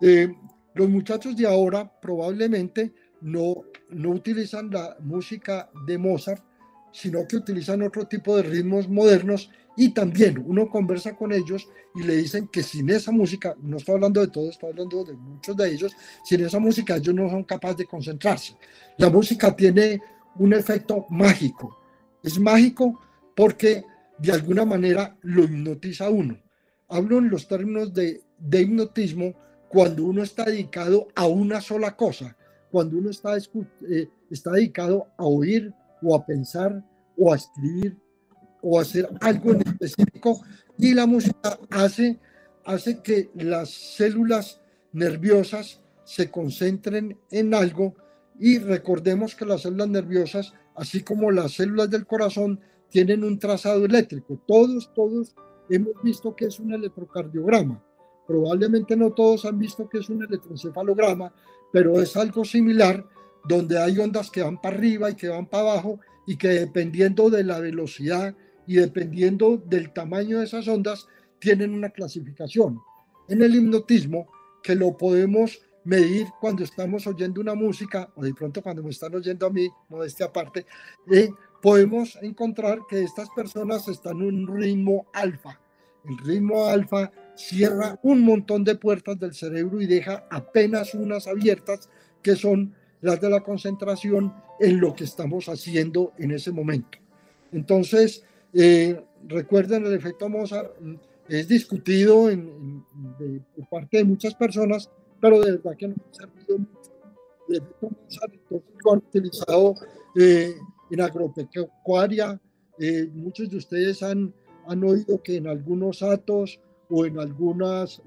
Eh, 0.01 0.33
los 0.73 0.89
muchachos 0.89 1.35
de 1.35 1.47
ahora 1.47 1.89
probablemente 2.01 2.93
no, 3.21 3.63
no 3.89 4.09
utilizan 4.09 4.69
la 4.69 4.97
música 4.99 5.69
de 5.85 5.97
Mozart, 5.97 6.43
sino 6.91 7.25
que 7.27 7.37
utilizan 7.37 7.81
otro 7.81 8.05
tipo 8.05 8.35
de 8.35 8.43
ritmos 8.43 8.89
modernos 8.89 9.49
y 9.77 9.93
también 9.93 10.43
uno 10.45 10.69
conversa 10.69 11.15
con 11.15 11.31
ellos 11.31 11.67
y 11.95 12.03
le 12.03 12.17
dicen 12.17 12.47
que 12.47 12.63
sin 12.63 12.89
esa 12.89 13.11
música, 13.11 13.55
no 13.61 13.77
estoy 13.77 13.95
hablando 13.95 14.21
de 14.21 14.27
todos, 14.27 14.49
estoy 14.49 14.71
hablando 14.71 15.03
de 15.03 15.13
muchos 15.13 15.55
de 15.55 15.71
ellos, 15.71 15.95
sin 16.23 16.43
esa 16.43 16.59
música 16.59 16.97
ellos 16.97 17.15
no 17.15 17.29
son 17.29 17.43
capaces 17.43 17.77
de 17.77 17.85
concentrarse. 17.85 18.55
La 18.97 19.09
música 19.09 19.55
tiene 19.55 20.01
un 20.35 20.53
efecto 20.53 21.05
mágico. 21.09 21.77
Es 22.23 22.39
mágico 22.39 22.99
porque 23.35 23.83
de 24.21 24.31
alguna 24.31 24.65
manera 24.65 25.17
lo 25.21 25.43
hipnotiza 25.43 26.05
a 26.05 26.09
uno. 26.09 26.37
Hablo 26.87 27.17
en 27.17 27.29
los 27.29 27.47
términos 27.47 27.91
de, 27.93 28.21
hipnotismo 28.51 29.33
cuando 29.67 30.03
uno 30.05 30.21
está 30.21 30.45
dedicado 30.45 31.07
a 31.15 31.25
una 31.25 31.59
sola 31.59 31.95
cosa, 31.95 32.37
cuando 32.69 32.97
uno 32.97 33.09
está, 33.09 33.35
eh, 33.37 34.07
está 34.29 34.51
dedicado 34.51 35.07
a 35.17 35.23
oír 35.23 35.73
o 36.03 36.15
a 36.15 36.23
pensar 36.23 36.83
o 37.17 37.33
a 37.33 37.37
escribir 37.37 37.97
o 38.61 38.79
hacer 38.79 39.09
algo 39.21 39.53
en 39.53 39.61
específico 39.61 40.41
y 40.77 40.93
la 40.93 41.07
música 41.07 41.57
hace, 41.71 42.19
hace 42.63 43.01
que 43.01 43.31
las 43.33 43.69
células 43.69 44.61
nerviosas 44.93 45.81
se 46.03 46.29
concentren 46.29 47.17
en 47.31 47.55
algo 47.55 47.95
y 48.39 48.59
recordemos 48.59 49.35
que 49.35 49.45
las 49.45 49.61
células 49.61 49.89
nerviosas, 49.89 50.53
así 50.75 51.01
como 51.01 51.31
las 51.31 51.53
células 51.53 51.89
del 51.89 52.05
corazón, 52.05 52.59
tienen 52.91 53.23
un 53.23 53.39
trazado 53.39 53.85
eléctrico. 53.85 54.39
Todos, 54.45 54.93
todos 54.93 55.33
hemos 55.69 55.93
visto 56.03 56.35
que 56.35 56.45
es 56.45 56.59
un 56.59 56.73
electrocardiograma. 56.73 57.83
Probablemente 58.27 58.95
no 58.95 59.11
todos 59.11 59.45
han 59.45 59.57
visto 59.57 59.89
que 59.89 59.99
es 59.99 60.09
un 60.09 60.23
electroencefalograma, 60.23 61.33
pero 61.71 61.99
es 62.01 62.15
algo 62.15 62.45
similar 62.45 63.03
donde 63.47 63.79
hay 63.79 63.97
ondas 63.97 64.29
que 64.29 64.43
van 64.43 64.61
para 64.61 64.75
arriba 64.75 65.09
y 65.09 65.15
que 65.15 65.29
van 65.29 65.47
para 65.47 65.71
abajo 65.71 65.99
y 66.27 66.37
que 66.37 66.49
dependiendo 66.49 67.29
de 67.29 67.43
la 67.43 67.59
velocidad 67.59 68.35
y 68.67 68.75
dependiendo 68.75 69.57
del 69.57 69.91
tamaño 69.91 70.39
de 70.39 70.45
esas 70.45 70.67
ondas, 70.67 71.07
tienen 71.39 71.73
una 71.73 71.89
clasificación. 71.89 72.79
En 73.27 73.41
el 73.41 73.55
hipnotismo, 73.55 74.27
que 74.61 74.75
lo 74.75 74.97
podemos 74.97 75.61
medir 75.83 76.27
cuando 76.39 76.63
estamos 76.63 77.07
oyendo 77.07 77.41
una 77.41 77.55
música, 77.55 78.09
o 78.15 78.23
de 78.23 78.33
pronto 78.33 78.61
cuando 78.61 78.83
me 78.83 78.91
están 78.91 79.15
oyendo 79.15 79.45
a 79.45 79.49
mí, 79.49 79.69
modestia 79.89 80.27
aparte, 80.27 80.65
eh, 81.11 81.29
podemos 81.61 82.17
encontrar 82.21 82.79
que 82.89 83.01
estas 83.01 83.29
personas 83.29 83.87
están 83.87 84.17
en 84.17 84.47
un 84.47 84.61
ritmo 84.61 85.07
alfa. 85.13 85.59
El 86.05 86.17
ritmo 86.19 86.65
alfa 86.65 87.11
cierra 87.35 87.99
un 88.03 88.21
montón 88.21 88.63
de 88.63 88.75
puertas 88.75 89.19
del 89.19 89.33
cerebro 89.33 89.81
y 89.81 89.85
deja 89.85 90.25
apenas 90.29 90.93
unas 90.93 91.27
abiertas, 91.27 91.89
que 92.21 92.35
son 92.35 92.73
las 93.01 93.19
de 93.19 93.29
la 93.29 93.41
concentración 93.41 94.33
en 94.59 94.79
lo 94.79 94.93
que 94.93 95.03
estamos 95.03 95.49
haciendo 95.49 96.13
en 96.17 96.31
ese 96.31 96.51
momento. 96.51 96.99
Entonces, 97.51 98.23
eh, 98.53 99.03
recuerden, 99.27 99.85
el 99.85 99.93
efecto 99.93 100.29
Mozart 100.29 100.79
mm, 100.79 100.95
es 101.27 101.47
discutido 101.47 102.29
en, 102.29 102.83
por 103.55 103.67
parte 103.69 103.97
de 103.97 104.03
muchas 104.03 104.35
personas, 104.35 104.89
pero 105.21 105.39
de 105.39 105.51
verdad 105.51 105.77
que 105.77 105.87
no 105.87 105.95
ha 105.95 106.13
servido 106.13 106.57
mucho. 106.57 106.91
Mozart 107.81 108.33
lo 108.49 108.93
han 108.93 108.99
utilizado 108.99 109.75
eh, 110.15 110.55
en 110.89 111.01
agropecuaria. 111.01 112.39
Eh, 112.79 113.09
muchos 113.13 113.49
de 113.49 113.57
ustedes 113.57 114.01
han, 114.03 114.33
han 114.67 114.83
oído 114.83 115.21
que 115.21 115.35
en 115.37 115.47
algunos 115.47 116.01
atos 116.01 116.59
o 116.89 117.05
en 117.05 117.19
algunos 117.19 118.01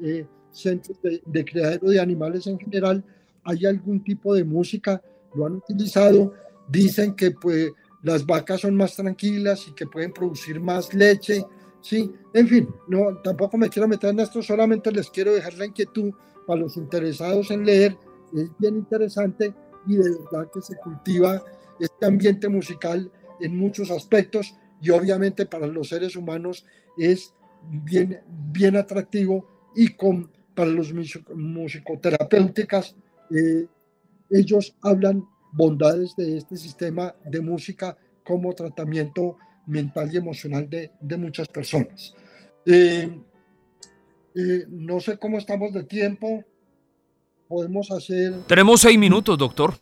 centros 0.50 1.00
de, 1.02 1.22
de 1.24 1.44
criadero 1.44 1.88
de 1.88 2.00
animales 2.00 2.46
en 2.46 2.58
general 2.58 3.04
hay 3.44 3.66
algún 3.66 4.02
tipo 4.02 4.34
de 4.34 4.44
música, 4.44 5.02
lo 5.34 5.46
han 5.46 5.56
utilizado. 5.56 6.32
Dicen 6.68 7.14
que 7.14 7.30
pues 7.30 7.70
las 8.02 8.24
vacas 8.24 8.60
son 8.60 8.76
más 8.76 8.96
tranquilas 8.96 9.66
y 9.68 9.72
que 9.72 9.86
pueden 9.86 10.12
producir 10.12 10.60
más 10.60 10.92
leche, 10.94 11.44
¿sí? 11.80 12.10
En 12.32 12.46
fin, 12.46 12.68
no, 12.88 13.16
tampoco 13.22 13.56
me 13.56 13.68
quiero 13.68 13.88
meter 13.88 14.10
en 14.10 14.20
esto, 14.20 14.42
solamente 14.42 14.92
les 14.92 15.10
quiero 15.10 15.32
dejar 15.32 15.54
la 15.54 15.66
inquietud 15.66 16.12
para 16.47 16.61
los 16.61 16.76
interesados 16.76 17.51
en 17.51 17.64
leer, 17.64 17.97
es 18.34 18.51
bien 18.59 18.76
interesante 18.76 19.55
y 19.86 19.97
de 19.97 20.11
verdad 20.11 20.51
que 20.53 20.61
se 20.61 20.76
cultiva 20.76 21.42
este 21.78 22.07
ambiente 22.07 22.49
musical 22.49 23.11
en 23.40 23.57
muchos 23.57 23.90
aspectos 23.90 24.55
y 24.80 24.90
obviamente 24.90 25.47
para 25.47 25.66
los 25.66 25.88
seres 25.88 26.16
humanos 26.16 26.66
es 26.99 27.34
bien, 27.68 28.20
bien 28.53 28.76
atractivo 28.76 29.47
y 29.74 29.95
con, 29.95 30.30
para 30.55 30.70
los 30.70 30.92
musicoterapéuticas, 30.92 32.95
eh, 33.30 33.66
ellos 34.30 34.76
hablan 34.82 35.24
bondades 35.53 36.14
de 36.16 36.36
este 36.36 36.57
sistema 36.57 37.14
de 37.24 37.40
música 37.40 37.97
como 38.24 38.53
tratamiento 38.53 39.36
mental 39.66 40.12
y 40.12 40.16
emocional 40.16 40.68
de, 40.68 40.92
de 41.01 41.16
muchas 41.16 41.49
personas. 41.49 42.14
Eh, 42.66 43.20
eh, 44.35 44.64
no 44.68 45.01
sé 45.01 45.18
cómo 45.18 45.39
estamos 45.39 45.72
de 45.72 45.85
tiempo. 45.85 46.45
Podemos 47.49 47.91
hacer... 47.91 48.43
Tenemos 48.47 48.80
seis 48.80 48.99
minutos, 48.99 49.39
doctor. 49.39 49.74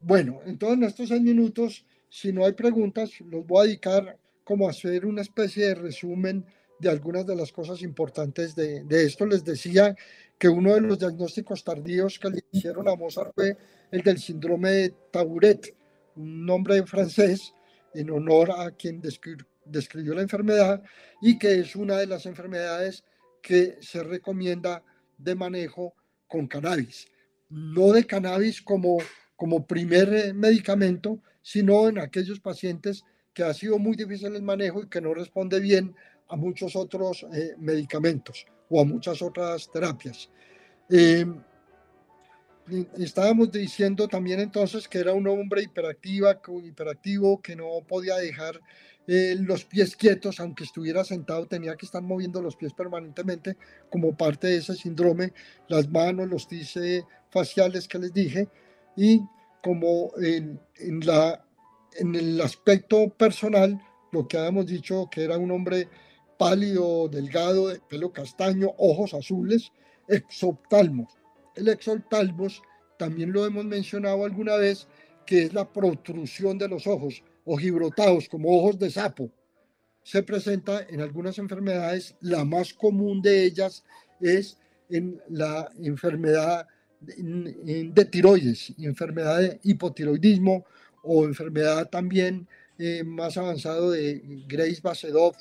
Bueno, 0.00 0.40
entonces 0.46 0.78
en 0.78 0.84
estos 0.84 1.08
seis 1.08 1.20
minutos, 1.20 1.84
si 2.08 2.32
no 2.32 2.44
hay 2.44 2.52
preguntas, 2.52 3.10
los 3.20 3.46
voy 3.46 3.60
a 3.60 3.66
dedicar 3.66 4.18
como 4.44 4.66
a 4.66 4.70
hacer 4.70 5.04
una 5.04 5.22
especie 5.22 5.66
de 5.66 5.74
resumen 5.74 6.46
de 6.78 6.88
algunas 6.88 7.26
de 7.26 7.36
las 7.36 7.52
cosas 7.52 7.82
importantes 7.82 8.54
de, 8.54 8.84
de 8.84 9.04
esto. 9.04 9.26
Les 9.26 9.44
decía 9.44 9.94
que 10.38 10.48
uno 10.48 10.74
de 10.74 10.80
los 10.80 10.98
diagnósticos 10.98 11.64
tardíos 11.64 12.18
que 12.18 12.30
le 12.30 12.44
hicieron 12.52 12.88
a 12.88 12.94
Mozart 12.94 13.32
fue 13.34 13.56
el 13.90 14.02
del 14.02 14.18
síndrome 14.18 14.70
de 14.70 14.94
Tauret, 15.10 15.74
un 16.16 16.46
nombre 16.46 16.84
francés 16.86 17.52
en 17.94 18.10
honor 18.10 18.52
a 18.52 18.70
quien 18.70 19.00
describió 19.00 20.14
la 20.14 20.22
enfermedad 20.22 20.82
y 21.20 21.38
que 21.38 21.60
es 21.60 21.74
una 21.74 21.96
de 21.96 22.06
las 22.06 22.26
enfermedades 22.26 23.02
que 23.42 23.78
se 23.80 24.02
recomienda 24.02 24.82
de 25.16 25.34
manejo 25.34 25.94
con 26.26 26.46
cannabis. 26.46 27.06
No 27.48 27.92
de 27.92 28.04
cannabis 28.04 28.62
como, 28.62 28.98
como 29.36 29.66
primer 29.66 30.12
eh, 30.12 30.32
medicamento, 30.32 31.20
sino 31.42 31.88
en 31.88 31.98
aquellos 31.98 32.40
pacientes 32.40 33.04
que 33.32 33.42
ha 33.42 33.54
sido 33.54 33.78
muy 33.78 33.96
difícil 33.96 34.34
el 34.34 34.42
manejo 34.42 34.82
y 34.82 34.88
que 34.88 35.00
no 35.00 35.14
responde 35.14 35.60
bien 35.60 35.94
a 36.28 36.36
muchos 36.36 36.76
otros 36.76 37.24
eh, 37.32 37.54
medicamentos 37.58 38.46
o 38.68 38.80
a 38.80 38.84
muchas 38.84 39.22
otras 39.22 39.70
terapias. 39.72 40.30
Eh, 40.90 41.24
estábamos 42.98 43.50
diciendo 43.50 44.08
también 44.08 44.40
entonces 44.40 44.86
que 44.86 44.98
era 44.98 45.14
un 45.14 45.26
hombre 45.26 45.62
hiperactiva, 45.62 46.40
hiperactivo, 46.64 47.40
que 47.40 47.56
no 47.56 47.68
podía 47.86 48.16
dejar 48.16 48.60
eh, 49.10 49.36
los 49.40 49.64
pies 49.64 49.96
quietos, 49.96 50.38
aunque 50.38 50.64
estuviera 50.64 51.02
sentado, 51.02 51.46
tenía 51.46 51.76
que 51.76 51.86
estar 51.86 52.02
moviendo 52.02 52.42
los 52.42 52.56
pies 52.56 52.74
permanentemente 52.74 53.56
como 53.88 54.14
parte 54.14 54.48
de 54.48 54.56
ese 54.58 54.74
síndrome, 54.74 55.32
las 55.66 55.88
manos, 55.88 56.28
los 56.28 56.46
tices 56.46 57.04
faciales 57.30 57.88
que 57.88 57.98
les 57.98 58.12
dije, 58.12 58.48
y 58.96 59.22
como 59.62 60.12
en, 60.18 60.60
la, 61.06 61.42
en 61.98 62.14
el 62.14 62.38
aspecto 62.42 63.08
personal, 63.08 63.80
lo 64.12 64.28
que 64.28 64.36
habíamos 64.36 64.66
dicho 64.66 65.08
que 65.10 65.24
era 65.24 65.38
un 65.38 65.52
hombre 65.52 65.88
pálido, 66.38 67.08
delgado, 67.08 67.68
de 67.68 67.80
pelo 67.80 68.12
castaño, 68.12 68.74
ojos 68.76 69.14
azules, 69.14 69.72
exoptalmos. 70.06 71.16
El 71.56 71.68
exoptalmos 71.68 72.62
también 72.98 73.32
lo 73.32 73.46
hemos 73.46 73.64
mencionado 73.64 74.26
alguna 74.26 74.56
vez, 74.56 74.86
que 75.24 75.44
es 75.44 75.54
la 75.54 75.72
protrusión 75.72 76.58
de 76.58 76.68
los 76.68 76.86
ojos, 76.86 77.22
ojibrotados 77.48 78.28
como 78.28 78.56
ojos 78.56 78.78
de 78.78 78.90
sapo. 78.90 79.30
Se 80.02 80.22
presenta 80.22 80.86
en 80.88 81.00
algunas 81.00 81.38
enfermedades, 81.38 82.14
la 82.20 82.44
más 82.44 82.72
común 82.74 83.22
de 83.22 83.44
ellas 83.44 83.84
es 84.20 84.58
en 84.90 85.20
la 85.28 85.70
enfermedad 85.82 86.66
de 87.00 88.04
tiroides, 88.10 88.74
enfermedad 88.78 89.38
de 89.38 89.60
hipotiroidismo 89.62 90.64
o 91.02 91.24
enfermedad 91.24 91.88
también 91.88 92.46
eh, 92.78 93.04
más 93.04 93.36
avanzado 93.36 93.92
de 93.92 94.22
Grace-Basedov 94.46 95.34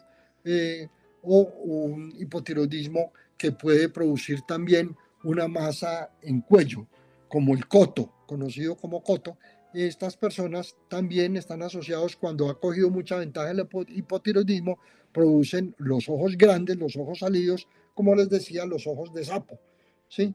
eh, 0.46 0.88
o 1.24 1.42
un 1.64 2.14
hipotiroidismo 2.18 3.12
que 3.38 3.52
puede 3.52 3.90
producir 3.90 4.42
también 4.48 4.96
una 5.24 5.48
masa 5.48 6.12
en 6.22 6.42
cuello, 6.42 6.88
como 7.28 7.54
el 7.54 7.68
coto, 7.68 8.14
conocido 8.26 8.76
como 8.76 9.04
coto. 9.04 9.38
Estas 9.74 10.18
personas 10.18 10.76
también 10.88 11.36
están 11.36 11.62
asociados 11.62 12.16
cuando 12.16 12.50
ha 12.50 12.60
cogido 12.60 12.90
mucha 12.90 13.18
ventaja 13.18 13.52
el 13.52 13.68
hipotiroidismo, 13.90 14.80
producen 15.12 15.76
los 15.78 16.08
ojos 16.10 16.38
grandes, 16.38 16.78
los 16.78 16.96
ojos 16.96 17.20
salidos, 17.20 17.68
como 17.94 18.16
les 18.16 18.30
decía, 18.30 18.66
los 18.66 18.88
ojos 18.88 19.14
de 19.14 19.26
sapo. 19.26 19.60
¿sí? 20.08 20.34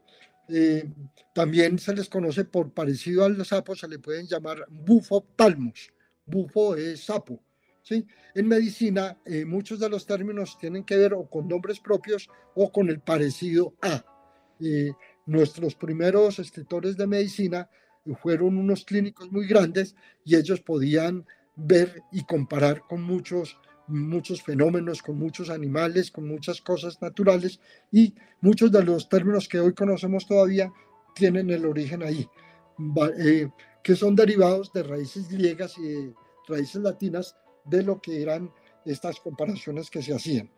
Eh, 0.49 0.89
también 1.33 1.79
se 1.79 1.95
les 1.95 2.09
conoce 2.09 2.45
por 2.45 2.71
parecido 2.71 3.25
al 3.25 3.43
sapo, 3.45 3.75
se 3.75 3.87
le 3.87 3.99
pueden 3.99 4.27
llamar 4.27 4.65
bufoptalmos. 4.69 5.91
Bufo 6.25 6.75
es 6.75 7.05
sapo. 7.05 7.39
¿sí? 7.81 8.05
En 8.35 8.47
medicina, 8.47 9.17
eh, 9.25 9.45
muchos 9.45 9.79
de 9.79 9.89
los 9.89 10.05
términos 10.05 10.57
tienen 10.59 10.83
que 10.83 10.97
ver 10.97 11.13
o 11.13 11.29
con 11.29 11.47
nombres 11.47 11.79
propios 11.79 12.29
o 12.55 12.71
con 12.71 12.89
el 12.89 12.99
parecido 12.99 13.73
a. 13.81 14.05
Eh, 14.59 14.91
nuestros 15.25 15.75
primeros 15.75 16.39
escritores 16.39 16.97
de 16.97 17.07
medicina 17.07 17.69
fueron 18.21 18.57
unos 18.57 18.85
clínicos 18.85 19.31
muy 19.31 19.47
grandes 19.47 19.95
y 20.25 20.35
ellos 20.35 20.61
podían 20.61 21.25
ver 21.55 22.01
y 22.11 22.23
comparar 22.25 22.81
con 22.81 23.01
muchos 23.03 23.57
muchos 23.87 24.41
fenómenos, 24.41 25.01
con 25.01 25.19
muchos 25.19 25.49
animales, 25.49 26.09
con 26.11 26.27
muchas 26.27 26.61
cosas 26.61 27.01
naturales 27.01 27.59
y 27.91 28.13
muchos 28.41 28.71
de 28.71 28.83
los 28.83 29.09
términos 29.09 29.47
que 29.47 29.59
hoy 29.59 29.73
conocemos 29.73 30.25
todavía 30.25 30.71
tienen 31.13 31.49
el 31.49 31.65
origen 31.65 32.01
ahí, 32.01 32.27
eh, 33.19 33.49
que 33.83 33.95
son 33.95 34.15
derivados 34.15 34.71
de 34.73 34.83
raíces 34.83 35.29
griegas 35.29 35.77
y 35.77 35.83
de 35.83 36.13
raíces 36.47 36.81
latinas 36.81 37.35
de 37.65 37.83
lo 37.83 38.01
que 38.01 38.21
eran 38.21 38.51
estas 38.85 39.19
comparaciones 39.19 39.89
que 39.89 40.01
se 40.01 40.13
hacían. 40.13 40.49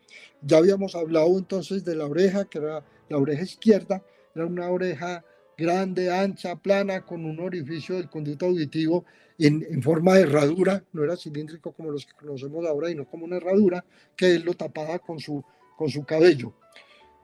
Ya 0.41 0.58
habíamos 0.58 0.96
hablado 0.96 1.38
entonces 1.38 1.84
de 1.84 1.96
la 1.96 2.06
oreja, 2.06 2.46
que 2.46 2.60
era 2.60 2.86
la 3.10 3.18
oreja 3.18 3.43
izquierda, 3.43 4.04
era 4.34 4.46
una 4.46 4.70
oreja 4.70 5.24
grande, 5.58 6.12
ancha, 6.12 6.56
plana, 6.56 7.01
con 7.06 7.26
un 7.26 7.39
orificio 7.39 7.95
del 7.95 8.10
conducto 8.10 8.45
auditivo 8.47 9.06
en, 9.38 9.82
forma 9.82 10.16
de 10.16 10.22
herradura, 10.22 10.84
no 10.93 11.03
era 11.03 11.18
cilíndrico 11.18 11.72
como 11.72 11.91
los 11.91 12.06
que 12.06 12.14
conocemos 12.14 12.66
ahora, 12.66 12.89
sino 12.89 13.06
como 13.06 13.26
una 13.26 13.38
herradura 13.38 13.84
que 14.16 14.36
él 14.36 14.43
lo 14.43 14.53
tapaba 14.53 14.99
con 14.99 15.20
su, 15.20 15.43
con 15.78 15.89
su 15.89 16.06
cabello. 16.06 16.53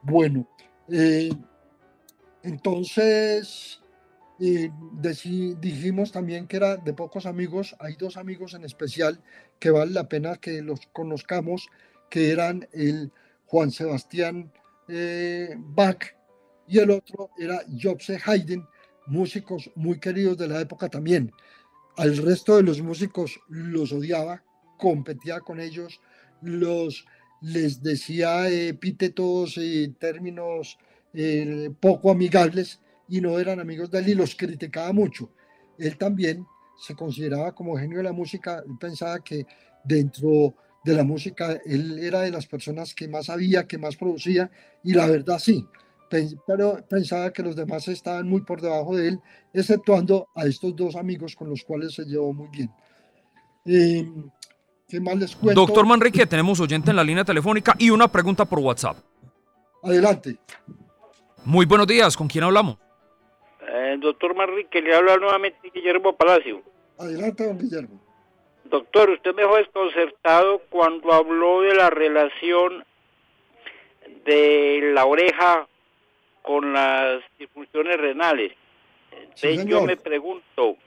Bueno, 0.03 0.47
eh, 0.89 1.32
entonces 2.43 3.79
dijimos 5.59 6.11
también 6.11 6.47
que 6.47 6.57
era 6.57 6.75
de 6.75 6.93
pocos 6.93 7.27
amigos, 7.27 7.75
hay 7.79 7.95
dos 7.95 8.17
amigos 8.17 8.55
en 8.55 8.65
especial 8.65 9.21
que 9.59 9.69
vale 9.69 9.91
la 9.91 10.09
pena 10.09 10.38
que 10.38 10.63
los 10.63 10.88
conozcamos, 10.88 11.69
que 12.09 12.32
eran 12.32 12.67
el 12.73 13.11
Juan 13.45 13.69
Sebastián 13.69 14.51
eh, 14.88 15.55
Bach 15.57 16.15
y 16.72 16.80
el 16.80 16.89
otro 16.89 17.32
era 17.38 17.61
Jobse 17.82 18.17
Haydn, 18.26 18.65
músicos 19.07 19.69
muy 19.76 19.99
queridos 19.99 20.38
de 20.38 20.47
la 20.47 20.61
época 20.61 20.88
también. 20.88 21.30
Al 21.97 22.15
resto 22.15 22.55
de 22.55 22.63
los 22.63 22.82
músicos 22.82 23.38
los 23.49 23.91
odiaba, 23.91 24.41
competía 24.78 25.41
con 25.41 25.59
ellos, 25.59 25.99
los 26.41 27.05
les 27.41 27.84
decía 27.84 28.49
epítetos 28.49 29.57
y 29.57 29.89
términos 29.99 30.78
eh, 31.13 31.69
poco 31.78 32.09
amigables 32.09 32.80
y 33.09 33.19
no 33.19 33.38
eran 33.38 33.59
amigos 33.59 33.91
de 33.91 33.99
él 33.99 34.09
y 34.09 34.15
los 34.15 34.34
criticaba 34.36 34.93
mucho. 34.93 35.30
Él 35.78 35.97
también 35.97 36.45
se 36.80 36.95
consideraba 36.95 37.53
como 37.53 37.78
genio 37.78 37.97
de 37.97 38.05
la 38.05 38.13
música, 38.13 38.63
él 38.65 38.78
pensaba 38.80 39.22
que 39.22 39.45
dentro 39.84 40.55
de 40.86 40.93
la 40.93 41.03
música 41.03 41.59
él 41.65 41.99
era 41.99 42.22
de 42.22 42.32
las 42.32 42.47
personas 42.47 42.95
que 42.95 43.09
más 43.09 43.26
sabía, 43.26 43.67
que 43.67 43.78
más 43.78 43.97
producía, 43.97 44.49
y 44.84 44.93
la 44.93 45.05
verdad 45.05 45.38
sí, 45.38 45.67
pero 46.45 46.78
pensaba 46.89 47.32
que 47.32 47.43
los 47.43 47.55
demás 47.55 47.88
estaban 47.88 48.28
muy 48.28 48.41
por 48.41 48.62
debajo 48.62 48.95
de 48.95 49.09
él, 49.09 49.20
exceptuando 49.53 50.28
a 50.36 50.45
estos 50.45 50.76
dos 50.76 50.95
amigos 50.95 51.36
con 51.36 51.49
los 51.49 51.64
cuales 51.64 51.93
se 51.93 52.05
llevó 52.05 52.34
muy 52.34 52.49
bien. 52.49 52.70
Em, 53.66 54.30
¿Qué 54.88 54.99
más 54.99 55.16
les 55.18 55.36
cuento? 55.36 55.62
Doctor 55.62 55.86
Manrique, 55.86 56.26
tenemos 56.26 56.59
oyente 56.59 56.89
en 56.89 56.97
la 56.97 57.03
línea 57.03 57.24
telefónica 57.24 57.76
y 57.78 57.89
una 57.89 58.09
pregunta 58.09 58.43
por 58.45 58.59
WhatsApp. 58.59 58.97
Adelante. 59.84 60.38
Muy 61.45 61.66
buenos 61.66 61.88
días, 61.88 62.18
¿con 62.18 62.28
quién 62.28 62.43
hablamos? 62.43 62.78
Eh, 63.68 63.97
doctor 63.99 64.36
Manrique, 64.36 64.82
le 64.82 64.93
habla 64.93 65.18
nuevamente 65.18 65.72
Guillermo 65.74 66.16
Palacio. 66.16 66.62
Adelante, 66.99 67.45
don 67.47 67.57
Guillermo. 67.57 68.01
Doctor, 68.66 69.09
usted 69.09 69.34
me 69.34 69.41
dejó 69.43 69.57
desconcertado 69.57 70.62
cuando 70.70 71.14
habló 71.14 71.62
de 71.62 71.74
la 71.74 71.89
relación 71.89 72.84
de 74.26 74.91
la 74.93 75.05
oreja 75.05 75.68
con 76.41 76.73
las 76.73 77.21
disfunciones 77.37 77.97
renales. 77.97 78.53
Entonces 79.11 79.65
yo 79.65 79.81
me 79.83 79.97
pregunto, 79.97 80.77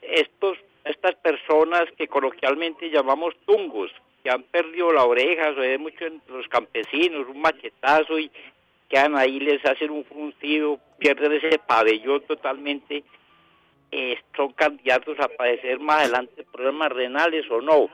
estos, 0.00 0.58
estas 0.84 1.14
personas 1.16 1.84
que 1.96 2.08
coloquialmente 2.08 2.90
llamamos 2.90 3.34
tungos, 3.46 3.90
que 4.22 4.30
han 4.30 4.42
perdido 4.44 4.92
la 4.92 5.04
oreja, 5.04 5.54
se 5.54 5.60
ve 5.60 5.78
mucho 5.78 6.06
entre 6.06 6.34
los 6.34 6.48
campesinos, 6.48 7.28
un 7.28 7.40
machetazo 7.40 8.18
y 8.18 8.30
quedan 8.88 9.16
ahí, 9.16 9.40
les 9.40 9.64
hacen 9.64 9.90
un 9.90 10.04
fruncido, 10.04 10.78
pierden 10.98 11.32
ese 11.32 11.58
pabellón 11.58 12.22
totalmente, 12.22 13.04
eh, 13.90 14.16
son 14.36 14.52
candidatos 14.52 15.18
a 15.20 15.28
padecer 15.28 15.78
más 15.78 16.02
adelante 16.02 16.44
problemas 16.52 16.90
renales 16.92 17.44
o 17.50 17.60
no. 17.60 17.88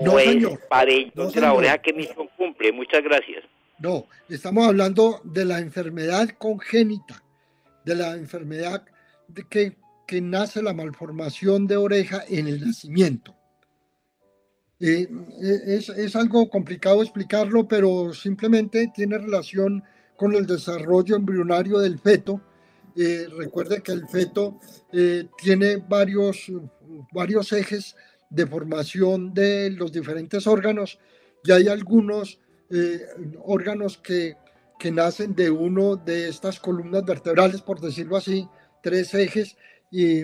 No, 0.00 0.14
o 0.14 0.18
señor. 0.18 0.52
el 0.52 0.58
pabellón 0.68 1.12
No, 1.14 1.30
de 1.30 1.40
la 1.40 1.52
oreja 1.52 1.78
que 1.78 1.92
misión 1.92 2.28
cumple. 2.36 2.72
Muchas 2.72 3.02
gracias. 3.02 3.44
No, 3.80 4.06
estamos 4.28 4.66
hablando 4.66 5.20
de 5.24 5.44
la 5.44 5.60
enfermedad 5.60 6.30
congénita, 6.38 7.22
de 7.84 7.94
la 7.94 8.14
enfermedad 8.16 8.84
de 9.28 9.44
que, 9.48 9.76
que 10.06 10.20
nace 10.20 10.62
la 10.62 10.74
malformación 10.74 11.66
de 11.66 11.76
oreja 11.76 12.24
en 12.28 12.48
el 12.48 12.60
nacimiento. 12.60 13.34
Eh, 14.80 15.08
es, 15.40 15.88
es 15.88 16.16
algo 16.16 16.48
complicado 16.50 17.02
explicarlo, 17.02 17.66
pero 17.66 18.12
simplemente 18.14 18.90
tiene 18.94 19.18
relación 19.18 19.82
con 20.16 20.34
el 20.34 20.46
desarrollo 20.46 21.16
embrionario 21.16 21.78
del 21.78 21.98
feto 21.98 22.40
Eh, 23.00 23.28
recuerde 23.36 23.80
que 23.80 23.92
el 23.92 24.08
feto 24.08 24.58
eh, 24.92 25.28
tiene 25.40 25.76
varios, 25.76 26.50
varios 27.12 27.52
ejes 27.52 27.94
de 28.28 28.44
formación 28.44 29.32
de 29.32 29.70
los 29.70 29.92
diferentes 29.92 30.48
órganos 30.48 30.98
y 31.44 31.52
hay 31.52 31.68
algunos 31.68 32.40
eh, 32.70 33.00
órganos 33.44 33.98
que, 33.98 34.36
que 34.78 34.90
nacen 34.90 35.34
de 35.34 35.50
uno 35.50 35.96
de 35.96 36.28
estas 36.28 36.60
columnas 36.60 37.04
vertebrales, 37.04 37.62
por 37.62 37.80
decirlo 37.80 38.16
así, 38.16 38.48
tres 38.82 39.14
ejes, 39.14 39.56
y, 39.90 40.20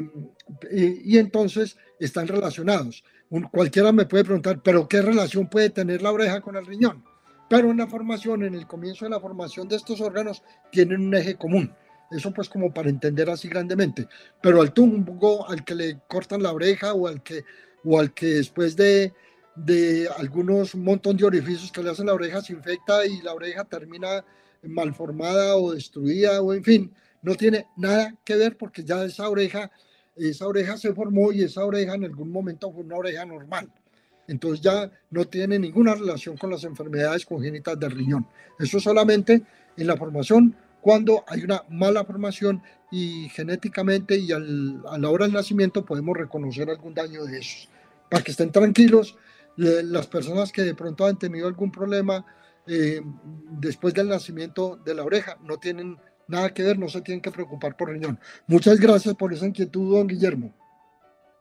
y, 0.71 1.19
entonces 1.19 1.79
están 1.99 2.29
relacionados. 2.29 3.03
Cualquiera 3.51 3.93
me 3.93 4.05
puede 4.05 4.25
preguntar, 4.25 4.61
pero 4.63 4.87
¿qué 4.87 5.01
relación 5.01 5.49
puede 5.49 5.71
tener 5.71 6.03
la 6.03 6.13
oreja 6.13 6.41
con 6.41 6.57
el 6.57 6.67
riñón? 6.67 7.03
Pero 7.49 7.71
en 7.71 7.79
la 7.79 7.87
formación, 7.87 8.43
en 8.43 8.55
el 8.55 8.67
comienzo 8.67 9.05
de 9.05 9.11
la 9.11 9.21
formación 9.21 9.69
de 9.69 9.77
estos 9.77 10.01
órganos, 10.01 10.43
tienen 10.71 11.01
un 11.01 11.15
eje 11.15 11.37
común. 11.37 11.75
Eso 12.11 12.33
pues 12.33 12.49
como 12.49 12.73
para 12.73 12.91
entender 12.91 13.29
así 13.31 13.49
grandemente. 13.49 14.07
Pero 14.41 14.61
al 14.61 14.73
tumbo, 14.73 15.49
al 15.49 15.65
que 15.65 15.75
le 15.75 15.99
cortan 16.07 16.43
la 16.43 16.53
oreja 16.53 16.95
o 16.95 17.09
al 17.09 17.23
que, 17.23 17.45
o 17.85 17.99
al 17.99 18.13
que 18.13 18.27
después 18.27 18.77
de, 18.77 19.13
de 19.57 20.09
algunos 20.19 20.75
un 20.75 20.85
montón 20.85 21.17
de 21.17 21.25
orificios 21.25 21.71
que 21.71 21.83
le 21.83 21.91
hacen 21.91 22.07
la 22.07 22.15
oreja 22.15 22.41
se 22.41 22.53
infecta 22.53 23.07
y 23.07 23.23
la 23.23 23.35
oreja 23.35 23.65
termina 23.65 24.25
malformada 24.63 25.57
o 25.57 25.73
destruida 25.73 26.41
o 26.41 26.53
en 26.53 26.65
fin, 26.65 26.93
no 27.23 27.35
tiene 27.35 27.67
nada 27.77 28.15
que 28.25 28.37
ver 28.37 28.57
porque 28.57 28.85
ya 28.85 29.05
esa 29.05 29.29
oreja, 29.29 29.71
esa 30.17 30.47
oreja 30.47 30.77
se 30.77 30.93
formó 30.93 31.33
y 31.33 31.43
esa 31.43 31.65
oreja 31.65 31.95
en 31.95 32.05
algún 32.05 32.31
momento 32.31 32.73
fue 32.73 32.83
una 32.83 32.97
oreja 32.97 33.25
normal. 33.25 33.71
Entonces 34.27 34.61
ya 34.61 34.91
no 35.11 35.27
tiene 35.27 35.59
ninguna 35.59 35.95
relación 35.95 36.37
con 36.37 36.51
las 36.51 36.65
enfermedades 36.65 37.27
congénitas 37.27 37.79
del 37.79 37.91
riñón. 37.91 38.27
Eso 38.59 38.81
solamente 38.81 39.43
en 39.77 39.87
la 39.87 39.97
formación 39.97 40.57
cuando 40.81 41.25
hay 41.27 41.43
una 41.43 41.63
mala 41.71 42.05
formación 42.05 42.63
y 42.91 43.29
genéticamente 43.31 44.19
y 44.19 44.33
a 44.33 44.39
la 44.39 45.09
hora 45.09 45.25
del 45.25 45.35
nacimiento 45.35 45.85
podemos 45.85 46.17
reconocer 46.17 46.69
algún 46.69 46.95
daño 46.95 47.25
de 47.25 47.39
esos. 47.39 47.69
Para 48.11 48.23
que 48.23 48.33
estén 48.33 48.53
tranquilos, 48.53 49.17
las 49.57 50.07
personas 50.07 50.53
que 50.53 50.63
de 50.63 50.75
pronto 50.75 51.07
han 51.07 51.19
tenido 51.19 51.47
algún 51.47 51.71
problema 51.71 52.25
eh, 52.67 53.03
después 53.51 53.93
del 53.95 54.09
nacimiento 54.09 54.77
de 54.85 54.95
la 54.95 55.05
oreja 55.05 55.37
no 55.43 55.59
tienen 55.59 55.99
nada 56.27 56.53
que 56.55 56.63
ver, 56.63 56.79
no 56.79 56.89
se 56.89 57.03
tienen 57.03 57.21
que 57.21 57.31
preocupar 57.31 57.77
por 57.77 57.91
riñón. 57.91 58.19
Muchas 58.47 58.81
gracias 58.81 59.15
por 59.15 59.33
esa 59.33 59.47
inquietud, 59.47 59.95
don 59.95 60.07
Guillermo. 60.07 60.55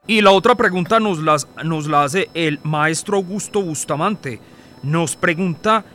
Y 0.06 0.22
la 0.22 0.32
otra 0.32 0.56
pregunta 0.56 1.00
nos, 1.00 1.20
las, 1.20 1.48
nos 1.64 1.88
la 1.88 2.04
hace 2.04 2.30
el 2.34 2.60
maestro 2.64 3.18
Augusto 3.18 3.62
Bustamante. 3.62 4.40
Nos 4.84 5.16
pregunta 5.16 5.86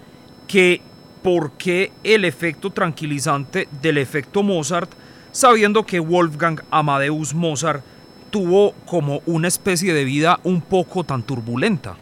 que 0.47 0.81
por 1.23 1.53
qué 1.53 1.93
el 2.03 2.25
efecto 2.25 2.71
tranquilizante 2.71 3.69
del 3.83 3.99
efecto 3.99 4.43
Mozart, 4.43 4.91
sabiendo 5.31 5.85
que 5.85 6.01
Wolfgang 6.01 6.62
Amadeus 6.71 7.35
Mozart 7.35 7.85
tuvo 8.31 8.73
como 8.87 9.21
una 9.27 9.49
especie 9.49 9.93
de 9.93 10.05
vida 10.05 10.41
un 10.43 10.62
poco 10.62 11.05
tan 11.05 11.23
turbulenta. 11.23 11.97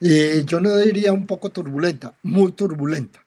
Eh, 0.00 0.44
yo 0.46 0.60
no 0.60 0.76
diría 0.76 1.12
un 1.12 1.26
poco 1.26 1.50
turbulenta, 1.50 2.16
muy 2.22 2.52
turbulenta, 2.52 3.26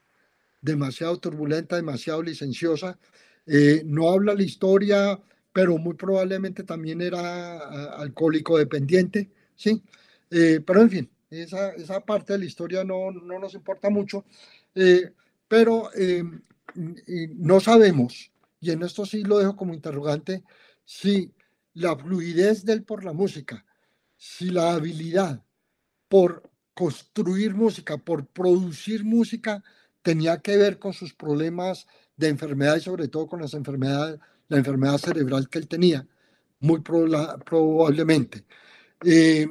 demasiado 0.61 1.17
turbulenta, 1.19 1.75
demasiado 1.75 2.23
licenciosa. 2.23 2.97
Eh, 3.45 3.83
no 3.85 4.09
habla 4.09 4.33
la 4.33 4.43
historia, 4.43 5.19
pero 5.51 5.77
muy 5.77 5.95
probablemente 5.95 6.63
también 6.63 7.01
era 7.01 7.97
alcohólico 7.97 8.57
dependiente, 8.57 9.29
¿sí? 9.55 9.83
Eh, 10.29 10.61
pero 10.65 10.81
en 10.81 10.89
fin, 10.89 11.09
esa, 11.29 11.71
esa 11.71 11.99
parte 12.05 12.33
de 12.33 12.39
la 12.39 12.45
historia 12.45 12.83
no, 12.83 13.11
no 13.11 13.39
nos 13.39 13.53
importa 13.53 13.89
mucho, 13.89 14.23
pero 15.47 15.89
eh, 15.95 16.23
no 17.35 17.59
sabemos, 17.59 18.31
y 18.59 18.71
en 18.71 18.83
esto 18.83 19.05
sí 19.05 19.23
lo 19.23 19.39
dejo 19.39 19.55
como 19.55 19.73
interrogante, 19.73 20.43
si 20.85 21.31
la 21.73 21.97
fluidez 21.97 22.63
del 22.63 22.83
por 22.83 23.03
la 23.03 23.13
música, 23.13 23.65
si 24.15 24.49
la 24.51 24.73
habilidad 24.73 25.43
por 26.07 26.50
construir 26.73 27.53
música, 27.53 27.97
por 27.97 28.25
producir 28.27 29.03
música, 29.03 29.63
tenía 30.01 30.39
que 30.41 30.57
ver 30.57 30.79
con 30.79 30.93
sus 30.93 31.13
problemas 31.13 31.87
de 32.17 32.29
enfermedad 32.29 32.77
y 32.77 32.81
sobre 32.81 33.07
todo 33.07 33.27
con 33.27 33.41
las 33.41 33.53
enfermedades, 33.53 34.19
la 34.47 34.57
enfermedad 34.57 34.97
cerebral 34.97 35.49
que 35.49 35.59
él 35.59 35.67
tenía, 35.67 36.07
muy 36.59 36.81
probablemente. 36.81 38.45
Eh, 39.05 39.47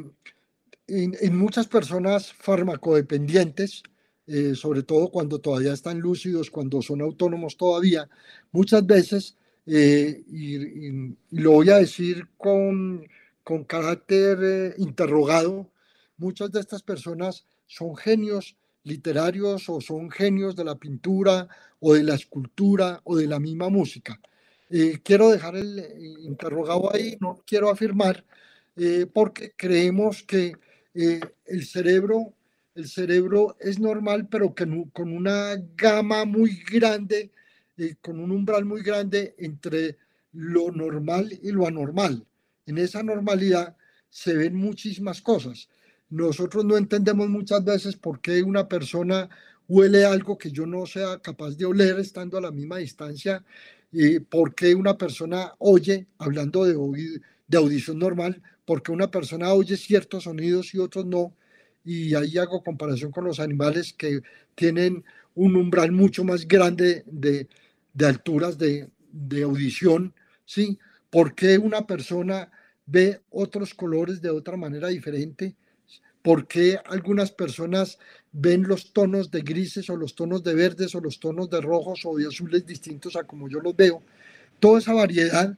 en, 0.86 1.36
muchas 1.36 1.66
personas 1.68 2.32
farmacodependientes, 2.32 3.82
eh, 4.26 4.54
sobre 4.54 4.82
todo 4.82 5.10
cuando 5.10 5.40
todavía 5.40 5.72
están 5.72 6.00
lúcidos, 6.00 6.50
cuando 6.50 6.82
son 6.82 7.00
autónomos 7.00 7.56
todavía, 7.56 8.08
muchas 8.52 8.86
veces, 8.86 9.36
eh, 9.66 10.22
y, 10.28 11.16
lo 11.30 11.52
voy 11.52 11.70
a 11.70 11.78
decir 11.78 12.28
con, 12.36 13.06
con 13.44 13.64
carácter 13.64 14.74
interrogado, 14.78 15.70
muchas 16.20 16.52
de 16.52 16.60
estas 16.60 16.82
personas 16.82 17.44
son 17.66 17.96
genios 17.96 18.56
literarios 18.84 19.68
o 19.68 19.80
son 19.80 20.10
genios 20.10 20.54
de 20.54 20.64
la 20.64 20.76
pintura 20.76 21.48
o 21.80 21.94
de 21.94 22.04
la 22.04 22.14
escultura 22.14 23.00
o 23.04 23.16
de 23.16 23.26
la 23.26 23.40
misma 23.40 23.68
música. 23.68 24.20
quiero 25.02 25.30
dejar 25.30 25.56
el 25.56 26.16
interrogado 26.20 26.94
ahí, 26.94 27.16
no 27.20 27.42
quiero 27.44 27.70
afirmar, 27.70 28.24
porque 29.12 29.52
creemos 29.56 30.22
que 30.22 30.54
eh, 30.94 31.20
el 31.46 31.66
cerebro 31.66 32.34
el 32.74 32.88
cerebro 32.88 33.56
es 33.60 33.78
normal, 33.78 34.28
pero 34.30 34.54
que 34.54 34.64
con 34.92 35.12
una 35.12 35.56
gama 35.76 36.24
muy 36.24 36.62
grande, 36.70 37.30
eh, 37.76 37.96
con 38.00 38.20
un 38.20 38.30
umbral 38.30 38.64
muy 38.64 38.82
grande 38.82 39.34
entre 39.38 39.98
lo 40.32 40.70
normal 40.70 41.36
y 41.42 41.50
lo 41.50 41.66
anormal. 41.66 42.24
En 42.66 42.78
esa 42.78 43.02
normalidad 43.02 43.76
se 44.08 44.34
ven 44.34 44.54
muchísimas 44.54 45.20
cosas. 45.20 45.68
Nosotros 46.11 46.64
no 46.64 46.76
entendemos 46.76 47.28
muchas 47.28 47.64
veces 47.64 47.96
por 47.96 48.20
qué 48.20 48.42
una 48.42 48.68
persona 48.68 49.28
huele 49.68 50.04
algo 50.04 50.36
que 50.36 50.50
yo 50.50 50.66
no 50.66 50.86
sea 50.86 51.18
capaz 51.20 51.56
de 51.56 51.64
oler 51.64 51.98
estando 52.00 52.36
a 52.38 52.40
la 52.40 52.50
misma 52.50 52.78
distancia, 52.78 53.44
y 53.92 54.20
por 54.20 54.54
qué 54.54 54.74
una 54.74 54.96
persona 54.98 55.54
oye, 55.58 56.06
hablando 56.18 56.64
de, 56.64 56.74
de 57.46 57.58
audición 57.58 57.98
normal, 57.98 58.42
porque 58.64 58.92
una 58.92 59.11
persona 59.11 59.52
oye 59.52 59.76
ciertos 59.76 60.24
sonidos 60.24 60.74
y 60.74 60.78
otros 60.78 61.06
no, 61.06 61.34
y 61.84 62.14
ahí 62.14 62.38
hago 62.38 62.62
comparación 62.62 63.11
con 63.11 63.24
los 63.24 63.40
animales 63.40 63.92
que 63.92 64.20
tienen 64.54 65.04
un 65.34 65.56
umbral 65.56 65.92
mucho 65.92 66.24
más 66.24 66.46
grande 66.46 67.04
de, 67.06 67.48
de 67.94 68.06
alturas 68.06 68.58
de, 68.58 68.88
audición, 69.42 70.14
¿sí? 70.44 70.78
¿Por 71.11 71.34
qué 71.34 71.58
una 71.58 71.86
persona 71.86 72.50
ve 72.86 73.20
otros 73.30 73.74
colores 73.74 74.20
de 74.22 74.30
otra 74.30 74.56
manera 74.56 74.88
diferente? 74.88 75.56
¿Por 76.22 76.46
qué 76.46 76.78
algunas 76.84 77.30
personas 77.32 77.98
ven 78.32 78.64
los 78.64 78.92
tonos 78.92 79.30
de 79.30 79.40
grises 79.40 79.88
o 79.88 79.96
los 79.96 80.14
tonos 80.14 80.44
de 80.44 80.54
verdes 80.54 80.94
o 80.94 81.00
los 81.00 81.18
tonos 81.18 81.48
de 81.48 81.60
rojos 81.60 82.02
o 82.04 82.16
de 82.16 82.26
azules 82.26 82.66
distintos 82.66 83.16
a 83.16 83.24
como 83.24 83.48
yo 83.48 83.60
los 83.60 83.74
veo? 83.74 84.02
Toda 84.58 84.80
esa 84.80 84.92
variedad, 84.92 85.56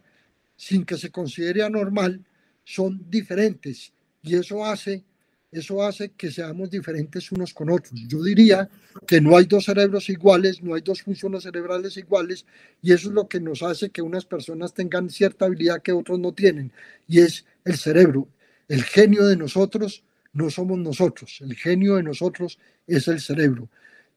sin 0.56 0.84
que 0.84 0.96
se 0.96 1.10
considere 1.10 1.62
anormal, 1.64 2.24
son 2.64 3.04
diferentes 3.10 3.92
y 4.22 4.36
eso 4.36 4.64
hace, 4.64 5.02
eso 5.50 5.82
hace 5.82 6.10
que 6.10 6.30
seamos 6.30 6.70
diferentes 6.70 7.32
unos 7.32 7.52
con 7.52 7.68
otros. 7.68 8.00
Yo 8.06 8.22
diría 8.22 8.70
que 9.06 9.20
no 9.20 9.36
hay 9.36 9.46
dos 9.46 9.64
cerebros 9.64 10.08
iguales, 10.08 10.62
no 10.62 10.74
hay 10.74 10.82
dos 10.82 11.02
funciones 11.02 11.42
cerebrales 11.42 11.96
iguales 11.96 12.46
y 12.80 12.92
eso 12.92 13.08
es 13.08 13.14
lo 13.14 13.28
que 13.28 13.40
nos 13.40 13.64
hace 13.64 13.90
que 13.90 14.00
unas 14.00 14.24
personas 14.24 14.72
tengan 14.72 15.10
cierta 15.10 15.46
habilidad 15.46 15.82
que 15.82 15.90
otros 15.90 16.20
no 16.20 16.32
tienen 16.32 16.70
y 17.08 17.18
es 17.18 17.44
el 17.64 17.76
cerebro. 17.76 18.28
El 18.68 18.84
genio 18.84 19.26
de 19.26 19.36
nosotros 19.36 20.04
no 20.32 20.50
somos 20.50 20.78
nosotros, 20.78 21.38
el 21.40 21.54
genio 21.54 21.96
de 21.96 22.02
nosotros 22.02 22.58
es 22.86 23.08
el 23.08 23.20
cerebro. 23.20 23.68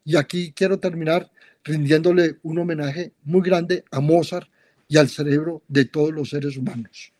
Y 0.04 0.16
aquí 0.16 0.54
quiero 0.54 0.80
terminar 0.80 1.32
rindiéndole 1.64 2.38
un 2.44 2.60
homenaje 2.60 3.14
muy 3.24 3.42
grande 3.42 3.84
a 3.92 4.00
Mozart 4.00 4.48
y 4.88 4.98
al 4.98 5.10
cerebro 5.10 5.64
de 5.68 5.86
todos 5.86 6.12
los 6.12 6.30
seres 6.30 6.58
humanos. 6.58 7.12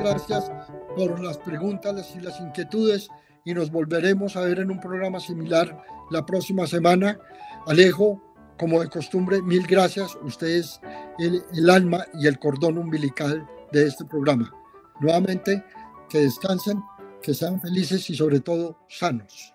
gracias 0.00 0.50
por 0.96 1.20
las 1.22 1.38
preguntas 1.38 2.14
y 2.16 2.20
las 2.20 2.40
inquietudes 2.40 3.08
y 3.44 3.54
nos 3.54 3.70
volveremos 3.70 4.36
a 4.36 4.42
ver 4.42 4.60
en 4.60 4.70
un 4.70 4.80
programa 4.80 5.20
similar 5.20 5.82
la 6.10 6.24
próxima 6.24 6.66
semana. 6.66 7.18
Alejo, 7.66 8.22
como 8.58 8.80
de 8.80 8.88
costumbre, 8.88 9.42
mil 9.42 9.66
gracias. 9.66 10.16
Usted 10.22 10.48
es 10.48 10.80
el, 11.18 11.42
el 11.54 11.70
alma 11.70 12.04
y 12.14 12.26
el 12.26 12.38
cordón 12.38 12.78
umbilical 12.78 13.46
de 13.72 13.86
este 13.86 14.04
programa. 14.04 14.52
Nuevamente, 15.00 15.64
que 16.08 16.18
descansen, 16.20 16.82
que 17.22 17.34
sean 17.34 17.60
felices 17.60 18.08
y 18.10 18.14
sobre 18.14 18.40
todo 18.40 18.78
sanos. 18.88 19.54